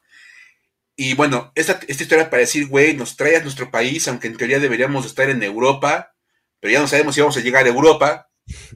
Y 0.96 1.14
bueno, 1.16 1.52
esta, 1.56 1.80
esta 1.88 2.04
historia 2.04 2.30
para 2.30 2.42
decir, 2.42 2.68
güey, 2.68 2.96
nos 2.96 3.18
trae 3.18 3.36
a 3.36 3.42
nuestro 3.42 3.72
país, 3.72 4.08
aunque 4.08 4.28
en 4.28 4.38
teoría 4.38 4.60
deberíamos 4.60 5.06
estar 5.06 5.30
en 5.30 5.42
Europa, 5.42 6.14
pero 6.60 6.72
ya 6.72 6.80
no 6.80 6.88
sabemos 6.88 7.16
si 7.16 7.22
vamos 7.22 7.38
a 7.38 7.42
llegar 7.42 7.66
a 7.66 7.70
Europa 7.70 8.30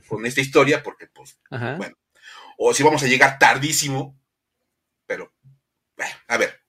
con 0.07 0.25
esta 0.25 0.41
historia, 0.41 0.81
porque, 0.81 1.07
pues, 1.07 1.37
bueno, 1.49 1.95
o 2.57 2.73
si 2.73 2.83
vamos 2.83 3.03
a 3.03 3.07
llegar 3.07 3.37
tardísimo, 3.37 4.19
pero, 5.05 5.33
bueno, 5.95 6.15
a 6.27 6.37
ver, 6.37 6.64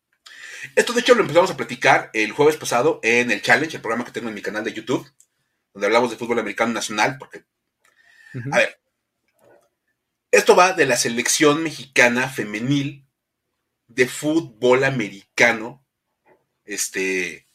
esto 0.77 0.93
de 0.93 1.01
hecho 1.01 1.15
lo 1.15 1.23
empezamos 1.23 1.51
a 1.51 1.57
platicar 1.57 2.11
el 2.13 2.33
jueves 2.33 2.57
pasado 2.57 3.01
en 3.03 3.31
el 3.31 3.41
Challenge, 3.41 3.75
el 3.75 3.83
programa 3.83 4.05
que 4.05 4.13
tengo 4.13 4.29
en 4.29 4.35
mi 4.35 4.43
canal 4.43 4.63
de 4.63 4.75
YouTube, 4.75 5.11
donde 5.73 5.87
hablamos 5.87 6.11
de 6.11 6.17
fútbol 6.17 6.39
americano 6.39 6.75
nacional, 6.75 7.17
porque, 7.19 7.45
a 8.53 8.59
ver, 8.59 8.79
esto 10.31 10.55
va 10.55 10.75
de 10.75 10.85
la 10.85 10.99
selección 10.99 11.63
mexicana 11.63 12.29
femenil 12.29 13.07
de 13.87 14.07
fútbol 14.07 14.85
americano 14.85 15.83
este, 16.67 17.47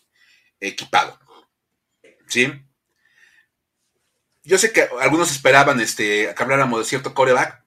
equipado. 0.59 1.19
¿Sí? 2.28 2.51
Yo 4.43 4.57
sé 4.57 4.72
que 4.72 4.89
algunos 4.99 5.32
esperaban 5.32 5.80
este, 5.80 6.34
que 6.34 6.43
habláramos 6.43 6.80
de 6.80 6.86
cierto 6.86 7.13
coreback. 7.13 7.63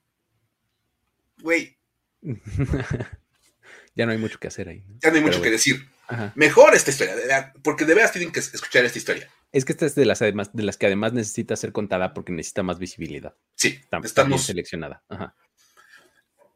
Güey. 1.39 1.79
ya 3.95 4.07
no 4.07 4.13
hay 4.13 4.19
mucho 4.19 4.39
que 4.39 4.49
hacer 4.49 4.69
ahí. 4.69 4.85
Ya 5.03 5.11
no 5.11 5.17
hay 5.17 5.23
mucho 5.23 5.41
que 5.41 5.51
decir. 5.51 5.89
Mejor 6.35 6.75
esta 6.75 6.91
historia, 6.91 7.53
porque 7.63 7.85
de 7.85 7.95
veras 7.95 8.13
tienen 8.13 8.31
que 8.31 8.41
escuchar 8.41 8.85
esta 8.85 8.99
historia. 8.99 9.31
Es 9.53 9.65
que 9.65 9.73
esta 9.73 9.87
es 9.87 9.95
de 9.95 10.05
las, 10.05 10.21
además, 10.21 10.51
de 10.53 10.65
las 10.65 10.77
que 10.77 10.87
además 10.87 11.13
necesita 11.13 11.57
ser 11.57 11.73
contada 11.73 12.13
porque 12.13 12.33
necesita 12.33 12.63
más 12.63 12.79
visibilidad. 12.79 13.35
Sí, 13.55 13.81
estamos 14.03 14.45
seleccionada. 14.45 15.03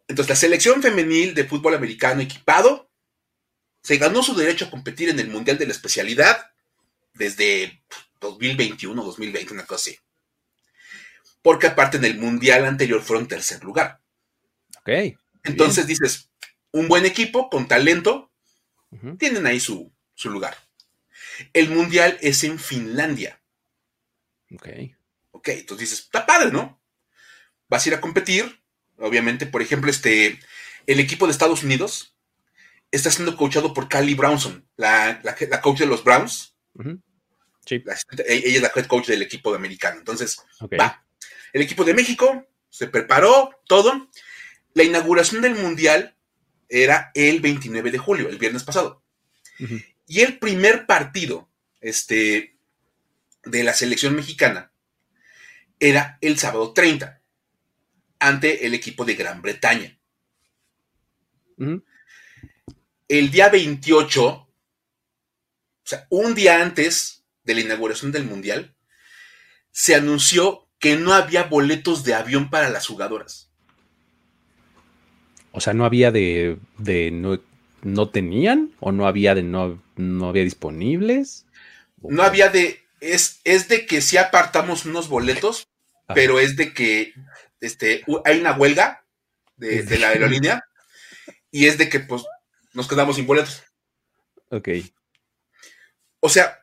Entonces, 0.09 0.31
la 0.31 0.37
selección 0.37 0.83
femenil 0.83 1.35
de 1.35 1.45
fútbol 1.45 1.75
americano 1.75 2.21
equipado 2.21 2.91
se 3.83 3.99
ganó 3.99 4.23
su 4.23 4.35
derecho 4.35 4.65
a 4.65 4.71
competir 4.71 5.09
en 5.09 5.21
el 5.21 5.29
Mundial 5.29 5.59
de 5.59 5.67
la 5.67 5.73
Especialidad 5.73 6.51
desde 7.15 7.83
2021, 8.21 9.03
2020, 9.03 9.55
una 9.55 9.65
cosa 9.65 9.91
así. 9.91 9.99
Porque 11.41 11.69
aparte 11.69 11.99
en 11.99 12.05
el 12.05 12.19
Mundial 12.19 12.65
anterior 12.65 13.01
fueron 13.03 13.29
tercer 13.29 13.63
lugar. 13.63 14.01
Ok. 14.81 15.17
Entonces 15.45 15.87
dices, 15.87 16.28
un 16.79 16.89
buen 16.89 17.05
equipo 17.05 17.51
con 17.51 17.69
talento, 17.69 18.33
tienen 19.19 19.47
ahí 19.47 19.61
su, 19.61 19.93
lugar. 20.25 20.57
El 21.53 21.71
mundial 21.71 22.19
es 22.21 22.43
en 22.45 22.59
Finlandia. 22.59 23.41
Ok. 24.53 24.69
Ok, 25.33 25.49
entonces 25.49 25.91
dices, 25.91 26.05
está 26.05 26.27
padre, 26.27 26.51
¿no? 26.51 26.81
Vas 27.69 27.85
a 27.85 27.89
ir 27.91 27.95
a 27.95 28.01
competir. 28.01 28.63
Obviamente, 28.97 29.47
por 29.47 29.63
ejemplo, 29.63 29.91
este, 29.91 30.41
el 30.87 31.01
equipo 31.01 31.27
de 31.27 31.33
Estados 31.33 31.63
Unidos 31.63 32.17
está 32.91 33.11
siendo 33.11 33.37
coachado 33.37 33.75
por 33.75 33.89
Callie 33.89 34.15
Brownson, 34.15 34.67
la, 34.77 35.21
coach 35.63 35.79
de 35.79 35.87
los 35.87 36.03
Browns. 36.03 36.55
sí. 37.67 37.85
ella 38.27 38.57
es 38.57 38.63
la 38.63 38.73
head 38.75 38.87
coach 38.87 39.07
del 39.07 39.23
equipo 39.23 39.51
de 39.51 39.59
americano. 39.59 39.99
Entonces, 39.99 40.43
va. 40.81 41.05
El 41.53 41.63
equipo 41.63 41.85
de 41.85 41.95
México 41.95 42.47
se 42.69 42.89
preparó 42.89 43.61
todo. 43.67 44.11
La 44.75 44.83
inauguración 44.83 45.43
del 45.43 45.55
mundial 45.55 46.18
era 46.69 47.11
el 47.15 47.41
29 47.41 47.91
de 47.91 47.99
julio, 47.99 48.29
el 48.29 48.39
viernes 48.39 48.65
pasado. 48.65 49.03
Y 50.07 50.21
el 50.21 50.39
primer 50.39 50.87
partido 50.87 51.49
este, 51.81 52.57
de 53.45 53.65
la 53.65 53.75
selección 53.75 54.15
mexicana 54.15 54.73
era 55.81 56.19
el 56.21 56.39
sábado 56.39 56.73
30 56.73 57.21
ante 58.19 58.67
el 58.67 58.75
equipo 58.75 59.05
de 59.05 59.15
Gran 59.15 59.43
Bretaña. 59.43 59.99
El 63.09 63.31
día 63.31 63.49
28, 63.49 64.27
o 64.27 64.49
sea, 65.83 66.07
un 66.11 66.35
día 66.35 66.63
antes 66.63 67.25
de 67.45 67.55
la 67.55 67.61
inauguración 67.63 68.13
del 68.13 68.25
Mundial, 68.25 68.75
se 69.73 69.95
anunció 69.95 70.69
que 70.79 70.97
no 70.97 71.15
había 71.15 71.45
boletos 71.45 72.05
de 72.05 72.15
avión 72.15 72.51
para 72.51 72.69
las 72.69 72.87
jugadoras. 72.87 73.48
O 75.59 75.61
sea, 75.61 75.75
no 75.75 75.85
había 75.85 76.13
de, 76.13 76.57
de 76.77 77.11
no, 77.11 77.41
no 77.83 78.11
tenían 78.11 78.71
o 78.79 78.93
no 78.93 79.09
había 79.09 79.35
de 79.35 79.43
no, 79.43 79.83
no 79.97 80.29
había 80.29 80.45
disponibles. 80.45 81.47
No 82.01 82.23
había 82.23 82.49
de, 82.49 82.81
es, 83.01 83.41
es 83.43 83.67
de 83.67 83.85
que 83.85 84.01
sí 84.01 84.19
apartamos 84.19 84.87
unos 84.87 85.09
boletos, 85.09 85.67
pero 86.15 86.39
es 86.39 86.55
de 86.55 86.73
que 86.73 87.13
este, 87.61 88.05
hay 88.25 88.39
una 88.39 88.57
huelga 88.57 89.05
de, 89.57 89.83
de 89.83 89.99
la 89.99 90.11
aerolínea 90.11 90.65
y 91.51 91.67
es 91.67 91.77
de 91.77 91.89
que 91.89 91.99
pues 91.99 92.23
nos 92.73 92.87
quedamos 92.87 93.17
sin 93.17 93.27
boletos. 93.27 93.65
Ok. 94.51 94.69
O 96.21 96.29
sea. 96.29 96.63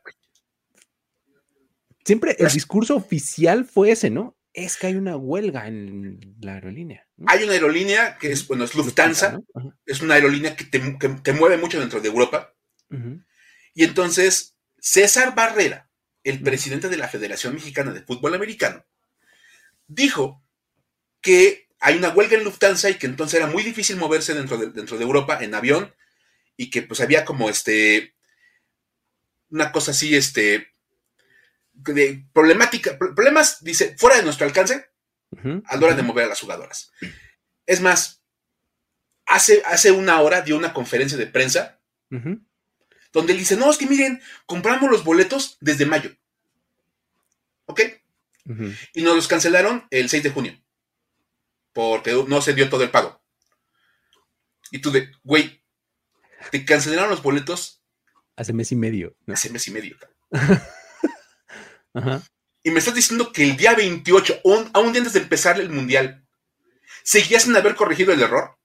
Siempre 2.05 2.37
el 2.39 2.47
discurso 2.47 2.95
oficial 2.95 3.65
fue 3.65 3.91
ese, 3.91 4.09
¿no? 4.09 4.37
Es 4.55 4.77
que 4.77 4.87
hay 4.87 4.95
una 4.95 5.17
huelga 5.17 5.67
en 5.67 6.37
la 6.39 6.53
aerolínea. 6.53 7.05
Hay 7.27 7.43
una 7.43 7.53
aerolínea 7.53 8.17
que 8.17 8.31
es, 8.31 8.47
bueno, 8.47 8.63
es 8.63 8.73
Lufthansa, 8.73 9.39
es 9.85 10.01
una 10.01 10.15
aerolínea 10.15 10.55
que 10.55 10.63
te, 10.63 11.33
mueve 11.33 11.57
mucho 11.57 11.79
dentro 11.79 11.99
de 11.99 12.07
Europa. 12.07 12.53
Y 13.73 13.83
entonces, 13.83 14.55
César 14.79 15.35
Barrera, 15.35 15.89
el 16.23 16.41
presidente 16.41 16.87
de 16.87 16.95
la 16.95 17.09
Federación 17.09 17.53
Mexicana 17.53 17.91
de 17.91 18.01
Fútbol 18.01 18.33
Americano, 18.33 18.85
dijo 19.87 20.41
que 21.19 21.67
hay 21.81 21.97
una 21.97 22.09
huelga 22.09 22.37
en 22.37 22.45
Lufthansa 22.45 22.89
y 22.89 22.95
que 22.95 23.07
entonces 23.07 23.37
era 23.37 23.47
muy 23.47 23.61
difícil 23.61 23.97
moverse 23.97 24.33
dentro 24.33 24.57
de, 24.57 24.71
dentro 24.71 24.97
de 24.97 25.03
Europa 25.03 25.37
en 25.41 25.53
avión 25.53 25.93
y 26.55 26.69
que 26.69 26.81
pues 26.81 27.01
había 27.01 27.25
como 27.25 27.49
este, 27.49 28.15
una 29.49 29.73
cosa 29.73 29.91
así, 29.91 30.15
este, 30.15 30.73
de 31.93 32.25
problemática, 32.33 32.97
problemas, 32.97 33.63
dice, 33.63 33.95
fuera 33.97 34.17
de 34.17 34.23
nuestro 34.23 34.45
alcance 34.45 34.89
a 35.65 35.75
la 35.77 35.85
hora 35.85 35.95
de 35.95 36.03
mover 36.03 36.25
a 36.25 36.29
las 36.29 36.39
jugadoras. 36.39 36.91
Es 37.65 37.81
más, 37.81 38.21
hace, 39.25 39.61
hace 39.65 39.91
una 39.91 40.21
hora 40.21 40.41
dio 40.41 40.57
una 40.57 40.73
conferencia 40.73 41.17
de 41.17 41.27
prensa 41.27 41.79
donde 43.15 43.33
él 43.33 43.39
dice, 43.39 43.55
no, 43.55 43.71
es 43.71 43.77
que 43.77 43.87
miren, 43.87 44.21
compramos 44.45 44.91
los 44.91 45.03
boletos 45.03 45.57
desde 45.61 45.85
mayo. 45.85 46.15
¿Ok? 47.65 47.81
Y 48.93 49.01
nos 49.01 49.15
los 49.15 49.27
cancelaron 49.27 49.87
el 49.89 50.09
6 50.09 50.23
de 50.23 50.29
junio. 50.31 50.61
Porque 51.73 52.13
no 52.27 52.41
se 52.41 52.53
dio 52.53 52.69
todo 52.69 52.83
el 52.83 52.91
pago. 52.91 53.21
Y 54.71 54.79
tú 54.79 54.91
de, 54.91 55.11
güey, 55.23 55.61
te 56.51 56.65
cancelaron 56.65 57.09
los 57.09 57.23
boletos. 57.23 57.81
Hace 58.35 58.53
mes 58.53 58.71
y 58.71 58.75
medio. 58.75 59.15
Hace 59.27 59.49
mes 59.49 59.67
y 59.67 59.71
medio. 59.71 59.97
Y 62.63 62.71
me 62.71 62.79
estás 62.79 62.95
diciendo 62.95 63.31
que 63.31 63.43
el 63.43 63.57
día 63.57 63.73
28, 63.73 64.41
a 64.73 64.79
un 64.79 64.91
día 64.91 65.01
antes 65.01 65.13
de 65.13 65.19
empezar 65.19 65.59
el 65.59 65.69
mundial, 65.69 66.25
seguías 67.03 67.43
sin 67.43 67.55
haber 67.55 67.75
corregido 67.75 68.11
el 68.11 68.21
error. 68.21 68.57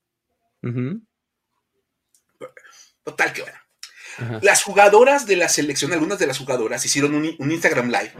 Total, 3.04 3.32
que 3.32 3.42
bueno. 3.42 3.58
Las 4.42 4.62
jugadoras 4.62 5.26
de 5.26 5.36
la 5.36 5.48
selección, 5.48 5.92
algunas 5.92 6.18
de 6.18 6.26
las 6.26 6.38
jugadoras, 6.38 6.84
hicieron 6.84 7.14
un, 7.14 7.50
Instagram 7.50 7.88
Live 7.88 8.12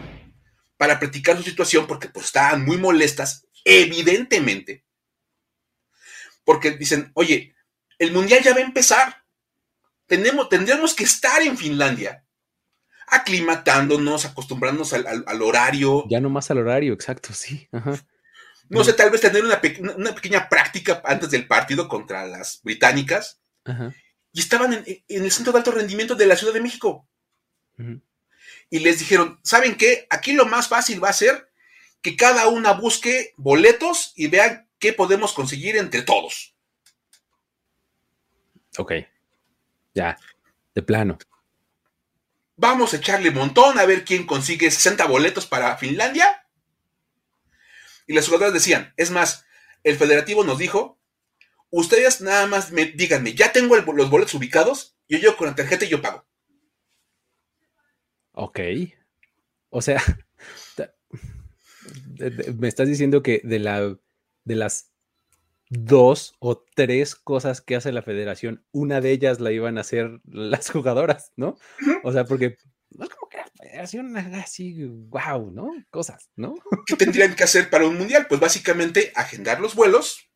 para 0.76 0.98
practicar 0.98 1.36
su 1.36 1.42
situación 1.42 1.86
porque 1.86 2.08
pues, 2.08 2.26
estaban 2.26 2.64
muy 2.64 2.78
molestas, 2.78 3.46
evidentemente. 3.64 4.84
Porque 6.44 6.72
dicen, 6.72 7.11
oye, 7.14 7.54
el 7.98 8.12
mundial 8.12 8.42
ya 8.42 8.52
va 8.52 8.61
a 8.61 8.64
empezar. 8.64 9.24
Tenemos, 10.06 10.48
tendríamos 10.48 10.94
que 10.94 11.04
estar 11.04 11.42
en 11.42 11.56
Finlandia 11.56 12.24
aclimatándonos, 13.11 14.24
acostumbrándonos 14.24 14.92
al, 14.92 15.42
horario. 15.42 16.04
Ya 16.08 16.20
no 16.20 16.30
más 16.30 16.50
al 16.50 16.58
horario, 16.58 16.92
exacto, 16.92 17.32
sí. 17.32 17.68
No 18.68 18.84
sé, 18.84 18.92
tal 18.92 19.11
vez 19.11 19.20
tener 19.20 19.44
una, 19.44 19.61
pequeña 19.61 20.48
práctica 20.48 21.02
antes 21.04 21.30
del 21.30 21.46
partido 21.46 21.88
contra 21.88 22.26
las 22.26 22.61
británicas. 22.62 23.40
Y 24.32 24.40
estaban 24.40 24.72
en, 24.72 24.84
el 25.08 25.30
centro 25.32 25.52
de 25.52 25.58
alto 25.58 25.72
rendimiento 25.72 26.14
de 26.14 26.26
la 26.26 26.36
Ciudad 26.36 26.54
de 26.54 26.61
México. 26.61 27.08
Y 28.70 28.78
les 28.78 28.98
dijeron, 29.00 29.40
¿saben 29.42 29.76
qué? 29.76 30.06
Aquí 30.11 30.32
lo 30.32 30.46
más 30.46 30.68
fácil 30.68 31.02
va 31.02 31.08
a 31.08 31.14
ser 31.14 31.50
que 32.00 32.16
cada 32.16 32.48
una 32.48 32.72
busque 32.72 33.34
boletos 33.36 34.12
y 34.14 34.28
vean 34.28 34.68
qué 34.78 34.92
podemos 34.92 35.32
conseguir 35.32 35.76
entre 35.76 36.02
todos. 36.02 36.54
Ok. 38.78 38.92
Ya, 39.94 40.16
de 40.74 40.82
plano 40.82 41.18
vamos 42.61 42.92
a 42.92 42.98
echarle 42.98 43.30
montón 43.30 43.78
a 43.78 43.86
ver 43.86 44.04
quién 44.04 44.26
consigue 44.26 44.70
60 44.70 45.06
boletos 45.06 45.46
para 45.46 45.76
Finlandia. 45.78 46.46
Y 48.06 48.12
las 48.12 48.26
jugadoras 48.26 48.52
decían, 48.52 48.92
es 48.96 49.11
más, 49.11 49.46
el 49.82 49.96
federativo 49.96 50.44
nos 50.44 50.58
dijo, 50.58 51.00
ustedes 51.70 52.20
nada 52.20 52.46
más 52.46 52.70
me 52.70 52.86
díganme, 52.86 53.34
ya 53.34 53.52
tengo 53.52 53.76
los 53.76 54.11
boletos 54.11 54.34
ubicados, 54.34 54.96
yo 55.08 55.18
llevo 55.18 55.36
con 55.36 55.48
la 55.48 55.54
tarjeta 55.54 55.86
y 55.86 55.88
yo 55.88 56.02
pago. 56.02 56.26
Ok. 58.32 58.61
O 59.70 59.80
sea, 59.80 60.02
me 62.58 62.68
estás 62.68 62.88
diciendo 62.88 63.22
que 63.22 63.40
de, 63.42 63.58
la, 63.58 63.96
de 64.44 64.54
las 64.54 64.89
dos 65.70 66.34
o 66.40 66.62
tres 66.74 67.14
cosas 67.14 67.60
que 67.60 67.76
hace 67.76 67.92
la 67.92 68.02
federación, 68.02 68.66
una 68.72 69.00
de 69.00 69.12
ellas 69.12 69.40
la 69.40 69.52
iban 69.52 69.78
a 69.78 69.82
hacer 69.82 70.20
las 70.24 70.70
jugadoras, 70.70 71.32
¿no? 71.36 71.56
O 72.02 72.12
sea, 72.12 72.24
porque 72.24 72.58
no 72.90 73.04
es 73.04 73.10
como 73.10 73.28
que 73.30 73.38
la 73.38 73.50
federación 73.56 74.16
haga 74.16 74.40
así, 74.40 74.84
wow, 74.84 75.50
¿no? 75.50 75.72
Cosas, 75.90 76.28
¿no? 76.36 76.56
¿Qué 76.86 76.96
tendrían 76.96 77.34
que 77.36 77.44
hacer 77.44 77.70
para 77.70 77.86
un 77.86 77.96
mundial? 77.96 78.26
Pues 78.28 78.40
básicamente 78.40 79.12
agendar 79.14 79.60
los 79.60 79.76
vuelos, 79.76 80.28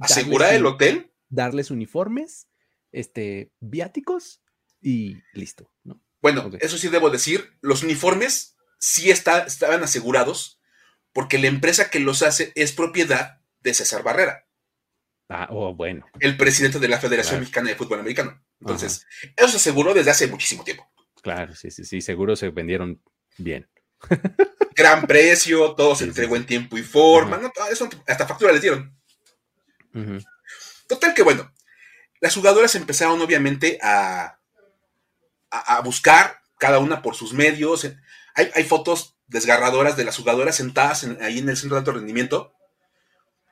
asegurar 0.00 0.54
el 0.54 0.64
hotel, 0.64 1.12
darles 1.28 1.72
uniformes, 1.72 2.46
este, 2.92 3.52
viáticos 3.58 4.42
y 4.80 5.16
listo, 5.32 5.72
¿no? 5.82 6.00
Bueno, 6.22 6.50
eso 6.60 6.78
sí 6.78 6.88
debo 6.88 7.10
decir, 7.10 7.58
los 7.62 7.82
uniformes 7.82 8.56
sí 8.78 9.10
estaban 9.10 9.82
asegurados 9.82 10.60
porque 11.12 11.38
la 11.38 11.48
empresa 11.48 11.90
que 11.90 11.98
los 11.98 12.22
hace 12.22 12.52
es 12.54 12.72
propiedad 12.72 13.39
de 13.60 13.74
César 13.74 14.02
Barrera. 14.02 14.44
Ah, 15.28 15.46
oh, 15.50 15.74
bueno. 15.74 16.04
El 16.18 16.36
presidente 16.36 16.80
de 16.80 16.88
la 16.88 16.98
Federación 16.98 17.40
Mexicana 17.40 17.68
de 17.68 17.76
Fútbol 17.76 18.00
Americano. 18.00 18.42
Entonces, 18.60 19.06
eso 19.36 19.48
se 19.48 19.56
aseguró 19.56 19.94
desde 19.94 20.10
hace 20.10 20.26
muchísimo 20.26 20.64
tiempo. 20.64 20.90
Claro, 21.22 21.54
sí, 21.54 21.70
sí, 21.70 21.84
sí, 21.84 22.00
seguro 22.00 22.34
se 22.34 22.50
vendieron 22.50 23.00
bien. 23.38 23.68
Gran 24.74 25.06
precio, 25.06 25.74
todo 25.74 25.94
se 25.94 26.04
entregó 26.04 26.34
en 26.34 26.46
tiempo 26.46 26.76
y 26.78 26.82
forma, 26.82 27.40
eso, 27.70 27.88
hasta 28.06 28.26
factura 28.26 28.52
les 28.52 28.62
dieron. 28.62 28.96
Total 30.88 31.14
que 31.14 31.22
bueno, 31.22 31.52
las 32.20 32.34
jugadoras 32.34 32.74
empezaron 32.74 33.20
obviamente 33.20 33.78
a, 33.82 34.40
a, 35.50 35.80
buscar 35.80 36.40
cada 36.58 36.78
una 36.78 37.02
por 37.02 37.14
sus 37.14 37.32
medios. 37.32 37.88
Hay, 38.34 38.64
fotos 38.64 39.16
desgarradoras 39.26 39.96
de 39.96 40.04
las 40.04 40.16
jugadoras 40.16 40.56
sentadas 40.56 41.04
ahí 41.20 41.38
en 41.38 41.48
el 41.48 41.56
centro 41.56 41.76
de 41.76 41.80
alto 41.80 41.92
rendimiento 41.92 42.54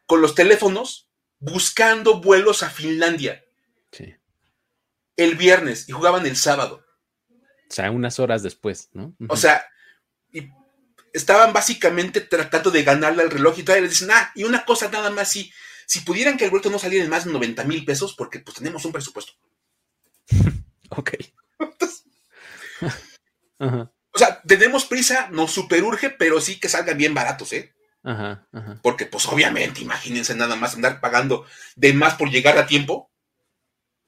con 0.08 0.22
los 0.22 0.34
teléfonos 0.34 1.10
buscando 1.38 2.20
vuelos 2.20 2.62
a 2.62 2.70
Finlandia. 2.70 3.44
Sí. 3.92 4.16
El 5.16 5.36
viernes 5.36 5.86
y 5.88 5.92
jugaban 5.92 6.26
el 6.26 6.36
sábado. 6.36 6.82
O 7.30 7.74
sea, 7.74 7.90
unas 7.90 8.18
horas 8.18 8.42
después, 8.42 8.88
¿no? 8.94 9.14
O 9.28 9.36
sea, 9.36 9.66
y 10.32 10.48
estaban 11.12 11.52
básicamente 11.52 12.22
tratando 12.22 12.70
de 12.70 12.82
ganarle 12.82 13.22
al 13.22 13.30
reloj 13.30 13.58
y 13.58 13.62
todavía 13.62 13.82
les 13.82 13.98
dicen, 13.98 14.10
ah, 14.10 14.32
y 14.34 14.44
una 14.44 14.64
cosa 14.64 14.88
nada 14.88 15.10
más, 15.10 15.30
si, 15.30 15.52
si 15.86 16.00
pudieran 16.00 16.38
que 16.38 16.44
el 16.44 16.50
vuelto 16.50 16.70
no 16.70 16.78
saliera 16.78 17.04
en 17.04 17.10
más 17.10 17.26
de 17.26 17.32
90 17.32 17.64
mil 17.64 17.84
pesos, 17.84 18.14
porque 18.14 18.38
pues 18.38 18.56
tenemos 18.56 18.86
un 18.86 18.92
presupuesto. 18.92 19.34
ok. 20.90 21.10
O 24.10 24.18
sea, 24.18 24.40
tenemos 24.42 24.84
prisa, 24.86 25.28
nos 25.30 25.52
superurge, 25.52 26.10
pero 26.10 26.40
sí 26.40 26.58
que 26.58 26.68
salgan 26.68 26.96
bien 26.96 27.12
baratos, 27.12 27.52
¿eh? 27.52 27.74
Ajá, 28.02 28.46
ajá. 28.52 28.80
Porque, 28.82 29.06
pues 29.06 29.26
obviamente, 29.26 29.80
imagínense 29.80 30.34
nada 30.34 30.56
más 30.56 30.74
andar 30.74 31.00
pagando 31.00 31.44
de 31.76 31.92
más 31.92 32.14
por 32.14 32.30
llegar 32.30 32.58
a 32.58 32.66
tiempo. 32.66 33.10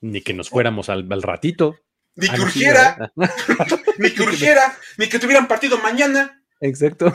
Ni 0.01 0.23
que 0.23 0.33
nos 0.33 0.49
fuéramos 0.49 0.89
al, 0.89 1.07
ratito. 1.23 1.77
Ni 2.17 2.29
que 2.29 2.41
urgiera. 2.41 3.13
ni 3.99 4.11
que 4.11 4.23
urgiera. 4.23 4.77
Ni 4.97 5.09
que 5.09 5.19
tuvieran 5.19 5.49
partido 5.49 5.79
mañana. 5.79 6.43
Exacto. 6.61 7.13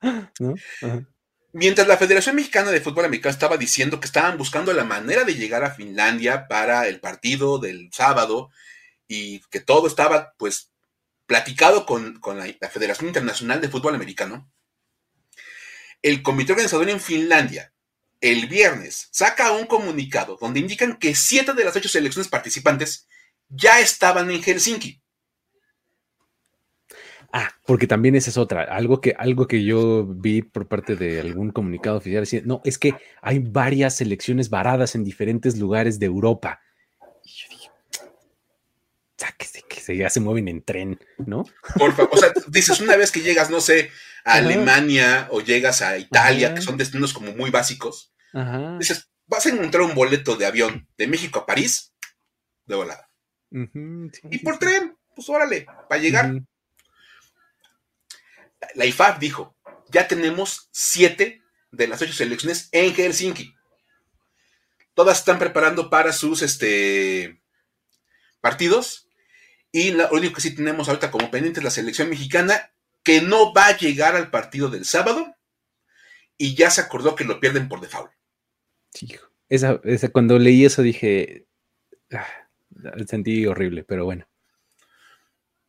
Mientras 1.52 1.86
la 1.86 1.96
Federación 1.96 2.34
Mexicana 2.34 2.72
de 2.72 2.80
Fútbol 2.80 3.04
Americano 3.04 3.32
estaba 3.32 3.56
diciendo 3.56 4.00
que 4.00 4.06
estaban 4.06 4.36
buscando 4.36 4.72
la 4.72 4.82
manera 4.82 5.22
de 5.22 5.36
llegar 5.36 5.62
a 5.62 5.70
Finlandia 5.70 6.48
para 6.48 6.88
el 6.88 6.98
partido 6.98 7.58
del 7.58 7.90
sábado 7.92 8.50
y 9.06 9.40
que 9.50 9.60
todo 9.60 9.86
estaba, 9.86 10.34
pues, 10.36 10.72
platicado 11.26 11.86
con, 11.86 12.20
la 12.60 12.68
Federación 12.68 13.06
Internacional 13.06 13.60
de 13.60 13.68
Fútbol 13.68 13.94
Americano, 13.94 14.50
el 16.04 16.22
comité 16.22 16.52
organizador 16.52 16.90
en 16.90 17.00
Finlandia 17.00 17.72
el 18.20 18.46
viernes 18.46 19.08
saca 19.10 19.52
un 19.52 19.66
comunicado 19.66 20.38
donde 20.40 20.60
indican 20.60 20.98
que 20.98 21.14
siete 21.14 21.54
de 21.54 21.64
las 21.64 21.76
ocho 21.76 21.88
selecciones 21.88 22.28
participantes 22.28 23.08
ya 23.48 23.80
estaban 23.80 24.30
en 24.30 24.42
Helsinki. 24.42 25.02
Ah, 27.32 27.50
porque 27.66 27.86
también 27.86 28.14
esa 28.14 28.30
es 28.30 28.38
otra, 28.38 28.62
algo 28.62 29.00
que, 29.00 29.14
algo 29.18 29.48
que 29.48 29.64
yo 29.64 30.06
vi 30.06 30.42
por 30.42 30.68
parte 30.68 30.94
de 30.94 31.20
algún 31.20 31.50
comunicado 31.50 31.96
oficial, 31.96 32.24
no, 32.46 32.60
es 32.64 32.78
que 32.78 32.94
hay 33.20 33.40
varias 33.40 33.96
selecciones 33.96 34.50
varadas 34.50 34.94
en 34.94 35.04
diferentes 35.04 35.58
lugares 35.58 35.98
de 35.98 36.06
Europa. 36.06 36.60
Y 37.24 37.30
yo 37.30 37.48
dije, 37.50 37.63
sáquese 39.24 39.62
que 39.62 39.80
se, 39.80 39.96
ya 39.96 40.10
se 40.10 40.20
mueven 40.20 40.48
en 40.48 40.62
tren, 40.62 40.98
¿no? 41.18 41.44
Por 41.78 41.94
favor, 41.94 42.10
o 42.12 42.16
sea, 42.16 42.32
dices, 42.48 42.80
una 42.80 42.96
vez 42.96 43.10
que 43.10 43.20
llegas, 43.20 43.50
no 43.50 43.60
sé, 43.60 43.90
a 44.24 44.34
Alemania 44.34 45.28
o 45.30 45.40
llegas 45.40 45.82
a 45.82 45.98
Italia, 45.98 46.54
que 46.54 46.60
son 46.60 46.76
destinos 46.76 47.12
como 47.12 47.32
muy 47.32 47.50
básicos, 47.50 48.12
dices, 48.78 49.10
vas 49.26 49.46
a 49.46 49.50
encontrar 49.50 49.82
un 49.82 49.94
boleto 49.94 50.36
de 50.36 50.46
avión 50.46 50.88
de 50.98 51.06
México 51.06 51.40
a 51.40 51.46
París 51.46 51.94
de 52.66 52.74
volada. 52.74 53.10
y 53.50 54.38
por 54.38 54.58
tren, 54.58 54.96
pues 55.14 55.28
órale, 55.28 55.66
para 55.88 56.00
llegar. 56.00 56.32
La 58.74 58.86
IFAB 58.86 59.18
dijo, 59.18 59.56
ya 59.90 60.08
tenemos 60.08 60.68
siete 60.72 61.42
de 61.70 61.86
las 61.86 62.00
ocho 62.00 62.12
selecciones 62.12 62.68
en 62.72 62.94
Helsinki. 62.94 63.54
Todas 64.94 65.18
están 65.18 65.38
preparando 65.38 65.90
para 65.90 66.12
sus 66.12 66.40
este, 66.40 67.42
partidos. 68.40 69.03
Y 69.74 69.90
lo 69.90 70.08
único 70.12 70.36
que 70.36 70.40
sí 70.40 70.54
tenemos 70.54 70.88
ahorita 70.88 71.10
como 71.10 71.32
pendiente 71.32 71.58
es 71.58 71.64
la 71.64 71.70
selección 71.70 72.08
mexicana, 72.08 72.70
que 73.02 73.20
no 73.20 73.52
va 73.52 73.66
a 73.66 73.76
llegar 73.76 74.14
al 74.14 74.30
partido 74.30 74.68
del 74.68 74.84
sábado. 74.84 75.34
Y 76.38 76.54
ya 76.54 76.70
se 76.70 76.80
acordó 76.80 77.16
que 77.16 77.24
lo 77.24 77.40
pierden 77.40 77.68
por 77.68 77.80
default. 77.80 78.12
esa, 79.48 79.80
cuando 80.12 80.38
leí 80.38 80.64
eso 80.64 80.80
dije, 80.80 81.48
ah, 82.12 82.24
sentí 83.08 83.46
horrible, 83.46 83.82
pero 83.82 84.04
bueno. 84.04 84.28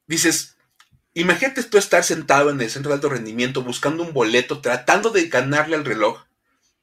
Dices, 0.06 0.56
imagínate 1.16 1.64
tú 1.64 1.80
estar 1.80 2.04
sentado 2.04 2.52
en 2.52 2.62
el 2.62 2.70
centro 2.70 2.90
de 2.90 2.98
alto 2.98 3.10
rendimiento 3.10 3.64
buscando 3.64 4.04
un 4.04 4.14
boleto, 4.14 4.62
tratando 4.62 5.10
de 5.10 5.30
ganarle 5.30 5.78
al 5.78 5.84
reloj 5.84 6.26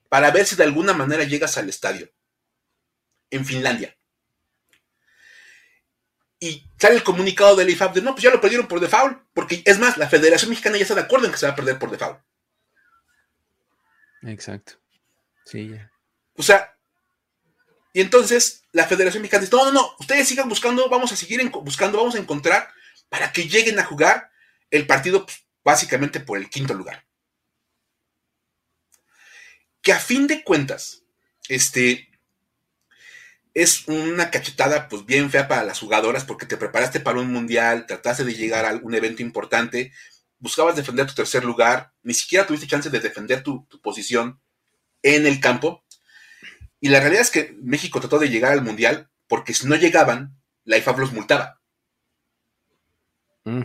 para 0.09 0.33
ver 0.33 0.45
si 0.45 0.57
de 0.57 0.65
alguna 0.65 0.93
manera 0.93 1.23
llegas 1.23 1.57
al 1.57 1.69
estadio 1.69 2.11
en 3.31 3.47
Finlandia 3.47 3.97
y 6.43 6.69
sale 6.77 6.97
el 6.97 7.05
comunicado 7.05 7.55
del 7.55 7.71
IFAB 7.71 7.95
de 7.95 8.03
no, 8.03 8.15
pues 8.15 8.25
ya 8.25 8.31
lo 8.31 8.41
perdieron 8.41 8.67
por 8.67 8.81
default, 8.81 9.17
porque 9.33 9.63
es 9.65 9.79
más, 9.79 9.97
la 9.97 10.09
Federación 10.09 10.51
Mexicana 10.51 10.77
ya 10.77 10.83
está 10.83 10.97
de 10.97 11.03
acuerdo 11.03 11.27
en 11.27 11.33
que 11.33 11.39
se 11.39 11.47
va 11.47 11.53
a 11.53 11.55
perder 11.55 11.79
por 11.79 11.89
default. 11.89 12.21
Exacto. 14.23 14.73
Sí, 15.45 15.69
ya. 15.69 15.93
O 16.35 16.43
sea, 16.43 16.77
y 17.93 18.01
entonces 18.01 18.65
la 18.73 18.89
Federación 18.89 19.23
Mexicana 19.23 19.43
dice, 19.43 19.55
no, 19.55 19.67
no, 19.67 19.71
no, 19.71 19.95
ustedes 20.01 20.27
sigan 20.27 20.49
buscando, 20.49 20.89
vamos 20.89 21.13
a 21.13 21.17
seguir 21.17 21.49
buscando, 21.49 21.99
vamos 21.99 22.17
a 22.17 22.19
encontrar 22.19 22.69
para 23.09 23.31
que 23.31 23.49
lleguen 23.49 23.79
a 23.79 23.85
jugar 23.85 24.33
el 24.73 24.85
partido 24.85 25.25
pues, 25.25 25.47
básicamente 25.63 26.19
por 26.19 26.39
el 26.39 26.51
quinto 26.51 26.75
lugar. 26.75 27.07
Que 29.81 29.93
a 29.93 30.01
fin 30.01 30.27
de 30.27 30.43
cuentas, 30.43 31.05
este, 31.49 32.11
es 33.55 33.87
una 33.87 34.31
cachetada 34.31 34.89
pues 34.89 35.05
bien 35.05 35.31
fea 35.31 35.47
para 35.49 35.65
las 35.65 35.79
jugadoras 35.79 36.25
porque 36.25 36.47
te 36.47 36.57
preparaste 36.57 37.01
para 37.01 37.21
un 37.21 37.33
mundial, 37.33 37.87
trataste 37.87 38.25
de 38.25 38.35
llegar 38.35 38.65
a 38.65 38.75
un 38.75 38.95
evento 38.95 39.23
importante, 39.23 39.93
buscabas 40.39 40.77
defender 40.77 41.07
tu 41.07 41.15
tercer 41.15 41.45
lugar, 41.45 41.93
ni 42.03 42.15
siquiera 42.15 42.47
tuviste 42.47 42.67
chance 42.67 42.89
de 42.89 43.01
defender 43.01 43.43
tu, 43.43 43.67
posición 43.83 44.41
en 45.03 45.27
el 45.27 45.41
campo. 45.41 45.85
Y 46.81 46.89
la 46.89 47.01
realidad 47.01 47.23
es 47.23 47.31
que 47.31 47.57
México 47.63 48.01
trató 48.01 48.19
de 48.19 48.31
llegar 48.31 48.53
al 48.53 48.63
mundial 48.63 49.11
porque 49.29 49.55
si 49.55 49.67
no 49.67 49.77
llegaban, 49.77 50.37
la 50.65 50.79
IFAB 50.79 50.99
los 50.99 51.13
multaba. 51.13 51.61
Mm. 53.45 53.63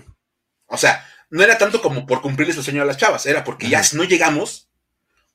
O 0.67 0.77
sea, 0.77 1.05
no 1.29 1.43
era 1.43 1.57
tanto 1.57 1.81
como 1.81 2.05
por 2.05 2.21
cumplirles 2.21 2.57
el 2.57 2.63
sueño 2.63 2.81
a 2.81 2.85
las 2.85 2.97
chavas, 2.97 3.25
era 3.25 3.43
porque 3.43 3.69
ya 3.69 3.83
si 3.83 3.95
no 3.95 4.03
llegamos, 4.03 4.69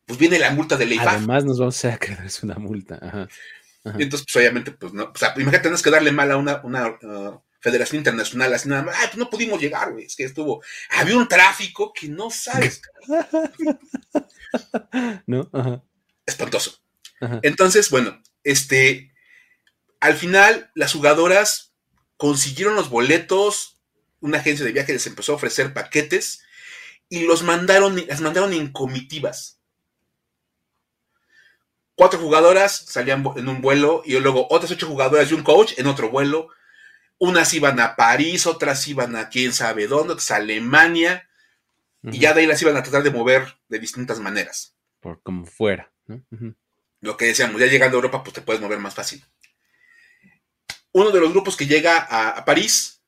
pues 0.04 0.18
viene 0.18 0.38
la 0.38 0.50
multa 0.50 0.76
de 0.76 0.86
la 0.86 0.94
IFAB. 0.94 1.08
Además 1.08 1.44
nos 1.44 1.58
vamos 1.58 1.84
a 1.86 1.96
quedar 1.96 2.26
una 2.42 2.56
multa. 2.56 2.98
Ajá. 3.00 3.28
Y 3.84 4.02
entonces, 4.02 4.26
pues 4.26 4.36
obviamente, 4.36 4.70
pues 4.70 4.92
no, 4.92 5.10
o 5.12 5.18
sea, 5.18 5.32
imagínate, 5.34 5.62
tienes 5.62 5.82
que 5.82 5.90
darle 5.90 6.12
mal 6.12 6.30
a 6.30 6.36
una, 6.36 6.60
una 6.62 6.88
uh, 6.88 7.42
federación 7.60 7.98
internacional, 7.98 8.54
así 8.54 8.68
nada 8.68 8.82
más, 8.82 8.96
ay, 8.96 9.08
pues 9.08 9.18
no 9.18 9.28
pudimos 9.28 9.60
llegar, 9.60 9.92
güey, 9.92 10.04
es 10.04 10.14
que 10.14 10.24
estuvo, 10.24 10.62
había 10.90 11.16
un 11.16 11.26
tráfico 11.26 11.92
que 11.92 12.08
no 12.08 12.30
sabes. 12.30 12.80
¿No? 15.26 15.50
Ajá. 15.52 15.82
Espantoso. 16.26 16.78
Entonces, 17.42 17.88
bueno, 17.90 18.20
este, 18.42 19.12
al 20.00 20.14
final, 20.14 20.70
las 20.74 20.92
jugadoras 20.92 21.72
consiguieron 22.16 22.74
los 22.74 22.90
boletos, 22.90 23.80
una 24.20 24.38
agencia 24.38 24.64
de 24.64 24.72
viaje 24.72 24.92
les 24.92 25.06
empezó 25.06 25.32
a 25.32 25.36
ofrecer 25.36 25.72
paquetes 25.72 26.42
y 27.08 27.26
los 27.26 27.42
mandaron, 27.42 28.04
las 28.06 28.20
mandaron 28.20 28.52
en 28.52 28.72
comitivas 28.72 29.60
cuatro 31.94 32.18
jugadoras 32.18 32.76
salían 32.76 33.24
en 33.36 33.48
un 33.48 33.60
vuelo 33.60 34.02
y 34.04 34.18
luego 34.18 34.46
otras 34.50 34.70
ocho 34.70 34.86
jugadoras 34.86 35.30
y 35.30 35.34
un 35.34 35.42
coach 35.42 35.74
en 35.78 35.86
otro 35.86 36.10
vuelo. 36.10 36.48
Unas 37.18 37.54
iban 37.54 37.78
a 37.80 37.94
París, 37.94 38.46
otras 38.46 38.86
iban 38.88 39.14
a 39.16 39.28
quién 39.28 39.52
sabe 39.52 39.86
dónde, 39.86 40.14
otras 40.14 40.30
a 40.30 40.36
Alemania. 40.36 41.28
Y 42.02 42.18
ya 42.18 42.34
de 42.34 42.40
ahí 42.40 42.46
las 42.46 42.60
iban 42.60 42.76
a 42.76 42.82
tratar 42.82 43.04
de 43.04 43.12
mover 43.12 43.58
de 43.68 43.78
distintas 43.78 44.18
maneras. 44.18 44.74
Por 44.98 45.22
como 45.22 45.46
fuera. 45.46 45.92
Lo 47.00 47.16
que 47.16 47.26
decíamos, 47.26 47.60
ya 47.60 47.68
llegando 47.68 47.96
a 47.96 47.98
Europa, 48.00 48.24
pues 48.24 48.34
te 48.34 48.40
puedes 48.40 48.60
mover 48.60 48.80
más 48.80 48.94
fácil. 48.94 49.24
Uno 50.90 51.10
de 51.10 51.20
los 51.20 51.30
grupos 51.30 51.56
que 51.56 51.66
llega 51.66 51.96
a, 51.98 52.44
París, 52.44 53.02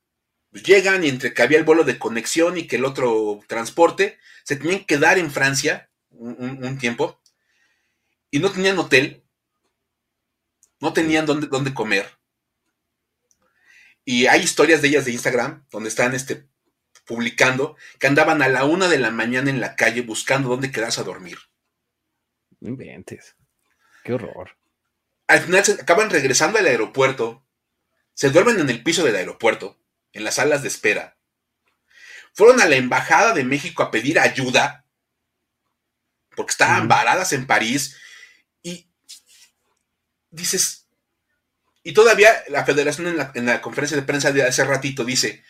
pues 0.49 0.63
llegan 0.63 1.03
y 1.03 1.09
entre 1.09 1.33
que 1.33 1.41
había 1.41 1.57
el 1.57 1.65
vuelo 1.65 1.83
de 1.83 1.99
conexión 1.99 2.57
y 2.57 2.67
que 2.67 2.77
el 2.77 2.85
otro 2.85 3.41
transporte, 3.47 4.17
se 4.45 4.55
tenían 4.55 4.79
que 4.79 4.85
quedar 4.85 5.17
en 5.17 5.29
Francia 5.29 5.89
un 6.09 6.77
tiempo 6.77 7.19
y 8.31 8.39
no 8.39 8.51
tenían 8.51 8.77
hotel, 8.77 9.23
no 10.79 10.93
tenían 10.93 11.25
dónde, 11.25 11.47
dónde 11.47 11.73
comer. 11.73 12.09
Y 14.03 14.27
hay 14.27 14.41
historias 14.41 14.81
de 14.81 14.89
ellas 14.89 15.05
de 15.05 15.11
Instagram 15.11 15.65
donde 15.71 15.89
están 15.89 16.13
este, 16.13 16.47
publicando 17.05 17.75
que 17.99 18.07
andaban 18.07 18.41
a 18.41 18.47
la 18.47 18.65
una 18.65 18.87
de 18.87 18.99
la 18.99 19.11
mañana 19.11 19.49
en 19.49 19.61
la 19.61 19.75
calle 19.75 20.01
buscando 20.01 20.49
dónde 20.49 20.71
quedarse 20.71 21.01
a 21.01 21.05
dormir. 21.05 21.37
Inventes. 22.61 23.35
Qué 24.03 24.13
horror. 24.13 24.55
al 25.27 25.39
final 25.39 25.65
se 25.65 25.73
acaban 25.73 26.11
regresando 26.11 26.59
al 26.59 26.67
aeropuerto, 26.67 27.43
se 28.13 28.29
duermen 28.29 28.59
en 28.59 28.69
el 28.69 28.83
piso 28.83 29.03
del 29.03 29.15
aeropuerto, 29.15 29.79
en 30.13 30.23
las 30.23 30.35
salas 30.35 30.61
de 30.61 30.67
espera. 30.67 31.17
Fueron 32.33 32.61
a 32.61 32.67
la 32.67 32.75
Embajada 32.75 33.33
de 33.33 33.43
México 33.43 33.81
a 33.81 33.91
pedir 33.91 34.19
ayuda, 34.19 34.85
porque 36.35 36.51
estaban 36.51 36.87
varadas 36.87 37.33
en 37.33 37.47
París, 37.47 37.97
dices, 40.35 40.87
y 41.83 41.93
todavía 41.93 42.31
la 42.49 42.65
federación 42.65 43.07
en 43.07 43.17
la, 43.17 43.31
en 43.35 43.45
la 43.45 43.61
conferencia 43.61 43.97
de 43.97 44.03
prensa 44.03 44.31
de 44.31 44.43
hace 44.43 44.63
ratito 44.63 45.03
dice, 45.03 45.43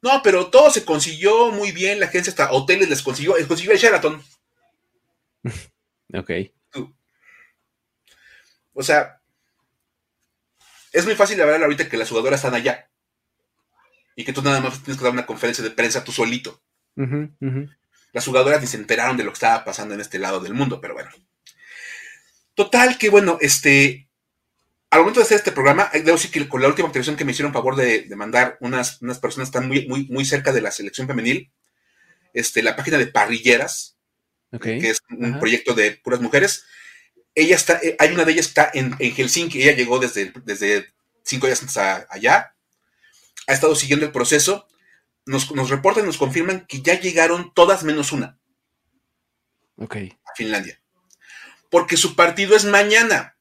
no, 0.00 0.22
pero 0.22 0.48
todo 0.48 0.70
se 0.70 0.84
consiguió 0.84 1.50
muy 1.50 1.72
bien, 1.72 2.00
la 2.00 2.06
agencia 2.06 2.30
hasta 2.30 2.52
hoteles 2.52 2.88
les 2.88 3.02
consiguió, 3.02 3.36
les 3.36 3.46
consiguió 3.46 3.72
el 3.72 3.78
Sheraton. 3.78 4.22
Ok. 6.14 6.30
O 8.72 8.82
sea, 8.82 9.20
es 10.92 11.04
muy 11.04 11.16
fácil 11.16 11.40
hablar 11.40 11.62
ahorita 11.62 11.88
que 11.88 11.96
las 11.96 12.08
jugadoras 12.08 12.40
están 12.40 12.54
allá. 12.54 12.90
Y 14.14 14.24
que 14.24 14.32
tú 14.32 14.42
nada 14.42 14.60
más 14.60 14.82
tienes 14.82 14.98
que 14.98 15.04
dar 15.04 15.12
una 15.12 15.26
conferencia 15.26 15.62
de 15.62 15.70
prensa 15.70 16.04
tú 16.04 16.12
solito. 16.12 16.62
Las 18.12 18.24
jugadoras 18.24 18.60
ni 18.60 18.66
se 18.66 18.76
enteraron 18.76 19.16
de 19.16 19.24
lo 19.24 19.30
que 19.30 19.34
estaba 19.34 19.64
pasando 19.64 19.94
en 19.94 20.00
este 20.00 20.18
lado 20.18 20.40
del 20.40 20.54
mundo, 20.54 20.80
pero 20.80 20.94
bueno. 20.94 21.10
Total, 22.54 22.98
que 22.98 23.10
bueno, 23.10 23.38
este. 23.40 24.07
Al 24.90 25.00
momento 25.00 25.20
de 25.20 25.24
hacer 25.24 25.36
este 25.38 25.52
programa, 25.52 25.90
eh, 25.92 26.00
debo 26.00 26.16
decir 26.16 26.30
que 26.30 26.48
con 26.48 26.62
la 26.62 26.68
última 26.68 26.88
actualización 26.88 27.16
que 27.16 27.24
me 27.24 27.32
hicieron 27.32 27.52
favor 27.52 27.76
de, 27.76 28.02
de 28.02 28.16
mandar 28.16 28.56
unas, 28.60 29.00
unas 29.02 29.18
personas 29.18 29.48
que 29.50 29.58
están 29.58 29.68
muy, 29.68 29.86
muy, 29.86 30.06
muy 30.08 30.24
cerca 30.24 30.50
de 30.52 30.62
la 30.62 30.70
selección 30.70 31.06
femenil, 31.06 31.52
este, 32.32 32.62
la 32.62 32.74
página 32.74 32.96
de 32.96 33.06
parrilleras, 33.08 33.96
que 34.62 34.78
es 34.90 35.00
un 35.10 35.26
Ajá. 35.32 35.40
proyecto 35.40 35.74
de 35.74 35.92
puras 35.92 36.20
mujeres. 36.20 36.64
Ella 37.34 37.54
está, 37.56 37.78
eh, 37.82 37.96
hay 37.98 38.12
una 38.12 38.24
de 38.24 38.32
ellas 38.32 38.46
que 38.46 38.50
está 38.50 38.70
en, 38.72 38.96
en 38.98 39.14
Helsinki, 39.14 39.62
ella 39.62 39.76
llegó 39.76 39.98
desde, 39.98 40.32
desde 40.44 40.94
cinco 41.22 41.46
días 41.46 41.60
antes 41.60 41.76
a- 41.76 42.06
allá, 42.08 42.54
ha 43.46 43.52
estado 43.52 43.74
siguiendo 43.76 44.06
el 44.06 44.12
proceso, 44.12 44.66
nos, 45.26 45.50
nos 45.54 45.68
reportan, 45.68 46.06
nos 46.06 46.16
confirman 46.16 46.66
que 46.66 46.80
ya 46.80 46.98
llegaron 46.98 47.52
todas 47.54 47.84
menos 47.84 48.12
una 48.12 48.38
Ok. 49.76 49.96
a 49.96 50.34
Finlandia, 50.34 50.80
porque 51.70 51.98
su 51.98 52.16
partido 52.16 52.56
es 52.56 52.64
mañana. 52.64 53.36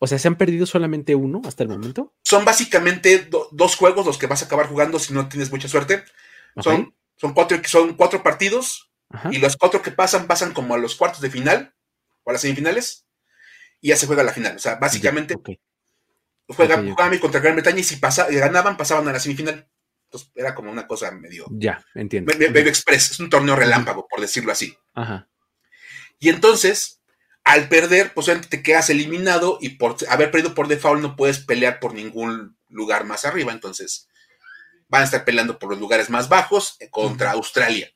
O 0.00 0.06
sea, 0.06 0.18
¿se 0.18 0.28
han 0.28 0.36
perdido 0.36 0.64
solamente 0.66 1.14
uno 1.14 1.42
hasta 1.44 1.62
el 1.64 1.68
momento? 1.68 2.14
Son 2.22 2.44
básicamente 2.44 3.18
do- 3.18 3.48
dos 3.50 3.74
juegos 3.76 4.06
los 4.06 4.16
que 4.18 4.26
vas 4.28 4.42
a 4.42 4.46
acabar 4.46 4.66
jugando 4.68 4.98
si 4.98 5.12
no 5.12 5.28
tienes 5.28 5.50
mucha 5.50 5.66
suerte. 5.68 6.04
Son, 6.62 6.94
son, 7.16 7.34
cuatro, 7.34 7.60
son 7.66 7.94
cuatro 7.94 8.22
partidos 8.22 8.90
Ajá. 9.10 9.30
y 9.32 9.38
los 9.38 9.56
cuatro 9.56 9.82
que 9.82 9.90
pasan 9.90 10.26
pasan 10.26 10.52
como 10.52 10.74
a 10.74 10.78
los 10.78 10.94
cuartos 10.94 11.20
de 11.20 11.30
final 11.30 11.74
o 12.24 12.30
a 12.30 12.32
las 12.34 12.42
semifinales 12.42 13.06
y 13.80 13.88
ya 13.88 13.96
se 13.96 14.06
juega 14.06 14.22
la 14.22 14.32
final. 14.32 14.56
O 14.56 14.58
sea, 14.60 14.76
básicamente 14.76 15.34
Ok. 15.34 15.50
juega, 16.48 16.76
Ok, 16.76 16.80
ok. 16.82 16.88
jugaban 16.90 17.18
contra 17.18 17.40
Gran 17.40 17.54
Bretaña 17.56 17.80
y 17.80 17.84
si 17.84 17.96
pasa, 17.96 18.26
ganaban, 18.30 18.76
pasaban 18.76 19.06
a 19.08 19.12
la 19.12 19.20
semifinal. 19.20 19.68
Entonces 20.04 20.30
era 20.34 20.54
como 20.54 20.70
una 20.70 20.86
cosa 20.86 21.10
medio, 21.10 21.44
Ya, 21.50 21.84
entiendo. 21.94 22.32
medio 22.38 22.68
express, 22.70 23.10
es 23.10 23.20
un 23.20 23.28
torneo 23.30 23.54
relámpago, 23.56 24.06
por 24.08 24.20
decirlo 24.20 24.52
así. 24.52 24.76
Ajá. 24.94 25.28
Y 26.18 26.30
entonces, 26.30 26.97
al 27.48 27.70
perder, 27.70 28.12
pues 28.12 28.28
obviamente 28.28 28.58
te 28.58 28.62
quedas 28.62 28.90
eliminado 28.90 29.56
y 29.62 29.70
por 29.70 29.96
haber 30.10 30.30
perdido 30.30 30.54
por 30.54 30.68
default 30.68 31.00
no 31.00 31.16
puedes 31.16 31.38
pelear 31.38 31.80
por 31.80 31.94
ningún 31.94 32.58
lugar 32.68 33.06
más 33.06 33.24
arriba. 33.24 33.52
Entonces, 33.52 34.06
van 34.88 35.00
a 35.00 35.04
estar 35.06 35.24
peleando 35.24 35.58
por 35.58 35.70
los 35.70 35.80
lugares 35.80 36.10
más 36.10 36.28
bajos 36.28 36.76
eh, 36.78 36.90
contra 36.90 37.32
Australia. 37.32 37.90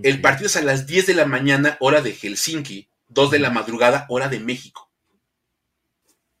El 0.00 0.20
partido 0.20 0.46
es 0.46 0.56
a 0.56 0.62
las 0.62 0.86
10 0.86 1.08
de 1.08 1.14
la 1.14 1.24
mañana, 1.24 1.76
hora 1.80 2.02
de 2.02 2.12
Helsinki, 2.12 2.88
2 3.08 3.32
de 3.32 3.40
la 3.40 3.50
madrugada, 3.50 4.06
hora 4.10 4.28
de 4.28 4.38
México. 4.38 4.92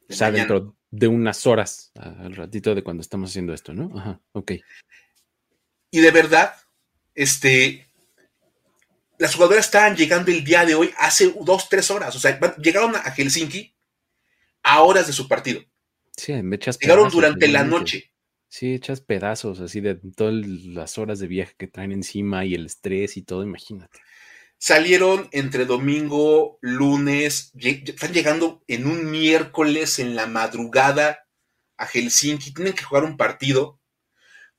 O 0.08 0.12
sea, 0.12 0.28
mañana. 0.28 0.54
dentro 0.54 0.76
de 0.92 1.08
unas 1.08 1.44
horas, 1.44 1.90
al 1.96 2.36
ratito 2.36 2.72
de 2.76 2.84
cuando 2.84 3.00
estamos 3.00 3.30
haciendo 3.30 3.52
esto, 3.52 3.74
¿no? 3.74 3.98
Ajá. 3.98 4.20
Ok. 4.30 4.52
Y 5.90 6.00
de 6.00 6.10
verdad, 6.12 6.54
este, 7.16 7.85
las 9.18 9.34
jugadoras 9.34 9.66
estaban 9.66 9.96
llegando 9.96 10.30
el 10.30 10.44
día 10.44 10.64
de 10.64 10.74
hoy 10.74 10.92
hace 10.98 11.34
dos, 11.40 11.68
tres 11.68 11.90
horas. 11.90 12.14
O 12.16 12.18
sea, 12.18 12.38
llegaron 12.58 12.94
a 12.96 13.10
Helsinki 13.10 13.74
a 14.62 14.82
horas 14.82 15.06
de 15.06 15.12
su 15.12 15.28
partido. 15.28 15.62
Sí, 16.16 16.32
me 16.42 16.56
echas 16.56 16.78
Llegaron 16.78 17.10
durante 17.10 17.48
la 17.48 17.64
noche. 17.64 18.12
Sí, 18.48 18.74
echas 18.74 19.00
pedazos 19.00 19.60
así 19.60 19.80
de 19.80 19.96
todas 19.96 20.34
las 20.34 20.98
horas 20.98 21.18
de 21.18 21.26
viaje 21.26 21.54
que 21.58 21.66
traen 21.66 21.92
encima 21.92 22.44
y 22.44 22.54
el 22.54 22.66
estrés 22.66 23.16
y 23.16 23.22
todo, 23.22 23.42
imagínate. 23.42 23.98
Salieron 24.58 25.28
entre 25.32 25.66
domingo, 25.66 26.58
lunes, 26.62 27.52
están 27.54 28.14
llegando 28.14 28.62
en 28.66 28.86
un 28.86 29.10
miércoles 29.10 29.98
en 29.98 30.16
la 30.16 30.26
madrugada 30.26 31.26
a 31.76 31.86
Helsinki. 31.86 32.54
Tienen 32.54 32.72
que 32.72 32.84
jugar 32.84 33.04
un 33.04 33.18
partido 33.18 33.78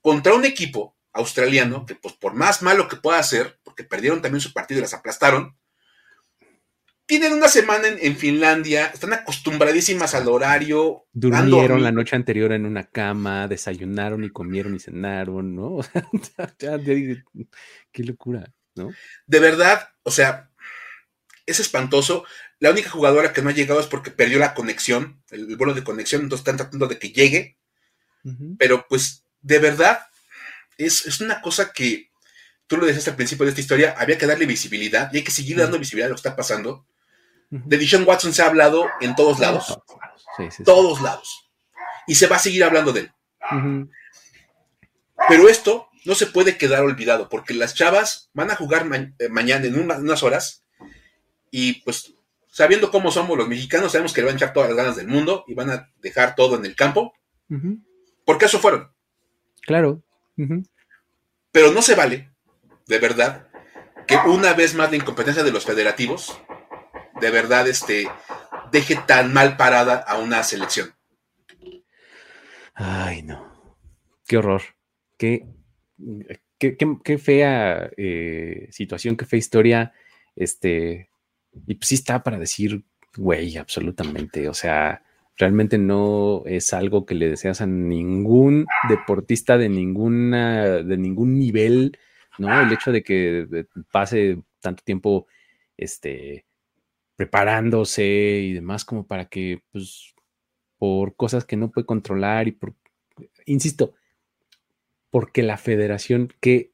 contra 0.00 0.34
un 0.34 0.44
equipo 0.44 0.96
australiano 1.12 1.84
que, 1.84 1.96
pues, 1.96 2.14
por 2.14 2.34
más 2.34 2.62
malo 2.62 2.86
que 2.86 2.96
pueda 2.96 3.20
ser, 3.22 3.57
porque 3.78 3.88
perdieron 3.88 4.20
también 4.20 4.40
su 4.40 4.52
partido 4.52 4.78
y 4.78 4.82
las 4.82 4.94
aplastaron, 4.94 5.56
tienen 7.06 7.32
una 7.32 7.48
semana 7.48 7.88
en, 7.88 7.98
en 8.00 8.16
Finlandia, 8.16 8.86
están 8.86 9.12
acostumbradísimas 9.12 10.14
al 10.14 10.28
horario. 10.28 11.06
Durmieron 11.12 11.82
la 11.82 11.92
noche 11.92 12.16
anterior 12.16 12.52
en 12.52 12.66
una 12.66 12.84
cama, 12.84 13.46
desayunaron 13.48 14.24
y 14.24 14.30
comieron 14.30 14.74
y 14.74 14.80
cenaron, 14.80 15.54
¿no? 15.54 15.76
O 15.78 15.84
sea, 16.22 16.54
qué 17.92 18.02
locura, 18.02 18.52
¿no? 18.74 18.90
De 19.26 19.40
verdad, 19.40 19.88
o 20.02 20.10
sea, 20.10 20.50
es 21.46 21.60
espantoso. 21.60 22.24
La 22.58 22.70
única 22.70 22.90
jugadora 22.90 23.32
que 23.32 23.42
no 23.42 23.48
ha 23.48 23.54
llegado 23.54 23.80
es 23.80 23.86
porque 23.86 24.10
perdió 24.10 24.38
la 24.38 24.54
conexión, 24.54 25.22
el, 25.30 25.48
el 25.48 25.56
vuelo 25.56 25.72
de 25.72 25.84
conexión, 25.84 26.22
entonces 26.22 26.40
están 26.40 26.56
tratando 26.56 26.88
de 26.88 26.98
que 26.98 27.12
llegue. 27.12 27.56
Pero 28.58 28.84
pues 28.88 29.24
de 29.40 29.58
verdad 29.58 30.00
es, 30.76 31.06
es 31.06 31.20
una 31.22 31.40
cosa 31.40 31.72
que 31.72 32.08
tú 32.68 32.76
lo 32.76 32.86
decías 32.86 33.08
al 33.08 33.16
principio 33.16 33.44
de 33.44 33.50
esta 33.50 33.60
historia, 33.60 33.94
había 33.98 34.16
que 34.16 34.26
darle 34.26 34.46
visibilidad 34.46 35.10
y 35.12 35.16
hay 35.18 35.24
que 35.24 35.32
seguir 35.32 35.56
dando 35.56 35.78
visibilidad 35.78 36.06
a 36.06 36.10
lo 36.10 36.14
que 36.14 36.20
está 36.20 36.36
pasando. 36.36 36.86
De 37.50 37.76
Dishon 37.78 38.04
Watson 38.06 38.32
se 38.32 38.42
ha 38.42 38.46
hablado 38.46 38.86
en 39.00 39.16
todos 39.16 39.40
lados, 39.40 39.78
Sí, 40.36 40.44
sí, 40.44 40.56
sí. 40.58 40.64
todos 40.64 41.00
lados, 41.00 41.50
y 42.06 42.14
se 42.14 42.26
va 42.28 42.36
a 42.36 42.40
seguir 42.40 42.62
hablando 42.62 42.92
de 42.92 43.00
él. 43.00 43.12
Pero 45.28 45.48
esto 45.48 45.88
no 46.04 46.14
se 46.14 46.26
puede 46.26 46.56
quedar 46.56 46.82
olvidado 46.82 47.28
porque 47.28 47.54
las 47.54 47.74
chavas 47.74 48.30
van 48.34 48.50
a 48.50 48.56
jugar 48.56 48.84
ma- 48.84 49.12
eh, 49.18 49.28
mañana 49.30 49.66
en 49.66 49.78
una- 49.78 49.96
unas 49.96 50.22
horas 50.22 50.64
y 51.50 51.80
pues 51.82 52.14
sabiendo 52.50 52.90
cómo 52.90 53.10
somos 53.10 53.36
los 53.36 53.48
mexicanos, 53.48 53.92
sabemos 53.92 54.12
que 54.12 54.20
le 54.20 54.26
van 54.26 54.34
a 54.34 54.36
echar 54.36 54.52
todas 54.52 54.68
las 54.68 54.76
ganas 54.76 54.96
del 54.96 55.08
mundo 55.08 55.44
y 55.48 55.54
van 55.54 55.70
a 55.70 55.90
dejar 55.98 56.34
todo 56.34 56.56
en 56.56 56.64
el 56.66 56.76
campo, 56.76 57.12
Ujú. 57.50 57.78
porque 58.24 58.46
eso 58.46 58.58
fueron. 58.58 58.90
Claro. 59.62 60.02
Pero 61.52 61.72
no 61.72 61.82
se 61.82 61.94
vale, 61.94 62.30
de 62.88 62.98
verdad, 62.98 63.48
que 64.06 64.16
una 64.26 64.54
vez 64.54 64.74
más 64.74 64.90
la 64.90 64.96
incompetencia 64.96 65.44
de 65.44 65.52
los 65.52 65.64
federativos, 65.64 66.40
de 67.20 67.30
verdad, 67.30 67.68
este, 67.68 68.08
deje 68.72 68.96
tan 69.06 69.32
mal 69.32 69.56
parada 69.56 69.96
a 69.96 70.18
una 70.18 70.42
selección. 70.42 70.94
Ay, 72.74 73.22
no. 73.22 73.76
Qué 74.26 74.36
horror. 74.38 74.62
Qué, 75.16 75.46
qué, 76.58 76.76
qué- 76.76 76.96
qué 77.02 77.18
fea 77.18 77.90
eh, 77.96 78.68
situación, 78.70 79.16
qué 79.16 79.24
fea 79.26 79.38
historia. 79.38 79.92
Este, 80.36 81.10
y 81.66 81.74
pues 81.74 81.88
sí 81.88 81.94
está 81.96 82.22
para 82.22 82.38
decir, 82.38 82.84
güey, 83.16 83.56
absolutamente. 83.56 84.48
O 84.48 84.54
sea, 84.54 85.02
realmente 85.36 85.76
no 85.78 86.42
es 86.46 86.72
algo 86.72 87.04
que 87.04 87.14
le 87.14 87.28
deseas 87.30 87.60
a 87.60 87.66
ningún 87.66 88.66
deportista 88.88 89.58
de 89.58 89.68
ninguna, 89.68 90.64
de 90.82 90.96
ningún 90.96 91.38
nivel, 91.38 91.98
¿no? 92.38 92.60
El 92.60 92.72
hecho 92.72 92.92
de 92.92 93.02
que 93.02 93.66
pase 93.90 94.42
tanto 94.60 94.82
tiempo, 94.84 95.26
este, 95.76 96.46
preparándose 97.16 98.04
y 98.04 98.52
demás, 98.54 98.84
como 98.84 99.06
para 99.06 99.26
que, 99.26 99.62
pues, 99.72 100.14
por 100.78 101.16
cosas 101.16 101.44
que 101.44 101.56
no 101.56 101.70
puede 101.70 101.86
controlar 101.86 102.48
y 102.48 102.52
por, 102.52 102.74
insisto, 103.46 103.94
porque 105.10 105.42
la 105.42 105.56
federación 105.56 106.32
que, 106.40 106.72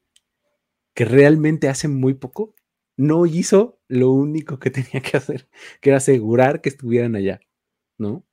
que 0.93 1.05
realmente 1.05 1.69
hace 1.69 1.87
muy 1.87 2.13
poco 2.13 2.53
no 2.97 3.25
hizo 3.25 3.79
lo 3.87 4.11
único 4.11 4.59
que 4.59 4.69
tenía 4.71 5.01
que 5.01 5.17
hacer, 5.17 5.47
que 5.81 5.89
era 5.89 5.97
asegurar 5.97 6.61
que 6.61 6.69
estuvieran 6.69 7.15
allá, 7.15 7.39
¿no? 7.97 8.23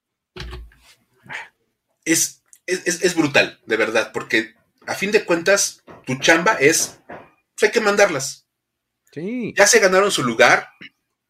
Es, 2.05 2.43
es- 2.67 3.03
es 3.03 3.15
brutal, 3.17 3.61
de 3.67 3.77
verdad, 3.77 4.11
porque 4.13 4.55
a 4.87 4.95
fin 4.95 5.11
de 5.13 5.25
cuentas, 5.25 5.85
tu 6.07 6.17
chamba 6.19 6.55
es, 6.55 7.01
pues 7.63 7.71
hay 7.71 7.81
que 7.81 7.85
mandarlas. 7.85 8.49
Sí. 9.13 9.55
Ya 9.57 9.67
se 9.67 9.79
ganaron 9.79 10.11
su 10.11 10.25
lugar, 10.25 10.69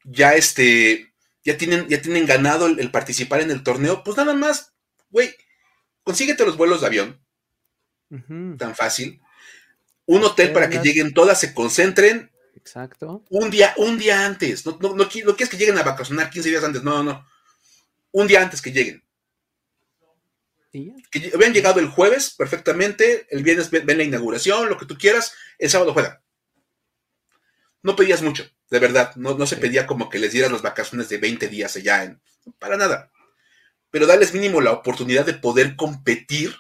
ya 0.05 0.35
este, 0.35 1.12
ya 1.45 1.59
tienen, 1.59 1.89
ya 1.89 2.01
tienen 2.01 2.26
ganado 2.26 2.66
el, 2.66 2.80
el 2.80 2.91
participar 2.91 3.41
en 3.41 3.51
el 3.51 3.62
torneo, 3.62 4.03
pues 4.03 4.16
nada 4.16 4.35
más, 4.35 4.72
güey, 5.11 5.35
consíguete 6.03 6.47
los 6.47 6.57
vuelos 6.57 6.80
de 6.80 6.87
avión, 6.87 7.20
tan 8.59 8.74
fácil. 8.74 9.20
Un 10.07 10.24
hotel 10.24 10.53
para 10.53 10.68
que 10.68 10.78
lleguen 10.78 11.14
todas, 11.14 11.39
se 11.41 11.55
concentren 11.55 12.30
Exacto. 12.57 13.24
un 13.30 13.51
día, 13.51 13.74
un 13.76 13.99
día 13.99 14.24
antes. 14.24 14.64
No, 14.66 14.78
no, 14.80 14.91
no, 14.91 14.97
no 14.97 15.09
quieres 15.09 15.49
que 15.49 15.57
lleguen 15.57 15.78
a 15.78 15.83
vacacionar 15.83 16.30
15 16.30 16.49
días 16.49 16.64
antes. 16.64 16.83
No, 16.83 17.03
no. 17.03 17.26
un 18.11 18.26
día 18.26 18.43
antes 18.43 18.61
que 18.61 18.72
lleguen. 18.72 19.03
Que 20.72 21.30
habían 21.35 21.53
llegado 21.53 21.80
el 21.80 21.89
jueves 21.89 22.35
perfectamente, 22.37 23.26
el 23.30 23.43
viernes 23.43 23.70
ven, 23.70 23.87
la 23.87 24.05
inauguración, 24.05 24.70
lo 24.70 24.78
que 24.78 24.87
tú 24.87 24.97
quieras, 24.97 25.35
el 25.59 25.68
sábado 25.68 25.93
juegan. 25.93 26.21
No 27.83 27.97
pedías 27.97 28.22
mucho, 28.22 28.49
de 28.70 28.78
verdad, 28.78 29.14
no, 29.16 29.35
no 29.35 29.47
se 29.47 29.57
pedía 29.57 29.87
como 29.87 30.09
que 30.09 30.18
les 30.18 30.33
dieras 30.33 30.53
las 30.53 30.62
vacaciones 30.62 31.09
de 31.09 31.18
20 31.18 31.49
días 31.49 31.76
allá, 31.76 32.05
en, 32.05 32.20
para 32.59 32.76
nada. 32.76 33.11
Pero 33.91 34.07
darles 34.07 34.33
mínimo 34.33 34.61
la 34.61 34.72
oportunidad 34.72 35.26
de 35.26 35.35
poder 35.35 35.76
competir 35.76 36.55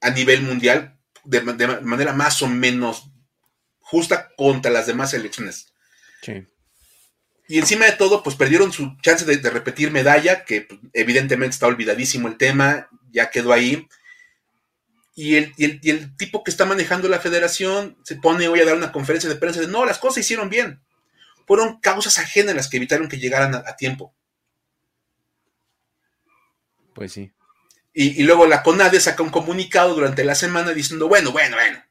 a 0.00 0.10
nivel 0.10 0.42
mundial 0.42 0.98
de, 1.24 1.40
manera 1.40 2.12
más 2.12 2.42
o 2.42 2.48
menos 2.48 3.10
justa 3.80 4.30
contra 4.36 4.70
las 4.70 4.86
demás 4.86 5.10
selecciones. 5.10 5.72
Sí. 6.22 6.46
Y 7.48 7.58
encima 7.58 7.86
de 7.86 7.92
todo, 7.92 8.22
pues 8.22 8.36
perdieron 8.36 8.72
su 8.72 8.96
chance 9.00 9.24
de, 9.24 9.50
repetir 9.50 9.90
medalla, 9.90 10.44
que 10.44 10.62
pues, 10.62 10.80
evidentemente 10.92 11.54
está 11.54 11.66
olvidadísimo 11.66 12.28
el 12.28 12.36
tema, 12.36 12.88
ya 13.10 13.30
quedó 13.30 13.52
ahí. 13.52 13.88
Y 15.20 15.34
el, 15.34 15.52
el, 15.58 16.16
tipo 16.16 16.44
que 16.44 16.50
está 16.52 16.64
manejando 16.64 17.08
la 17.08 17.18
federación 17.18 17.98
se 18.04 18.14
pone 18.14 18.46
hoy 18.46 18.60
a 18.60 18.64
dar 18.64 18.76
una 18.76 18.92
conferencia 18.92 19.28
de 19.28 19.34
prensa 19.34 19.60
de 19.60 19.66
no, 19.66 19.84
las 19.84 19.98
cosas 19.98 20.18
hicieron 20.18 20.48
bien. 20.48 20.80
Fueron 21.44 21.80
causas 21.80 22.18
ajenas 22.18 22.54
las 22.54 22.68
que 22.68 22.76
evitaron 22.76 23.08
que 23.08 23.18
llegaran 23.18 23.52
a, 23.52 23.74
tiempo. 23.74 24.14
Pues 26.94 27.10
sí. 27.14 27.32
Y, 27.92 28.20
y, 28.20 28.22
luego 28.22 28.46
la 28.46 28.62
CONADE 28.62 29.00
saca 29.00 29.24
un 29.24 29.30
comunicado 29.30 29.92
durante 29.92 30.22
la 30.22 30.36
semana 30.36 30.72
diciendo, 30.72 31.08
bueno, 31.08 31.32
bueno, 31.32 31.56
bueno, 31.56 31.82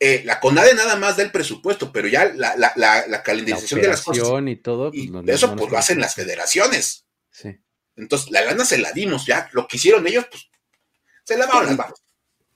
eh, 0.00 0.22
la 0.24 0.40
CONADE 0.40 0.72
nada 0.72 0.96
más 0.96 1.18
da 1.18 1.24
el 1.24 1.30
presupuesto, 1.30 1.92
pero 1.92 2.08
ya 2.08 2.32
la, 2.34 2.56
la, 2.56 2.72
la, 2.74 3.22
calendarización 3.22 3.82
de 3.82 3.88
las 3.88 4.00
cosas. 4.00 4.26
y 4.46 4.56
todo. 4.56 4.92
Pues, 4.92 5.28
eso 5.28 5.54
pues 5.54 5.70
lo 5.70 5.76
hacen 5.76 6.00
las 6.00 6.14
federaciones. 6.14 7.04
Sí. 7.30 7.60
Entonces, 7.96 8.30
la 8.30 8.40
lana 8.40 8.64
se 8.64 8.78
la 8.78 8.92
dimos, 8.92 9.26
ya. 9.26 9.50
Lo 9.52 9.68
que 9.68 9.76
hicieron 9.76 10.06
ellos, 10.06 10.24
pues, 10.30 10.48
se 11.24 11.38
lavaron 11.38 11.66
las 11.66 11.78
manos. 11.78 12.02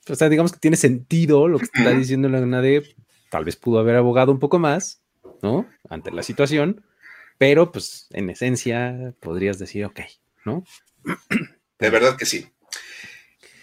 O 0.08 0.14
sea, 0.14 0.28
digamos 0.28 0.52
que 0.52 0.58
tiene 0.58 0.76
sentido 0.76 1.48
lo 1.48 1.58
que 1.58 1.64
está 1.64 1.90
diciendo 1.90 2.28
la 2.28 2.40
CONADE. 2.40 2.94
Tal 3.30 3.44
vez 3.44 3.56
pudo 3.56 3.80
haber 3.80 3.96
abogado 3.96 4.30
un 4.30 4.38
poco 4.38 4.58
más, 4.58 5.02
¿no? 5.42 5.66
Ante 5.88 6.12
la 6.12 6.22
situación, 6.22 6.84
pero 7.38 7.72
pues 7.72 8.06
en 8.12 8.30
esencia 8.30 9.14
podrías 9.20 9.58
decir, 9.58 9.84
ok, 9.84 10.00
¿no? 10.44 10.64
De 11.78 11.90
verdad 11.90 12.16
que 12.16 12.24
sí. 12.24 12.48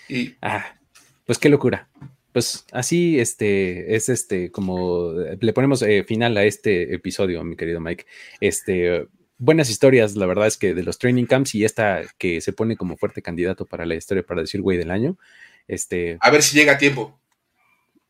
Y... 0.09 0.35
Ah, 0.41 0.75
pues 1.25 1.37
qué 1.39 1.49
locura 1.49 1.89
pues 2.33 2.65
así 2.71 3.19
este, 3.19 3.95
es 3.95 4.09
este, 4.09 4.51
como 4.51 5.13
le 5.39 5.53
ponemos 5.53 5.83
eh, 5.83 6.03
final 6.03 6.35
a 6.35 6.43
este 6.43 6.93
episodio, 6.93 7.43
mi 7.43 7.55
querido 7.55 7.79
Mike. 7.79 8.05
Este, 8.41 9.07
buenas 9.37 9.69
historias, 9.69 10.15
la 10.15 10.25
verdad 10.25 10.47
es 10.47 10.57
que 10.57 10.73
de 10.73 10.83
los 10.83 10.97
training 10.97 11.25
camps 11.25 11.55
y 11.55 11.65
esta 11.65 12.01
que 12.17 12.41
se 12.41 12.53
pone 12.53 12.77
como 12.77 12.97
fuerte 12.97 13.21
candidato 13.21 13.65
para 13.65 13.85
la 13.85 13.95
historia 13.95 14.23
para 14.23 14.41
decir 14.41 14.61
güey 14.61 14.77
del 14.77 14.91
año. 14.91 15.17
Este, 15.67 16.17
a 16.19 16.29
ver 16.29 16.43
si 16.43 16.57
llega 16.57 16.73
a 16.73 16.77
tiempo. 16.77 17.19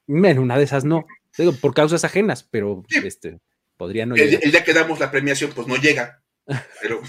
En 0.08 0.40
una 0.40 0.58
de 0.58 0.64
esas 0.64 0.84
no, 0.84 1.06
digo, 1.38 1.54
por 1.54 1.74
causas 1.74 2.04
ajenas, 2.04 2.44
pero 2.44 2.84
este, 2.90 3.40
podría 3.78 4.06
no 4.06 4.16
el, 4.16 4.22
llegar. 4.22 4.44
El 4.44 4.52
día 4.52 4.64
que 4.64 4.74
damos 4.74 5.00
la 5.00 5.12
premiación, 5.12 5.52
pues 5.54 5.68
no 5.68 5.76
llega, 5.76 6.22
pero, 6.82 7.02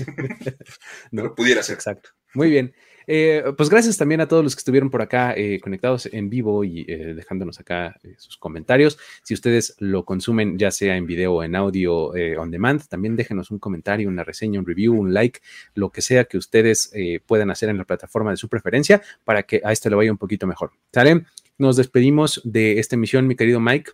no, 1.10 1.34
pudiera 1.34 1.62
ser. 1.62 1.74
Exacto. 1.74 2.10
Muy 2.34 2.50
bien. 2.50 2.74
Eh, 3.06 3.42
pues 3.56 3.68
gracias 3.68 3.96
también 3.96 4.20
a 4.20 4.28
todos 4.28 4.42
los 4.42 4.54
que 4.54 4.60
estuvieron 4.60 4.90
por 4.90 5.02
acá 5.02 5.34
eh, 5.36 5.60
conectados 5.60 6.08
en 6.12 6.30
vivo 6.30 6.64
y 6.64 6.84
eh, 6.88 7.14
dejándonos 7.14 7.60
acá 7.60 7.98
sus 8.16 8.36
comentarios. 8.36 8.98
Si 9.22 9.34
ustedes 9.34 9.76
lo 9.78 10.04
consumen, 10.04 10.58
ya 10.58 10.70
sea 10.70 10.96
en 10.96 11.06
video 11.06 11.34
o 11.34 11.42
en 11.42 11.56
audio 11.56 12.12
on 12.38 12.50
demand, 12.50 12.86
también 12.88 13.16
déjenos 13.16 13.50
un 13.50 13.58
comentario, 13.58 14.08
una 14.08 14.24
reseña, 14.24 14.60
un 14.60 14.66
review, 14.66 14.94
un 14.94 15.12
like, 15.12 15.40
lo 15.74 15.90
que 15.90 16.02
sea 16.02 16.24
que 16.24 16.38
ustedes 16.38 16.92
puedan 17.26 17.50
hacer 17.50 17.68
en 17.68 17.78
la 17.78 17.84
plataforma 17.84 18.30
de 18.30 18.36
su 18.36 18.48
preferencia 18.48 19.02
para 19.24 19.42
que 19.42 19.60
a 19.64 19.72
esto 19.72 19.90
le 19.90 19.96
vaya 19.96 20.12
un 20.12 20.18
poquito 20.18 20.46
mejor. 20.46 20.72
¿Sale? 20.92 21.24
Nos 21.58 21.76
despedimos 21.76 22.40
de 22.44 22.78
esta 22.78 22.96
emisión, 22.96 23.26
mi 23.26 23.36
querido 23.36 23.60
Mike. 23.60 23.92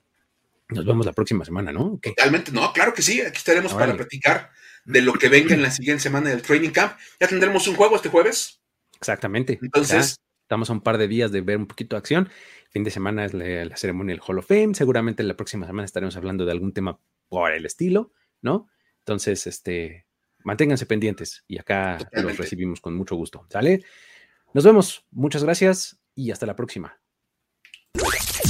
Nos 0.70 0.86
vemos 0.86 1.04
la 1.04 1.12
próxima 1.12 1.44
semana, 1.44 1.72
¿no? 1.72 1.98
Totalmente, 2.00 2.52
no, 2.52 2.72
claro 2.72 2.94
que 2.94 3.02
sí. 3.02 3.20
Aquí 3.20 3.38
estaremos 3.38 3.74
para 3.74 3.94
platicar 3.96 4.50
de 4.84 5.02
lo 5.02 5.12
que 5.14 5.28
venga 5.28 5.54
en 5.54 5.62
la 5.62 5.70
siguiente 5.70 6.02
semana 6.02 6.30
del 6.30 6.42
Training 6.42 6.70
Camp. 6.70 6.92
Ya 7.18 7.26
tendremos 7.26 7.66
un 7.66 7.74
juego 7.74 7.96
este 7.96 8.08
jueves. 8.08 8.61
Exactamente. 9.01 9.59
Entonces, 9.62 10.20
estamos 10.42 10.70
a 10.70 10.72
un 10.72 10.80
par 10.80 10.98
de 10.98 11.09
días 11.09 11.32
de 11.32 11.40
ver 11.40 11.57
un 11.57 11.66
poquito 11.66 11.96
de 11.96 11.98
acción. 11.98 12.28
Fin 12.70 12.84
de 12.84 12.90
semana 12.90 13.24
es 13.24 13.34
la, 13.34 13.76
ceremonia 13.76 14.14
del 14.14 14.22
Hall 14.26 14.38
of 14.38 14.46
Fame. 14.46 14.74
Seguramente 14.74 15.22
la 15.22 15.36
próxima 15.36 15.66
semana 15.66 15.84
estaremos 15.84 16.16
hablando 16.16 16.44
de 16.44 16.53
algún 16.53 16.72
tema 16.72 16.98
por 17.28 17.53
el 17.53 17.66
estilo, 17.66 18.12
¿no? 18.42 18.68
Entonces, 18.98 19.46
este, 19.46 20.07
manténganse 20.44 20.86
pendientes 20.86 21.44
y 21.48 21.59
acá 21.59 21.98
los 22.12 22.36
recibimos 22.36 22.80
con 22.80 22.94
mucho 22.94 23.16
gusto. 23.16 23.46
¿Sale? 23.48 23.84
Nos 24.53 24.64
vemos. 24.64 25.07
Muchas 25.11 25.44
gracias 25.44 26.01
y 26.14 26.30
hasta 26.30 26.46
la 26.46 26.57
próxima. 26.57 26.99